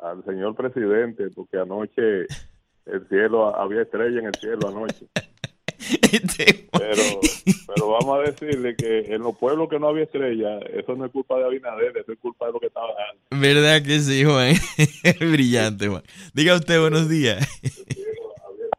al 0.02 0.24
señor 0.24 0.54
presidente, 0.54 1.30
porque 1.34 1.56
anoche 1.56 2.26
el 2.84 3.08
cielo, 3.08 3.56
había 3.56 3.80
estrella 3.82 4.20
en 4.20 4.26
el 4.26 4.34
cielo 4.34 4.68
anoche. 4.68 5.06
Pero, 6.72 7.02
pero 7.66 7.88
vamos 7.90 8.18
a 8.18 8.30
decirle 8.30 8.74
que 8.74 9.00
en 9.14 9.20
los 9.20 9.36
pueblos 9.36 9.68
que 9.68 9.78
no 9.78 9.88
había 9.88 10.04
estrella, 10.04 10.58
eso 10.72 10.94
no 10.94 11.04
es 11.04 11.12
culpa 11.12 11.36
de 11.36 11.44
Abinader, 11.44 11.94
eso 11.98 12.12
es 12.12 12.18
culpa 12.18 12.46
de 12.46 12.52
lo 12.52 12.60
que 12.60 12.68
estaba. 12.68 12.88
¿Verdad 13.30 13.82
que 13.82 13.98
sí, 13.98 14.24
Juan? 14.24 14.54
Es 15.02 15.18
brillante, 15.32 15.88
Juan. 15.88 16.02
Diga 16.32 16.54
usted 16.54 16.80
buenos 16.80 17.10
días. 17.10 17.46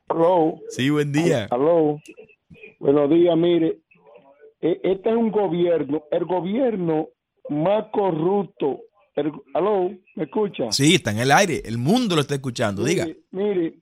Hello. 0.10 0.60
Sí, 0.70 0.90
buen 0.90 1.12
día. 1.12 1.48
Hello. 1.52 2.00
Buenos 2.80 3.10
días, 3.10 3.38
mire. 3.38 3.78
E, 4.62 4.80
este 4.82 5.10
es 5.10 5.16
un 5.16 5.32
gobierno, 5.32 6.06
el 6.10 6.26
gobierno 6.26 7.10
más 7.50 7.86
corrupto. 7.92 8.82
¿Aló? 9.54 9.92
¿Me 10.16 10.24
escucha? 10.26 10.72
Sí, 10.72 10.96
está 10.96 11.12
en 11.12 11.20
el 11.20 11.32
aire. 11.32 11.62
El 11.64 11.78
mundo 11.78 12.16
lo 12.16 12.22
está 12.22 12.36
escuchando. 12.36 12.84
Diga. 12.84 13.08
Mire, 13.32 13.76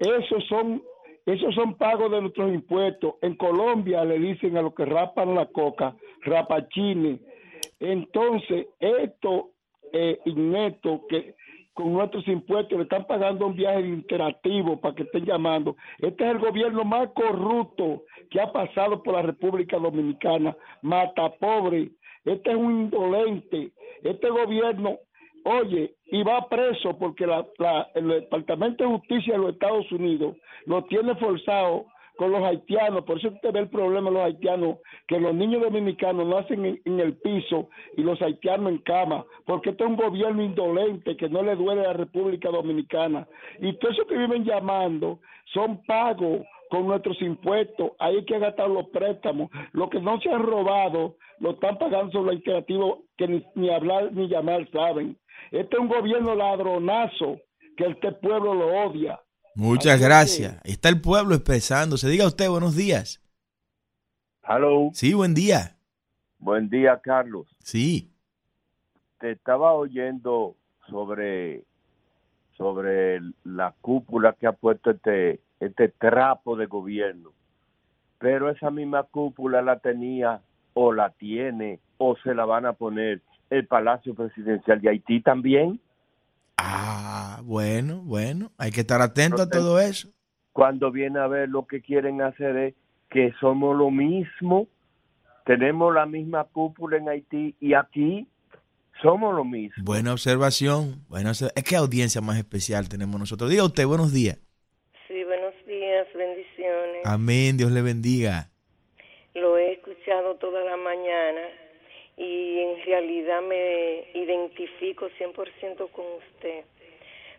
esos 0.00 0.44
son 0.48 0.82
esos 1.26 1.52
son 1.56 1.74
pagos 1.74 2.12
de 2.12 2.20
nuestros 2.20 2.54
impuestos. 2.54 3.14
En 3.20 3.34
Colombia 3.34 4.04
le 4.04 4.18
dicen 4.18 4.56
a 4.56 4.62
los 4.62 4.74
que 4.74 4.84
rapan 4.84 5.34
la 5.34 5.46
coca, 5.46 5.96
rapachines. 6.22 7.20
Entonces, 7.80 8.68
esto 8.78 9.50
eh, 9.92 10.20
que 11.08 11.34
con 11.74 11.92
nuestros 11.92 12.26
impuestos 12.28 12.78
le 12.78 12.84
están 12.84 13.06
pagando 13.06 13.46
un 13.48 13.56
viaje 13.56 13.80
interactivo 13.80 14.80
para 14.80 14.94
que 14.94 15.02
estén 15.02 15.26
llamando. 15.26 15.76
Este 15.98 16.24
es 16.24 16.30
el 16.30 16.38
gobierno 16.38 16.84
más 16.84 17.08
corrupto 17.08 18.04
que 18.30 18.40
ha 18.40 18.52
pasado 18.52 19.02
por 19.02 19.14
la 19.14 19.22
República 19.22 19.78
Dominicana. 19.78 20.56
Mata 20.82 21.28
pobre. 21.40 21.90
Este 22.26 22.50
es 22.50 22.56
un 22.56 22.82
indolente. 22.82 23.70
Este 24.02 24.28
gobierno 24.28 24.98
oye, 25.46 25.94
y 26.06 26.22
va 26.24 26.48
preso 26.48 26.98
porque 26.98 27.24
el 27.24 28.08
Departamento 28.08 28.84
de 28.84 28.90
Justicia 28.90 29.34
de 29.34 29.38
los 29.38 29.52
Estados 29.52 29.90
Unidos 29.92 30.36
lo 30.66 30.84
tiene 30.84 31.14
forzado 31.14 31.86
con 32.16 32.32
los 32.32 32.42
haitianos, 32.42 33.04
por 33.04 33.18
eso 33.18 33.28
usted 33.28 33.52
ve 33.52 33.60
el 33.60 33.68
problema 33.68 34.08
de 34.08 34.14
los 34.16 34.24
haitianos, 34.24 34.78
que 35.06 35.20
los 35.20 35.34
niños 35.34 35.62
dominicanos 35.62 36.26
nacen 36.26 36.64
en, 36.64 36.80
en, 36.86 36.98
el 36.98 37.14
piso 37.18 37.68
y 37.96 38.02
los 38.02 38.20
haitianos 38.22 38.72
en 38.72 38.78
cama, 38.78 39.24
porque 39.44 39.70
este 39.70 39.84
es 39.84 39.90
un 39.90 39.96
gobierno 39.96 40.42
indolente 40.42 41.16
que 41.16 41.28
no 41.28 41.42
le 41.42 41.54
duele 41.54 41.82
a 41.82 41.88
la 41.88 41.92
República 41.92 42.48
Dominicana. 42.48 43.28
Y 43.60 43.74
todo 43.74 43.90
eso 43.90 44.06
que 44.06 44.16
viven 44.16 44.44
llamando 44.44 45.20
son 45.52 45.84
pagos 45.84 46.40
con 46.70 46.86
nuestros 46.86 47.20
impuestos, 47.22 47.92
ahí 47.98 48.16
hay 48.16 48.24
que 48.24 48.38
gastar 48.38 48.68
los 48.68 48.88
préstamos, 48.88 49.50
lo 49.72 49.88
que 49.88 50.00
no 50.00 50.20
se 50.20 50.30
han 50.30 50.42
robado 50.42 51.16
lo 51.38 51.52
están 51.52 51.78
pagando 51.78 52.12
sobre 52.12 52.26
los 52.26 52.36
interactivos 52.36 53.00
que 53.16 53.28
ni, 53.28 53.46
ni 53.54 53.70
hablar 53.70 54.12
ni 54.12 54.28
llamar 54.28 54.68
saben. 54.70 55.18
Este 55.50 55.76
es 55.76 55.80
un 55.80 55.88
gobierno 55.88 56.34
ladronazo 56.34 57.38
que 57.76 57.86
este 57.86 58.12
pueblo 58.12 58.54
lo 58.54 58.68
odia. 58.86 59.20
Muchas 59.54 60.00
gracias. 60.00 60.60
Está 60.64 60.88
el 60.88 61.00
pueblo 61.00 61.34
expresándose. 61.34 62.08
Diga 62.08 62.26
usted, 62.26 62.48
buenos 62.48 62.76
días. 62.76 63.22
Hello. 64.42 64.90
Sí, 64.92 65.14
buen 65.14 65.34
día. 65.34 65.76
Buen 66.38 66.68
día, 66.68 67.00
Carlos. 67.02 67.46
Sí. 67.60 68.12
Te 69.18 69.32
estaba 69.32 69.72
oyendo 69.72 70.56
sobre 70.88 71.64
sobre 72.56 73.20
la 73.44 73.74
cúpula 73.80 74.34
que 74.34 74.46
ha 74.46 74.52
puesto 74.52 74.90
este 74.90 75.40
este 75.60 75.88
trapo 75.88 76.56
de 76.56 76.66
gobierno. 76.66 77.30
Pero 78.18 78.50
esa 78.50 78.70
misma 78.70 79.04
cúpula 79.04 79.62
la 79.62 79.78
tenía 79.78 80.40
o 80.74 80.92
la 80.92 81.10
tiene 81.10 81.80
o 81.98 82.16
se 82.22 82.34
la 82.34 82.44
van 82.44 82.66
a 82.66 82.74
poner 82.74 83.22
el 83.50 83.66
Palacio 83.66 84.14
Presidencial 84.14 84.80
de 84.80 84.90
Haití 84.90 85.20
también. 85.20 85.80
Ah, 86.58 87.40
bueno, 87.44 88.02
bueno, 88.02 88.50
hay 88.58 88.70
que 88.70 88.80
estar 88.80 89.00
atento 89.00 89.42
a 89.42 89.48
todo 89.48 89.78
eso. 89.78 90.08
Cuando 90.52 90.90
viene 90.90 91.18
a 91.18 91.26
ver 91.26 91.48
lo 91.48 91.66
que 91.66 91.82
quieren 91.82 92.22
hacer 92.22 92.56
es 92.56 92.74
que 93.10 93.32
somos 93.40 93.76
lo 93.76 93.90
mismo, 93.90 94.66
tenemos 95.44 95.94
la 95.94 96.06
misma 96.06 96.44
cúpula 96.44 96.96
en 96.96 97.08
Haití 97.08 97.54
y 97.60 97.74
aquí 97.74 98.26
somos 99.02 99.34
lo 99.34 99.44
mismo. 99.44 99.84
Buena 99.84 100.12
observación. 100.12 101.04
Bueno, 101.08 101.30
es 101.30 101.64
que 101.64 101.76
audiencia 101.76 102.20
más 102.20 102.38
especial 102.38 102.88
tenemos 102.88 103.20
nosotros. 103.20 103.50
Diga 103.50 103.64
usted, 103.64 103.86
buenos 103.86 104.12
días. 104.12 104.38
Bendiciones. 106.16 107.04
Amén, 107.04 107.56
Dios 107.56 107.70
le 107.70 107.82
bendiga. 107.82 108.48
Lo 109.34 109.58
he 109.58 109.72
escuchado 109.72 110.36
toda 110.36 110.64
la 110.64 110.76
mañana 110.76 111.42
y 112.16 112.58
en 112.60 112.84
realidad 112.84 113.42
me 113.42 114.04
identifico 114.14 115.08
100% 115.18 115.90
con 115.90 116.06
usted, 116.14 116.64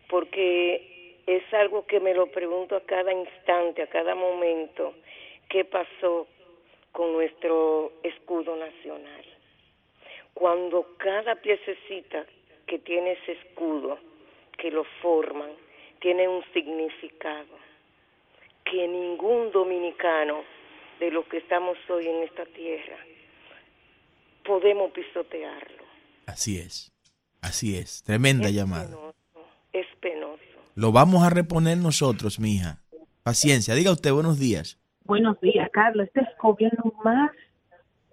porque 0.08 1.22
es 1.26 1.42
algo 1.52 1.86
que 1.86 1.98
me 1.98 2.14
lo 2.14 2.28
pregunto 2.28 2.76
a 2.76 2.84
cada 2.86 3.12
instante, 3.12 3.82
a 3.82 3.88
cada 3.88 4.14
momento, 4.14 4.94
qué 5.48 5.64
pasó 5.64 6.28
con 6.92 7.12
nuestro 7.12 7.92
escudo 8.02 8.56
nacional. 8.56 9.24
Cuando 10.34 10.94
cada 10.98 11.34
piececita 11.34 12.24
que 12.66 12.78
tiene 12.78 13.12
ese 13.12 13.32
escudo, 13.32 13.98
que 14.56 14.70
lo 14.70 14.84
forman, 15.02 15.50
tiene 16.00 16.28
un 16.28 16.44
significado, 16.52 17.67
que 18.70 18.86
ningún 18.88 19.50
dominicano 19.52 20.42
de 21.00 21.10
los 21.10 21.24
que 21.26 21.38
estamos 21.38 21.76
hoy 21.88 22.06
en 22.06 22.22
esta 22.24 22.44
tierra 22.46 22.96
podemos 24.44 24.90
pisotearlo. 24.92 25.84
Así 26.26 26.58
es, 26.58 26.92
así 27.40 27.76
es. 27.76 28.02
Tremenda 28.02 28.48
es 28.48 28.54
llamada. 28.54 28.88
Penoso, 28.88 29.14
es 29.72 29.86
penoso. 30.00 30.42
Lo 30.74 30.92
vamos 30.92 31.22
a 31.22 31.30
reponer 31.30 31.78
nosotros, 31.78 32.38
mija. 32.38 32.78
Paciencia. 33.22 33.74
Diga 33.74 33.92
usted, 33.92 34.12
buenos 34.12 34.38
días. 34.38 34.78
Buenos 35.04 35.40
días, 35.40 35.68
Carlos. 35.72 36.06
Este 36.06 36.20
es 36.20 36.28
gobierno 36.40 36.92
más 37.04 37.30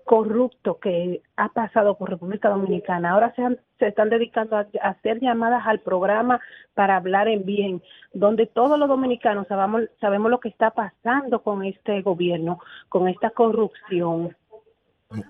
corrupto 0.06 0.80
que 0.80 1.22
ha 1.36 1.50
pasado 1.50 1.98
por 1.98 2.10
República 2.12 2.48
Dominicana. 2.50 3.12
Ahora 3.12 3.34
se, 3.36 3.42
han- 3.42 3.60
se 3.80 3.88
están 3.88 4.10
dedicando 4.10 4.56
a, 4.56 4.68
a 4.82 4.90
hacer 4.92 5.20
llamadas 5.20 5.64
al 5.66 5.82
programa 5.82 6.40
para 6.76 6.96
hablar 6.96 7.28
en 7.28 7.44
bien, 7.44 7.82
donde 8.14 8.46
todos 8.46 8.80
los 8.80 8.88
dominicanos 8.88 9.48
sabemos, 9.48 9.82
sabemos 10.00 10.32
lo 10.32 10.40
que 10.40 10.50
está 10.50 10.70
pasando 10.72 11.42
con 11.42 11.66
este 11.66 12.02
gobierno, 12.04 12.60
con 12.88 13.08
esta 13.10 13.32
corrupción. 13.32 14.38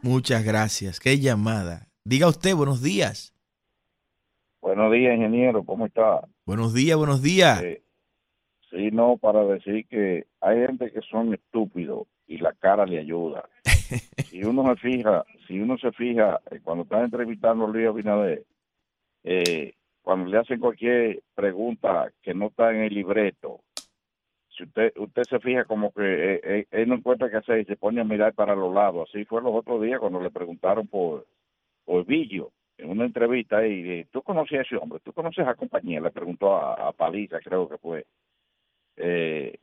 Muchas 0.03 0.43
gracias. 0.43 0.99
Qué 0.99 1.17
llamada. 1.19 1.87
Diga 2.03 2.27
usted, 2.27 2.53
buenos 2.55 2.83
días. 2.83 3.33
Buenos 4.61 4.91
días, 4.91 5.15
ingeniero, 5.15 5.63
¿cómo 5.63 5.85
está? 5.85 6.21
Buenos 6.45 6.73
días, 6.73 6.97
buenos 6.97 7.21
días. 7.21 7.61
Eh, 7.63 7.81
sí, 8.71 8.89
no, 8.91 9.15
para 9.17 9.43
decir 9.45 9.85
que 9.87 10.25
hay 10.41 10.65
gente 10.65 10.91
que 10.91 11.01
son 11.01 11.33
estúpidos 11.33 12.07
y 12.27 12.39
la 12.39 12.51
cara 12.53 12.85
le 12.85 12.99
ayuda. 12.99 13.47
Si 14.29 14.43
uno 14.43 14.63
se 14.73 14.75
fija, 14.81 15.25
si 15.47 15.59
uno 15.59 15.77
se 15.77 15.91
fija, 15.91 16.39
eh, 16.51 16.59
cuando 16.63 16.83
están 16.83 17.05
entrevistando 17.05 17.65
a 17.65 17.69
Luis 17.69 17.87
Abinader, 17.87 18.43
eh, 19.23 19.73
cuando 20.01 20.29
le 20.29 20.37
hacen 20.37 20.59
cualquier 20.59 21.21
pregunta 21.33 22.11
que 22.21 22.33
no 22.33 22.47
está 22.47 22.71
en 22.71 22.83
el 22.83 22.93
libreto, 22.93 23.61
si 24.49 24.63
usted 24.63 24.93
usted 24.97 25.23
se 25.23 25.39
fija 25.39 25.65
como 25.65 25.91
que 25.91 26.41
eh, 26.43 26.67
él 26.71 26.87
no 26.87 26.95
encuentra 26.95 27.29
qué 27.29 27.37
hacer 27.37 27.59
y 27.59 27.65
se 27.65 27.75
pone 27.75 28.01
a 28.01 28.05
mirar 28.05 28.33
para 28.33 28.55
los 28.55 28.73
lados. 28.73 29.09
Así 29.09 29.25
fue 29.25 29.41
los 29.41 29.53
otros 29.53 29.81
días 29.81 29.99
cuando 29.99 30.21
le 30.21 30.31
preguntaron 30.31 30.87
por, 30.87 31.25
por 31.83 32.05
Villo 32.05 32.51
en 32.77 32.89
una 32.89 33.05
entrevista 33.05 33.65
y 33.65 34.05
tú 34.05 34.21
conoces 34.21 34.59
a 34.59 34.61
ese 34.61 34.75
hombre, 34.77 34.99
tú 35.03 35.13
conoces 35.13 35.47
a 35.47 35.55
compañía, 35.55 35.99
le 36.01 36.11
preguntó 36.11 36.55
a, 36.55 36.89
a 36.89 36.91
Paliza, 36.91 37.39
creo 37.39 37.67
que 37.67 37.77
fue. 37.77 38.05
Eh, 38.97 39.57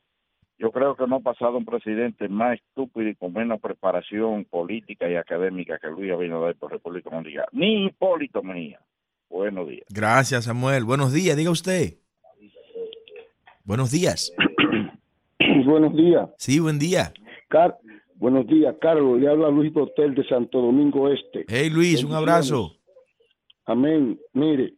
yo 0.57 0.71
creo 0.71 0.95
que 0.95 1.07
no 1.07 1.17
ha 1.17 1.19
pasado 1.19 1.57
un 1.57 1.65
presidente 1.65 2.27
más 2.29 2.59
estúpido 2.59 3.09
y 3.09 3.15
con 3.15 3.33
menos 3.33 3.59
preparación 3.59 4.45
política 4.45 5.09
y 5.09 5.15
académica 5.15 5.77
que 5.79 5.87
Luis 5.87 6.11
Abinader 6.11 6.55
por 6.55 6.71
República 6.71 7.09
Dominicana. 7.09 7.47
Ni 7.51 7.85
Hipólito 7.85 8.41
Mejía. 8.43 8.79
Buenos 9.29 9.67
días. 9.67 9.85
Gracias, 9.89 10.45
Samuel. 10.45 10.83
Buenos 10.85 11.11
días, 11.11 11.35
diga 11.35 11.49
usted. 11.51 11.95
Buenos 13.65 13.91
días. 13.91 14.33
Buenos 15.65 15.95
días. 15.95 16.29
Sí, 16.37 16.59
buen 16.59 16.79
día. 16.79 17.13
Car- 17.49 17.77
Buenos 18.15 18.47
días, 18.47 18.75
Carlos. 18.79 19.19
Le 19.19 19.27
habla 19.27 19.49
Luis 19.49 19.73
Botel 19.73 20.15
de 20.15 20.23
Santo 20.25 20.61
Domingo 20.61 21.09
Este. 21.09 21.43
Hey, 21.47 21.69
Luis, 21.69 22.03
un 22.05 22.13
abrazo. 22.13 22.71
Amén. 23.65 24.17
Mire, 24.33 24.75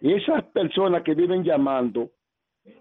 esas 0.00 0.42
personas 0.46 1.02
que 1.04 1.14
viven 1.14 1.44
llamando, 1.44 2.10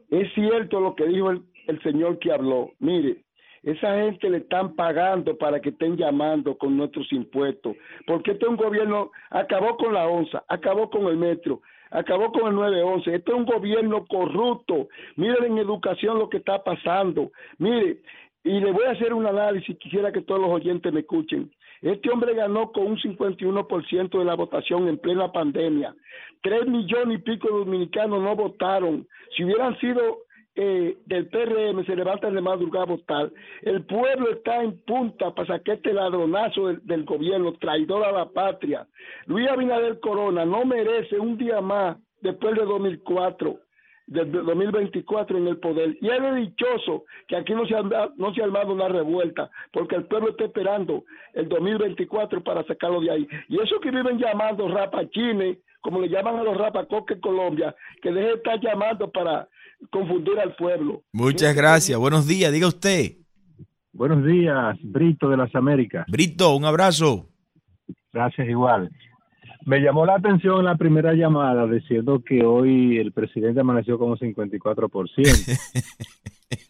es 0.09 0.33
cierto 0.33 0.79
lo 0.79 0.95
que 0.95 1.05
dijo 1.07 1.29
el, 1.29 1.43
el 1.67 1.81
señor 1.81 2.19
que 2.19 2.31
habló. 2.31 2.71
Mire, 2.79 3.17
esa 3.63 3.95
gente 3.95 4.29
le 4.29 4.37
están 4.39 4.75
pagando 4.75 5.37
para 5.37 5.61
que 5.61 5.69
estén 5.69 5.95
llamando 5.95 6.57
con 6.57 6.75
nuestros 6.75 7.11
impuestos. 7.13 7.75
Porque 8.05 8.31
este 8.31 8.45
es 8.45 8.49
un 8.49 8.57
gobierno, 8.57 9.11
acabó 9.29 9.77
con 9.77 9.93
la 9.93 10.07
onza, 10.07 10.43
acabó 10.49 10.89
con 10.89 11.07
el 11.07 11.15
metro, 11.15 11.61
acabó 11.89 12.31
con 12.31 12.47
el 12.47 12.55
911. 12.55 13.15
Este 13.15 13.31
es 13.31 13.37
un 13.37 13.45
gobierno 13.45 14.05
corrupto. 14.05 14.89
Miren 15.15 15.53
en 15.53 15.57
educación 15.59 16.19
lo 16.19 16.29
que 16.29 16.37
está 16.37 16.61
pasando. 16.61 17.31
Mire, 17.57 17.99
y 18.43 18.59
le 18.59 18.71
voy 18.71 18.83
a 18.83 18.91
hacer 18.91 19.13
un 19.13 19.25
análisis, 19.25 19.77
quisiera 19.77 20.11
que 20.11 20.21
todos 20.21 20.41
los 20.41 20.49
oyentes 20.49 20.91
me 20.91 20.99
escuchen. 20.99 21.49
Este 21.81 22.09
hombre 22.09 22.33
ganó 22.33 22.71
con 22.71 22.87
un 22.87 22.97
51% 22.97 24.19
de 24.19 24.25
la 24.25 24.35
votación 24.35 24.89
en 24.89 24.97
plena 24.97 25.31
pandemia. 25.31 25.95
Tres 26.41 26.67
millones 26.67 27.19
y 27.19 27.21
pico 27.21 27.47
de 27.47 27.59
dominicanos 27.59 28.21
no 28.21 28.35
votaron. 28.35 29.07
Si 29.35 29.45
hubieran 29.45 29.77
sido 29.79 30.19
eh, 30.55 30.97
del 31.05 31.27
PRM, 31.29 31.83
se 31.85 31.95
levantan 31.95 32.35
de 32.35 32.41
madrugada 32.41 32.83
a 32.83 32.87
votar. 32.87 33.31
El 33.63 33.83
pueblo 33.85 34.31
está 34.31 34.61
en 34.61 34.77
punta 34.85 35.33
para 35.33 35.57
sacar 35.57 35.75
este 35.75 35.93
ladronazo 35.93 36.73
del, 36.73 37.05
gobierno, 37.05 37.53
traidor 37.53 38.05
a 38.05 38.11
la 38.11 38.29
patria. 38.29 38.87
Luis 39.25 39.49
Abinader 39.49 39.99
Corona 39.99 40.45
no 40.45 40.63
merece 40.63 41.19
un 41.19 41.37
día 41.37 41.59
más 41.59 41.97
después 42.21 42.55
de 42.55 42.65
2004 42.65 43.59
del 44.05 44.31
2024 44.31 45.37
en 45.37 45.47
el 45.47 45.57
poder. 45.57 45.97
Y 46.01 46.09
es 46.09 46.35
dichoso 46.35 47.05
que 47.27 47.35
aquí 47.35 47.53
no 47.53 47.65
se, 47.65 47.75
ha, 47.75 47.81
no 48.15 48.33
se 48.33 48.41
ha 48.41 48.45
armado 48.45 48.73
una 48.73 48.89
revuelta, 48.89 49.49
porque 49.71 49.95
el 49.95 50.05
pueblo 50.05 50.29
está 50.29 50.45
esperando 50.45 51.03
el 51.33 51.49
2024 51.49 52.43
para 52.43 52.63
sacarlo 52.65 53.01
de 53.01 53.09
ahí. 53.09 53.27
Y 53.49 53.59
eso 53.59 53.79
que 53.79 53.89
viven 53.89 54.19
llamando 54.19 54.67
rapachines, 54.67 55.57
como 55.81 55.99
le 55.99 56.09
llaman 56.09 56.37
a 56.37 56.43
los 56.43 56.57
rapacoques 56.57 57.15
en 57.15 57.21
Colombia, 57.21 57.75
que 58.01 58.11
deje 58.11 58.27
de 58.27 58.33
estar 58.35 58.59
llamando 58.59 59.09
para 59.09 59.47
confundir 59.91 60.39
al 60.39 60.55
pueblo. 60.55 61.03
Muchas 61.13 61.55
gracias. 61.55 61.97
Buenos 61.97 62.27
días, 62.27 62.51
diga 62.51 62.67
usted. 62.67 63.17
Buenos 63.91 64.25
días, 64.25 64.77
Brito 64.81 65.29
de 65.29 65.37
las 65.37 65.53
Américas. 65.55 66.05
Brito, 66.07 66.55
un 66.55 66.65
abrazo. 66.65 67.29
Gracias 68.11 68.47
igual. 68.47 68.89
Me 69.65 69.79
llamó 69.79 70.05
la 70.05 70.15
atención 70.15 70.65
la 70.65 70.75
primera 70.75 71.13
llamada 71.13 71.65
diciendo 71.67 72.21
que 72.25 72.43
hoy 72.43 72.97
el 72.97 73.11
presidente 73.11 73.61
amaneció 73.61 73.97
como 73.97 74.17
54%. 74.17 75.59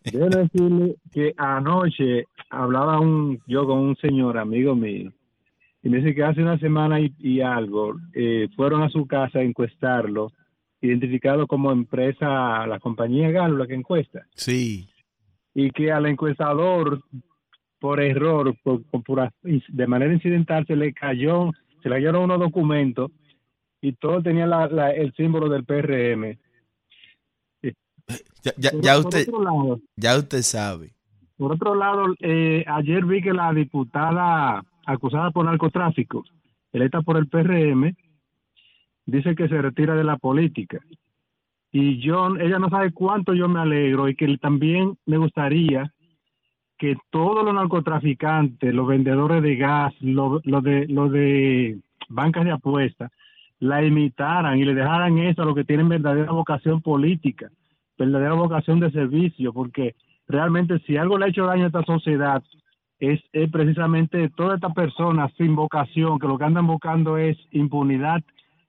Debo 0.12 0.28
decirle 0.28 0.96
que 1.12 1.34
anoche 1.38 2.26
hablaba 2.50 3.00
un, 3.00 3.42
yo 3.48 3.66
con 3.66 3.80
un 3.80 3.96
señor 3.98 4.38
amigo 4.38 4.76
mío 4.76 5.12
y 5.84 5.90
me 5.90 5.98
dice 5.98 6.16
que 6.16 6.24
hace 6.24 6.42
una 6.42 6.58
semana 6.60 7.00
y, 7.00 7.14
y 7.20 7.42
algo 7.42 7.96
eh, 8.14 8.48
fueron 8.56 8.84
a 8.84 8.90
su 8.90 9.06
casa 9.06 9.40
a 9.40 9.44
encuestarlo, 9.44 10.32
identificado 10.88 11.48
como 11.48 11.72
empresa, 11.72 12.68
la 12.68 12.80
compañía 12.80 13.32
Galo, 13.32 13.58
la 13.58 13.68
que 13.68 13.74
encuesta. 13.74 14.26
Sí. 14.36 14.90
Y 15.56 15.72
que 15.72 15.92
al 15.92 16.06
encuestador, 16.08 17.02
por 17.80 18.02
error, 18.02 18.56
por, 18.64 18.84
por 18.84 19.04
pura- 19.04 19.34
de 19.42 19.88
manera 19.88 20.14
incidental, 20.14 20.66
se 20.68 20.76
le 20.76 20.94
cayó, 20.94 21.52
se 21.82 21.90
le 21.90 21.96
cayeron 21.96 22.24
unos 22.24 22.40
documentos 22.40 23.12
y 23.82 23.94
todo 23.94 24.22
tenía 24.22 24.46
la, 24.46 24.68
la- 24.68 24.92
el 24.92 25.14
símbolo 25.14 25.50
del 25.50 25.64
PRM. 25.64 26.38
Ya, 28.44 28.72
ya, 28.82 28.98
usted, 29.00 29.26
lado, 29.30 29.80
ya 29.96 30.18
usted 30.18 30.42
sabe. 30.42 30.94
Por 31.38 31.54
otro 31.54 31.76
lado, 31.76 32.08
eh, 32.20 32.66
ayer 32.68 33.06
vi 33.06 33.22
que 33.22 33.32
la 33.32 33.54
diputada 33.54 34.64
acusada 34.86 35.32
por 35.32 35.46
narcotráfico, 35.46 36.26
electa 36.74 37.02
por 37.02 37.16
el 37.16 37.28
PRM, 37.30 37.96
dice 39.06 39.36
que 39.36 39.48
se 39.48 39.62
retira 39.62 39.96
de 39.96 40.04
la 40.04 40.18
política. 40.18 40.80
Y 41.72 42.00
yo, 42.00 42.36
ella 42.38 42.60
no 42.60 42.70
sabe 42.70 42.92
cuánto 42.92 43.34
yo 43.34 43.50
me 43.50 43.60
alegro 43.60 44.08
y 44.08 44.16
que 44.16 44.38
también 44.38 44.96
me 45.06 45.18
gustaría 45.18 45.92
que 46.78 46.96
todos 47.10 47.44
los 47.44 47.54
narcotraficantes, 47.54 48.74
los 48.74 48.88
vendedores 48.88 49.42
de 49.42 49.56
gas, 49.56 49.94
los 50.02 50.42
de, 50.42 50.86
los 50.88 51.12
de 51.12 51.80
bancas 52.10 52.46
de 52.46 52.52
apuestas, 52.52 53.12
la 53.60 53.84
imitaran 53.84 54.60
y 54.60 54.66
le 54.66 54.74
dejaran 54.74 55.18
eso 55.18 55.42
a 55.42 55.46
los 55.46 55.56
que 55.56 55.64
tienen 55.64 55.88
verdadera 55.88 56.32
vocación 56.32 56.82
política, 56.82 57.50
verdadera 57.98 58.34
vocación 58.34 58.80
de 58.80 58.92
servicio, 58.92 59.54
porque 59.54 59.96
realmente 60.28 60.80
si 60.80 60.98
algo 60.98 61.18
le 61.18 61.26
ha 61.26 61.30
hecho 61.30 61.46
daño 61.46 61.64
a 61.64 61.68
esta 61.68 61.84
sociedad 61.84 62.44
es, 63.00 63.22
precisamente 63.52 64.30
toda 64.30 64.56
esta 64.56 64.70
persona 64.70 65.30
sin 65.38 65.56
vocación, 65.56 66.20
que 66.20 66.28
lo 66.28 66.38
que 66.38 66.46
andan 66.46 66.68
buscando 66.68 67.18
es 67.18 67.38
impunidad 67.52 68.24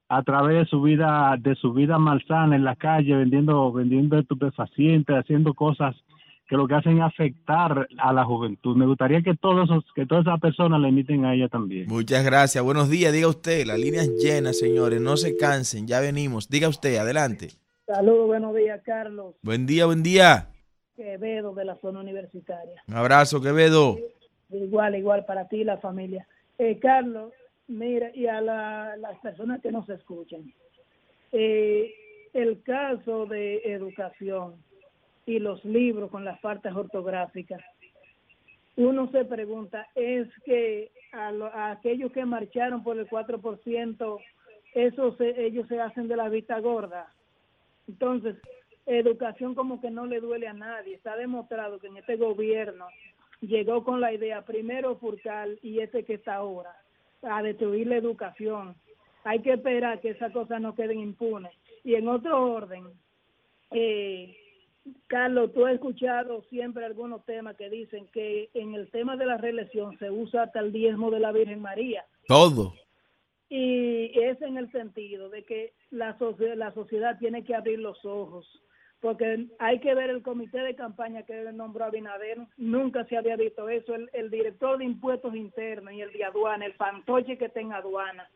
a 0.08 0.22
través 0.22 0.58
de 0.58 0.66
su 0.66 0.82
vida, 0.82 1.36
de 1.38 1.54
su 1.56 1.72
vida 1.72 1.98
malsana 1.98 2.56
en 2.56 2.64
la 2.64 2.76
calle, 2.76 3.14
vendiendo, 3.14 3.72
vendiendo 3.72 4.18
estupefacientes, 4.18 5.16
haciendo 5.16 5.54
cosas 5.54 5.96
que 6.48 6.56
lo 6.56 6.68
que 6.68 6.74
hacen 6.74 6.98
es 6.98 7.04
afectar 7.04 7.88
a 7.98 8.12
la 8.12 8.24
juventud. 8.24 8.76
Me 8.76 8.86
gustaría 8.86 9.22
que 9.22 9.34
todos 9.34 9.64
esos, 9.64 9.84
que 9.94 10.06
todas 10.06 10.26
esas 10.26 10.40
personas 10.40 10.80
le 10.80 10.88
emiten 10.88 11.24
a 11.24 11.34
ella 11.34 11.48
también. 11.48 11.86
Muchas 11.88 12.24
gracias. 12.24 12.62
Buenos 12.62 12.90
días, 12.90 13.12
diga 13.12 13.28
usted, 13.28 13.66
la 13.66 13.76
línea 13.78 14.02
es 14.02 14.22
llena, 14.22 14.52
señores, 14.52 15.00
no 15.00 15.16
se 15.16 15.36
cansen, 15.36 15.86
ya 15.86 16.00
venimos. 16.00 16.48
Diga 16.50 16.68
usted, 16.68 16.96
adelante. 16.96 17.48
Saludos, 17.86 18.26
buenos 18.26 18.54
días, 18.54 18.80
Carlos. 18.84 19.34
Buen 19.42 19.66
día, 19.66 19.86
buen 19.86 20.02
día. 20.02 20.48
Quevedo 20.96 21.54
de 21.54 21.64
la 21.64 21.76
zona 21.76 22.00
universitaria. 22.00 22.82
Un 22.88 22.94
abrazo, 22.94 23.40
Quevedo. 23.40 23.96
Igual, 24.50 24.94
igual 24.96 25.24
para 25.24 25.48
ti 25.48 25.56
y 25.56 25.64
la 25.64 25.78
familia. 25.78 26.26
Eh, 26.58 26.78
Carlos, 26.78 27.32
mira, 27.68 28.10
y 28.14 28.26
a 28.26 28.40
las 28.40 29.18
personas 29.20 29.60
que 29.60 29.72
nos 29.72 29.88
escuchan, 29.88 30.52
eh, 31.32 31.94
el 32.32 32.62
caso 32.62 33.26
de 33.26 33.62
educación 33.64 34.56
y 35.26 35.38
los 35.38 35.64
libros 35.64 36.10
con 36.10 36.24
las 36.24 36.40
faltas 36.40 36.74
ortográficas, 36.74 37.62
uno 38.76 39.10
se 39.10 39.24
pregunta, 39.24 39.86
¿es 39.94 40.28
que 40.44 40.90
a, 41.12 41.70
aquellos 41.70 42.10
que 42.12 42.24
marcharon 42.24 42.82
por 42.82 42.98
el 42.98 43.08
4%, 43.08 44.20
eso 44.74 45.16
ellos 45.20 45.68
se 45.68 45.80
hacen 45.80 46.08
de 46.08 46.16
la 46.16 46.28
vista 46.28 46.58
gorda? 46.58 47.08
Entonces, 47.86 48.36
educación 48.86 49.54
como 49.54 49.80
que 49.80 49.90
no 49.90 50.06
le 50.06 50.20
duele 50.20 50.48
a 50.48 50.52
nadie. 50.52 50.94
Está 50.94 51.16
demostrado 51.16 51.78
que 51.78 51.86
en 51.86 51.98
este 51.98 52.16
gobierno 52.16 52.86
llegó 53.40 53.84
con 53.84 54.00
la 54.00 54.12
idea, 54.12 54.42
primero 54.42 54.96
Furcal 54.96 55.58
y 55.62 55.80
este 55.80 56.04
que 56.04 56.14
está 56.14 56.36
ahora, 56.36 56.76
a 57.28 57.42
destruir 57.42 57.86
la 57.86 57.96
educación. 57.96 58.74
Hay 59.24 59.40
que 59.40 59.54
esperar 59.54 60.00
que 60.00 60.10
esas 60.10 60.32
cosas 60.32 60.60
no 60.60 60.74
queden 60.74 61.00
impunes. 61.00 61.52
Y 61.82 61.94
en 61.94 62.08
otro 62.08 62.52
orden, 62.52 62.84
eh, 63.70 64.36
Carlos, 65.06 65.52
tú 65.52 65.66
has 65.66 65.74
escuchado 65.74 66.42
siempre 66.50 66.84
algunos 66.84 67.24
temas 67.24 67.56
que 67.56 67.70
dicen 67.70 68.06
que 68.12 68.50
en 68.54 68.74
el 68.74 68.90
tema 68.90 69.16
de 69.16 69.26
la 69.26 69.38
reelección 69.38 69.98
se 69.98 70.10
usa 70.10 70.44
hasta 70.44 70.60
el 70.60 70.72
diezmo 70.72 71.10
de 71.10 71.20
la 71.20 71.32
Virgen 71.32 71.60
María. 71.60 72.04
Todo. 72.26 72.74
Y 73.48 74.18
es 74.18 74.40
en 74.42 74.56
el 74.58 74.70
sentido 74.72 75.28
de 75.30 75.44
que 75.44 75.72
la, 75.90 76.16
la 76.56 76.72
sociedad 76.72 77.18
tiene 77.18 77.44
que 77.44 77.54
abrir 77.54 77.78
los 77.78 78.04
ojos, 78.04 78.46
porque 79.04 79.48
hay 79.58 79.80
que 79.80 79.94
ver 79.94 80.08
el 80.08 80.22
comité 80.22 80.60
de 80.60 80.74
campaña 80.74 81.24
que 81.24 81.52
nombró 81.52 81.84
Abinader, 81.84 82.38
nunca 82.56 83.04
se 83.04 83.18
había 83.18 83.36
visto 83.36 83.68
eso, 83.68 83.94
el, 83.94 84.08
el 84.14 84.30
director 84.30 84.78
de 84.78 84.86
impuestos 84.86 85.34
internos 85.36 85.92
y 85.92 86.00
el 86.00 86.10
de 86.10 86.24
aduana, 86.24 86.64
el 86.64 86.72
fantoche 86.72 87.36
que 87.36 87.50
tenga 87.50 87.76
aduana, 87.76 88.30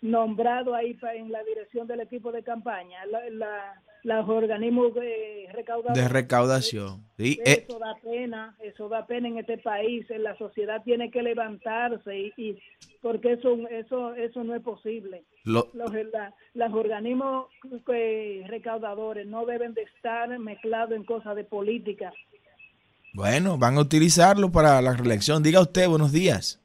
nombrado 0.00 0.74
ahí 0.74 0.98
en 1.14 1.30
la 1.30 1.44
dirección 1.44 1.86
del 1.86 2.00
equipo 2.00 2.32
de 2.32 2.42
campaña, 2.42 3.06
la, 3.06 3.80
los 4.02 4.28
organismos 4.28 4.94
de 4.94 5.48
recaudación. 5.52 5.94
De 5.94 6.08
recaudación. 6.08 7.04
Sí, 7.16 7.38
eh. 7.44 7.66
eso 7.66 7.78
da 7.78 7.94
pena, 8.02 8.56
eso 8.62 8.88
da 8.88 9.06
pena 9.06 9.28
en 9.28 9.38
este 9.38 9.58
país. 9.58 10.06
La 10.10 10.36
sociedad 10.36 10.82
tiene 10.82 11.10
que 11.10 11.22
levantarse 11.22 12.32
y, 12.36 12.58
porque 13.02 13.32
eso 13.32 13.56
eso 13.70 14.14
eso 14.14 14.44
no 14.44 14.54
es 14.54 14.62
posible. 14.62 15.22
los, 15.44 15.66
los 15.74 16.72
organismos 16.72 17.46
recaudadores 18.46 19.26
no 19.26 19.44
deben 19.46 19.74
de 19.74 19.82
estar 19.82 20.28
mezclados 20.38 20.92
en 20.92 21.04
cosas 21.04 21.36
de 21.36 21.44
política. 21.44 22.12
Bueno, 23.12 23.58
van 23.58 23.76
a 23.76 23.80
utilizarlo 23.80 24.52
para 24.52 24.80
la 24.80 24.94
reelección. 24.94 25.42
Diga 25.42 25.60
usted, 25.60 25.88
buenos 25.88 26.12
días. 26.12 26.60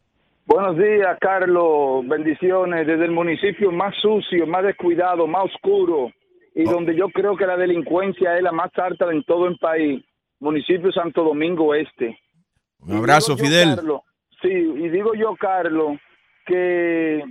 Buenos 0.46 0.78
días, 0.78 1.18
Carlos. 1.20 2.08
Bendiciones 2.08 2.86
desde 2.86 3.06
el 3.06 3.12
municipio 3.12 3.72
más 3.72 3.96
sucio, 4.00 4.46
más 4.46 4.64
descuidado, 4.64 5.26
más 5.26 5.46
oscuro 5.46 6.12
y 6.56 6.68
oh. 6.68 6.72
donde 6.72 6.96
yo 6.96 7.10
creo 7.10 7.36
que 7.36 7.46
la 7.46 7.58
delincuencia 7.58 8.38
es 8.38 8.42
la 8.42 8.52
más 8.52 8.72
alta 8.78 9.12
en 9.12 9.24
todo 9.24 9.48
el 9.48 9.58
país, 9.58 10.04
municipio 10.40 10.92
Santo 10.92 11.24
Domingo 11.24 11.76
Este. 11.76 12.18
Un 12.80 12.98
abrazo, 12.98 13.38
Fidel. 13.38 13.78
sí, 14.42 14.50
y 14.50 14.90
digo 14.90 15.14
yo, 15.14 15.36
Carlos, 15.36 15.98
que 16.46 17.24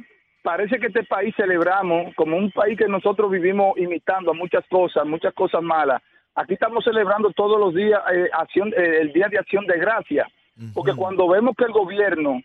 parece 0.42 0.78
que 0.78 0.88
este 0.88 1.04
país 1.04 1.34
celebramos 1.36 2.14
como 2.16 2.36
un 2.36 2.50
país 2.50 2.76
que 2.76 2.86
nosotros 2.86 3.30
vivimos 3.30 3.78
imitando 3.78 4.32
a 4.32 4.34
muchas 4.34 4.64
cosas, 4.68 5.06
muchas 5.06 5.32
cosas 5.32 5.62
malas. 5.62 6.02
Aquí 6.34 6.54
estamos 6.54 6.84
celebrando 6.84 7.30
todos 7.30 7.58
los 7.58 7.74
días 7.74 8.00
eh, 8.12 8.28
acción, 8.32 8.72
eh, 8.76 8.98
el 9.02 9.12
Día 9.12 9.28
de 9.30 9.38
Acción 9.38 9.64
de 9.66 9.78
Gracia, 9.78 10.26
porque 10.74 10.92
cuando 10.94 11.28
vemos 11.28 11.54
que 11.56 11.64
el 11.64 11.72
gobierno 11.72 12.40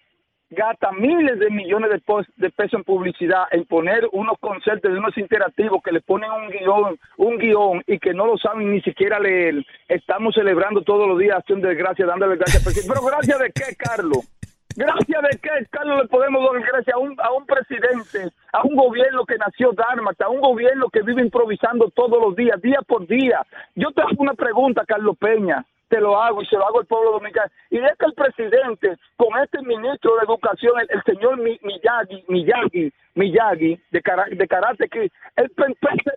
gasta 0.49 0.91
miles 0.91 1.39
de 1.39 1.49
millones 1.49 1.91
de, 1.91 2.49
pesos 2.49 2.73
en 2.73 2.83
publicidad, 2.83 3.43
en 3.51 3.65
poner 3.65 4.07
unos 4.11 4.37
conceptos 4.39 4.91
unos 4.97 5.17
interactivos 5.17 5.81
que 5.83 5.91
le 5.91 6.01
ponen 6.01 6.31
un 6.31 6.49
guion, 6.49 6.99
un 7.17 7.37
guion 7.37 7.83
y 7.87 7.99
que 7.99 8.13
no 8.13 8.25
lo 8.25 8.37
saben 8.37 8.71
ni 8.71 8.81
siquiera 8.81 9.19
leer. 9.19 9.65
Estamos 9.87 10.35
celebrando 10.35 10.81
todos 10.81 11.07
los 11.07 11.19
días 11.19 11.37
acción 11.37 11.61
de 11.61 11.75
gracias, 11.75 12.07
dándole 12.07 12.35
gracias. 12.35 12.63
Pero 12.87 13.01
gracias 13.05 13.39
de 13.39 13.51
qué, 13.51 13.75
Carlos? 13.77 14.27
Gracias 14.75 15.21
de 15.23 15.39
qué, 15.39 15.65
Carlos, 15.69 16.01
le 16.03 16.07
podemos 16.07 16.43
dar 16.43 16.61
gracias 16.61 16.95
a 16.95 16.99
un, 16.99 17.15
a 17.21 17.31
un 17.33 17.45
presidente, 17.45 18.33
a 18.53 18.63
un 18.63 18.75
gobierno 18.75 19.25
que 19.25 19.37
nació 19.37 19.71
dármata, 19.73 20.25
a 20.25 20.29
un 20.29 20.41
gobierno 20.41 20.89
que 20.89 21.01
vive 21.01 21.21
improvisando 21.21 21.89
todos 21.89 22.21
los 22.21 22.35
días, 22.35 22.61
día 22.61 22.79
por 22.87 23.05
día. 23.07 23.45
Yo 23.75 23.91
te 23.91 24.01
hago 24.01 24.15
una 24.17 24.33
pregunta, 24.33 24.83
Carlos 24.85 25.17
Peña 25.17 25.65
te 25.89 25.99
lo 25.99 26.21
hago 26.21 26.41
y 26.41 26.45
se 26.45 26.55
lo 26.55 26.65
hago 26.65 26.79
al 26.79 26.85
pueblo 26.85 27.11
dominicano. 27.11 27.51
Y 27.69 27.77
es 27.77 27.97
que 27.97 28.05
el 28.05 28.13
presidente, 28.13 28.97
con 29.17 29.37
este 29.41 29.61
ministro 29.63 30.15
de 30.15 30.23
Educación, 30.23 30.73
el, 30.87 31.03
señor 31.03 31.37
Miyagi, 31.37 32.23
Miyagi, 32.27 32.93
Miyagi, 33.15 33.81
de, 33.91 34.01
de 34.31 34.47
Karate 34.47 34.87
que 34.87 35.11
él 35.35 35.51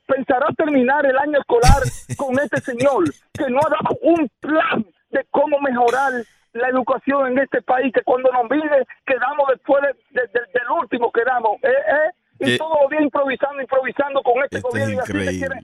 pensará 0.07 0.47
terminar 0.57 1.05
el 1.07 1.19
año 1.19 1.41
escolar 1.41 1.83
con 2.17 2.39
este 2.39 2.61
señor, 2.61 3.05
que 3.33 3.51
no 3.51 3.59
ha 3.59 3.71
dado 3.71 3.99
un 4.03 4.31
plan 4.41 4.87
de 5.11 5.27
cómo 5.31 5.59
mejorar 5.61 6.13
la 6.53 6.69
educación 6.69 7.33
en 7.33 7.39
este 7.39 7.63
país, 7.63 7.93
que 7.95 8.03
cuando 8.03 8.31
nos 8.31 8.49
viene 8.49 8.85
quedamos 9.07 9.49
después 9.49 9.83
del 10.13 10.71
último 10.79 11.11
quedamos, 11.11 11.57
¿eh? 11.63 11.69
¿eh? 11.69 12.11
Y 12.41 12.59
todo 12.59 12.77
lo 12.83 12.89
día 12.89 13.03
improvisando, 13.03 13.61
improvisando 13.61 14.23
con 14.23 14.43
este 14.43 14.61
gobierno. 14.61 15.01
Es 15.03 15.09
increíble. 15.09 15.61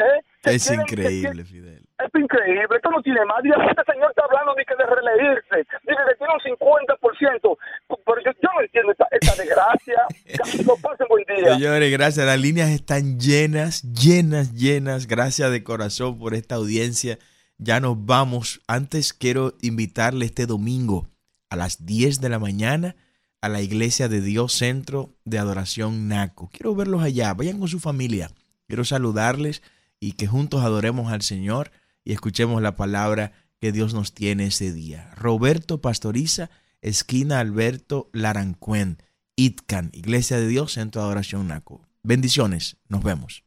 ¿Eh? 0.00 0.24
es 0.44 0.70
increíble, 0.70 1.44
Fidel 1.44 1.90
es 2.04 2.20
increíble, 2.20 2.76
esto 2.76 2.90
no 2.90 3.02
tiene 3.02 3.24
más. 3.24 3.38
este 3.44 3.92
señor 3.92 4.10
está 4.10 4.24
hablando 4.24 4.54
de 4.54 4.64
que 4.64 4.74
de 4.76 4.86
reelegirse, 4.86 5.56
dice 5.58 6.00
que 6.08 6.16
tiene 6.16 6.32
un 6.32 6.58
50%. 6.58 7.58
Pero 8.04 8.20
yo, 8.24 8.32
no 8.42 8.60
entiendo 8.62 8.92
esta, 8.92 9.06
desgracia. 9.36 10.64
no 10.66 10.76
pasen 10.76 11.06
buen 11.08 11.24
día. 11.24 11.54
Señores, 11.54 11.92
gracias. 11.92 12.26
Las 12.26 12.40
líneas 12.40 12.70
están 12.70 13.18
llenas, 13.18 13.82
llenas, 13.82 14.54
llenas. 14.54 15.06
Gracias 15.06 15.50
de 15.50 15.62
corazón 15.62 16.18
por 16.18 16.34
esta 16.34 16.56
audiencia. 16.56 17.18
Ya 17.58 17.80
nos 17.80 18.04
vamos. 18.06 18.60
Antes 18.66 19.12
quiero 19.12 19.54
invitarle 19.60 20.24
este 20.24 20.46
domingo 20.46 21.08
a 21.50 21.56
las 21.56 21.84
10 21.84 22.20
de 22.20 22.28
la 22.28 22.38
mañana 22.38 22.96
a 23.42 23.48
la 23.48 23.62
Iglesia 23.62 24.08
de 24.08 24.20
Dios 24.20 24.52
Centro 24.52 25.14
de 25.24 25.38
Adoración 25.38 26.08
NACO. 26.08 26.50
Quiero 26.52 26.74
verlos 26.74 27.02
allá. 27.02 27.32
Vayan 27.34 27.58
con 27.58 27.68
su 27.68 27.80
familia. 27.80 28.30
Quiero 28.66 28.84
saludarles 28.84 29.62
y 30.00 30.12
que 30.12 30.26
juntos 30.26 30.62
adoremos 30.62 31.12
al 31.12 31.22
Señor 31.22 31.70
y 32.04 32.12
escuchemos 32.12 32.60
la 32.62 32.74
palabra 32.74 33.32
que 33.60 33.70
Dios 33.70 33.94
nos 33.94 34.14
tiene 34.14 34.46
ese 34.46 34.72
día. 34.72 35.12
Roberto 35.14 35.80
Pastoriza, 35.80 36.50
esquina 36.80 37.38
Alberto 37.38 38.08
Larancuén, 38.12 39.02
Itcan, 39.36 39.90
Iglesia 39.92 40.38
de 40.38 40.48
Dios, 40.48 40.72
Centro 40.72 41.02
de 41.02 41.06
Adoración 41.06 41.46
Naco. 41.48 41.86
Bendiciones, 42.02 42.78
nos 42.88 43.02
vemos. 43.02 43.44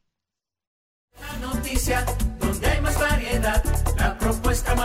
La 1.19 1.39
noticia, 1.39 2.05
donde 2.39 2.67
hay 2.67 2.81
más 2.81 2.99
variedad, 2.99 3.63
la 3.97 4.17
propuesta 4.17 4.75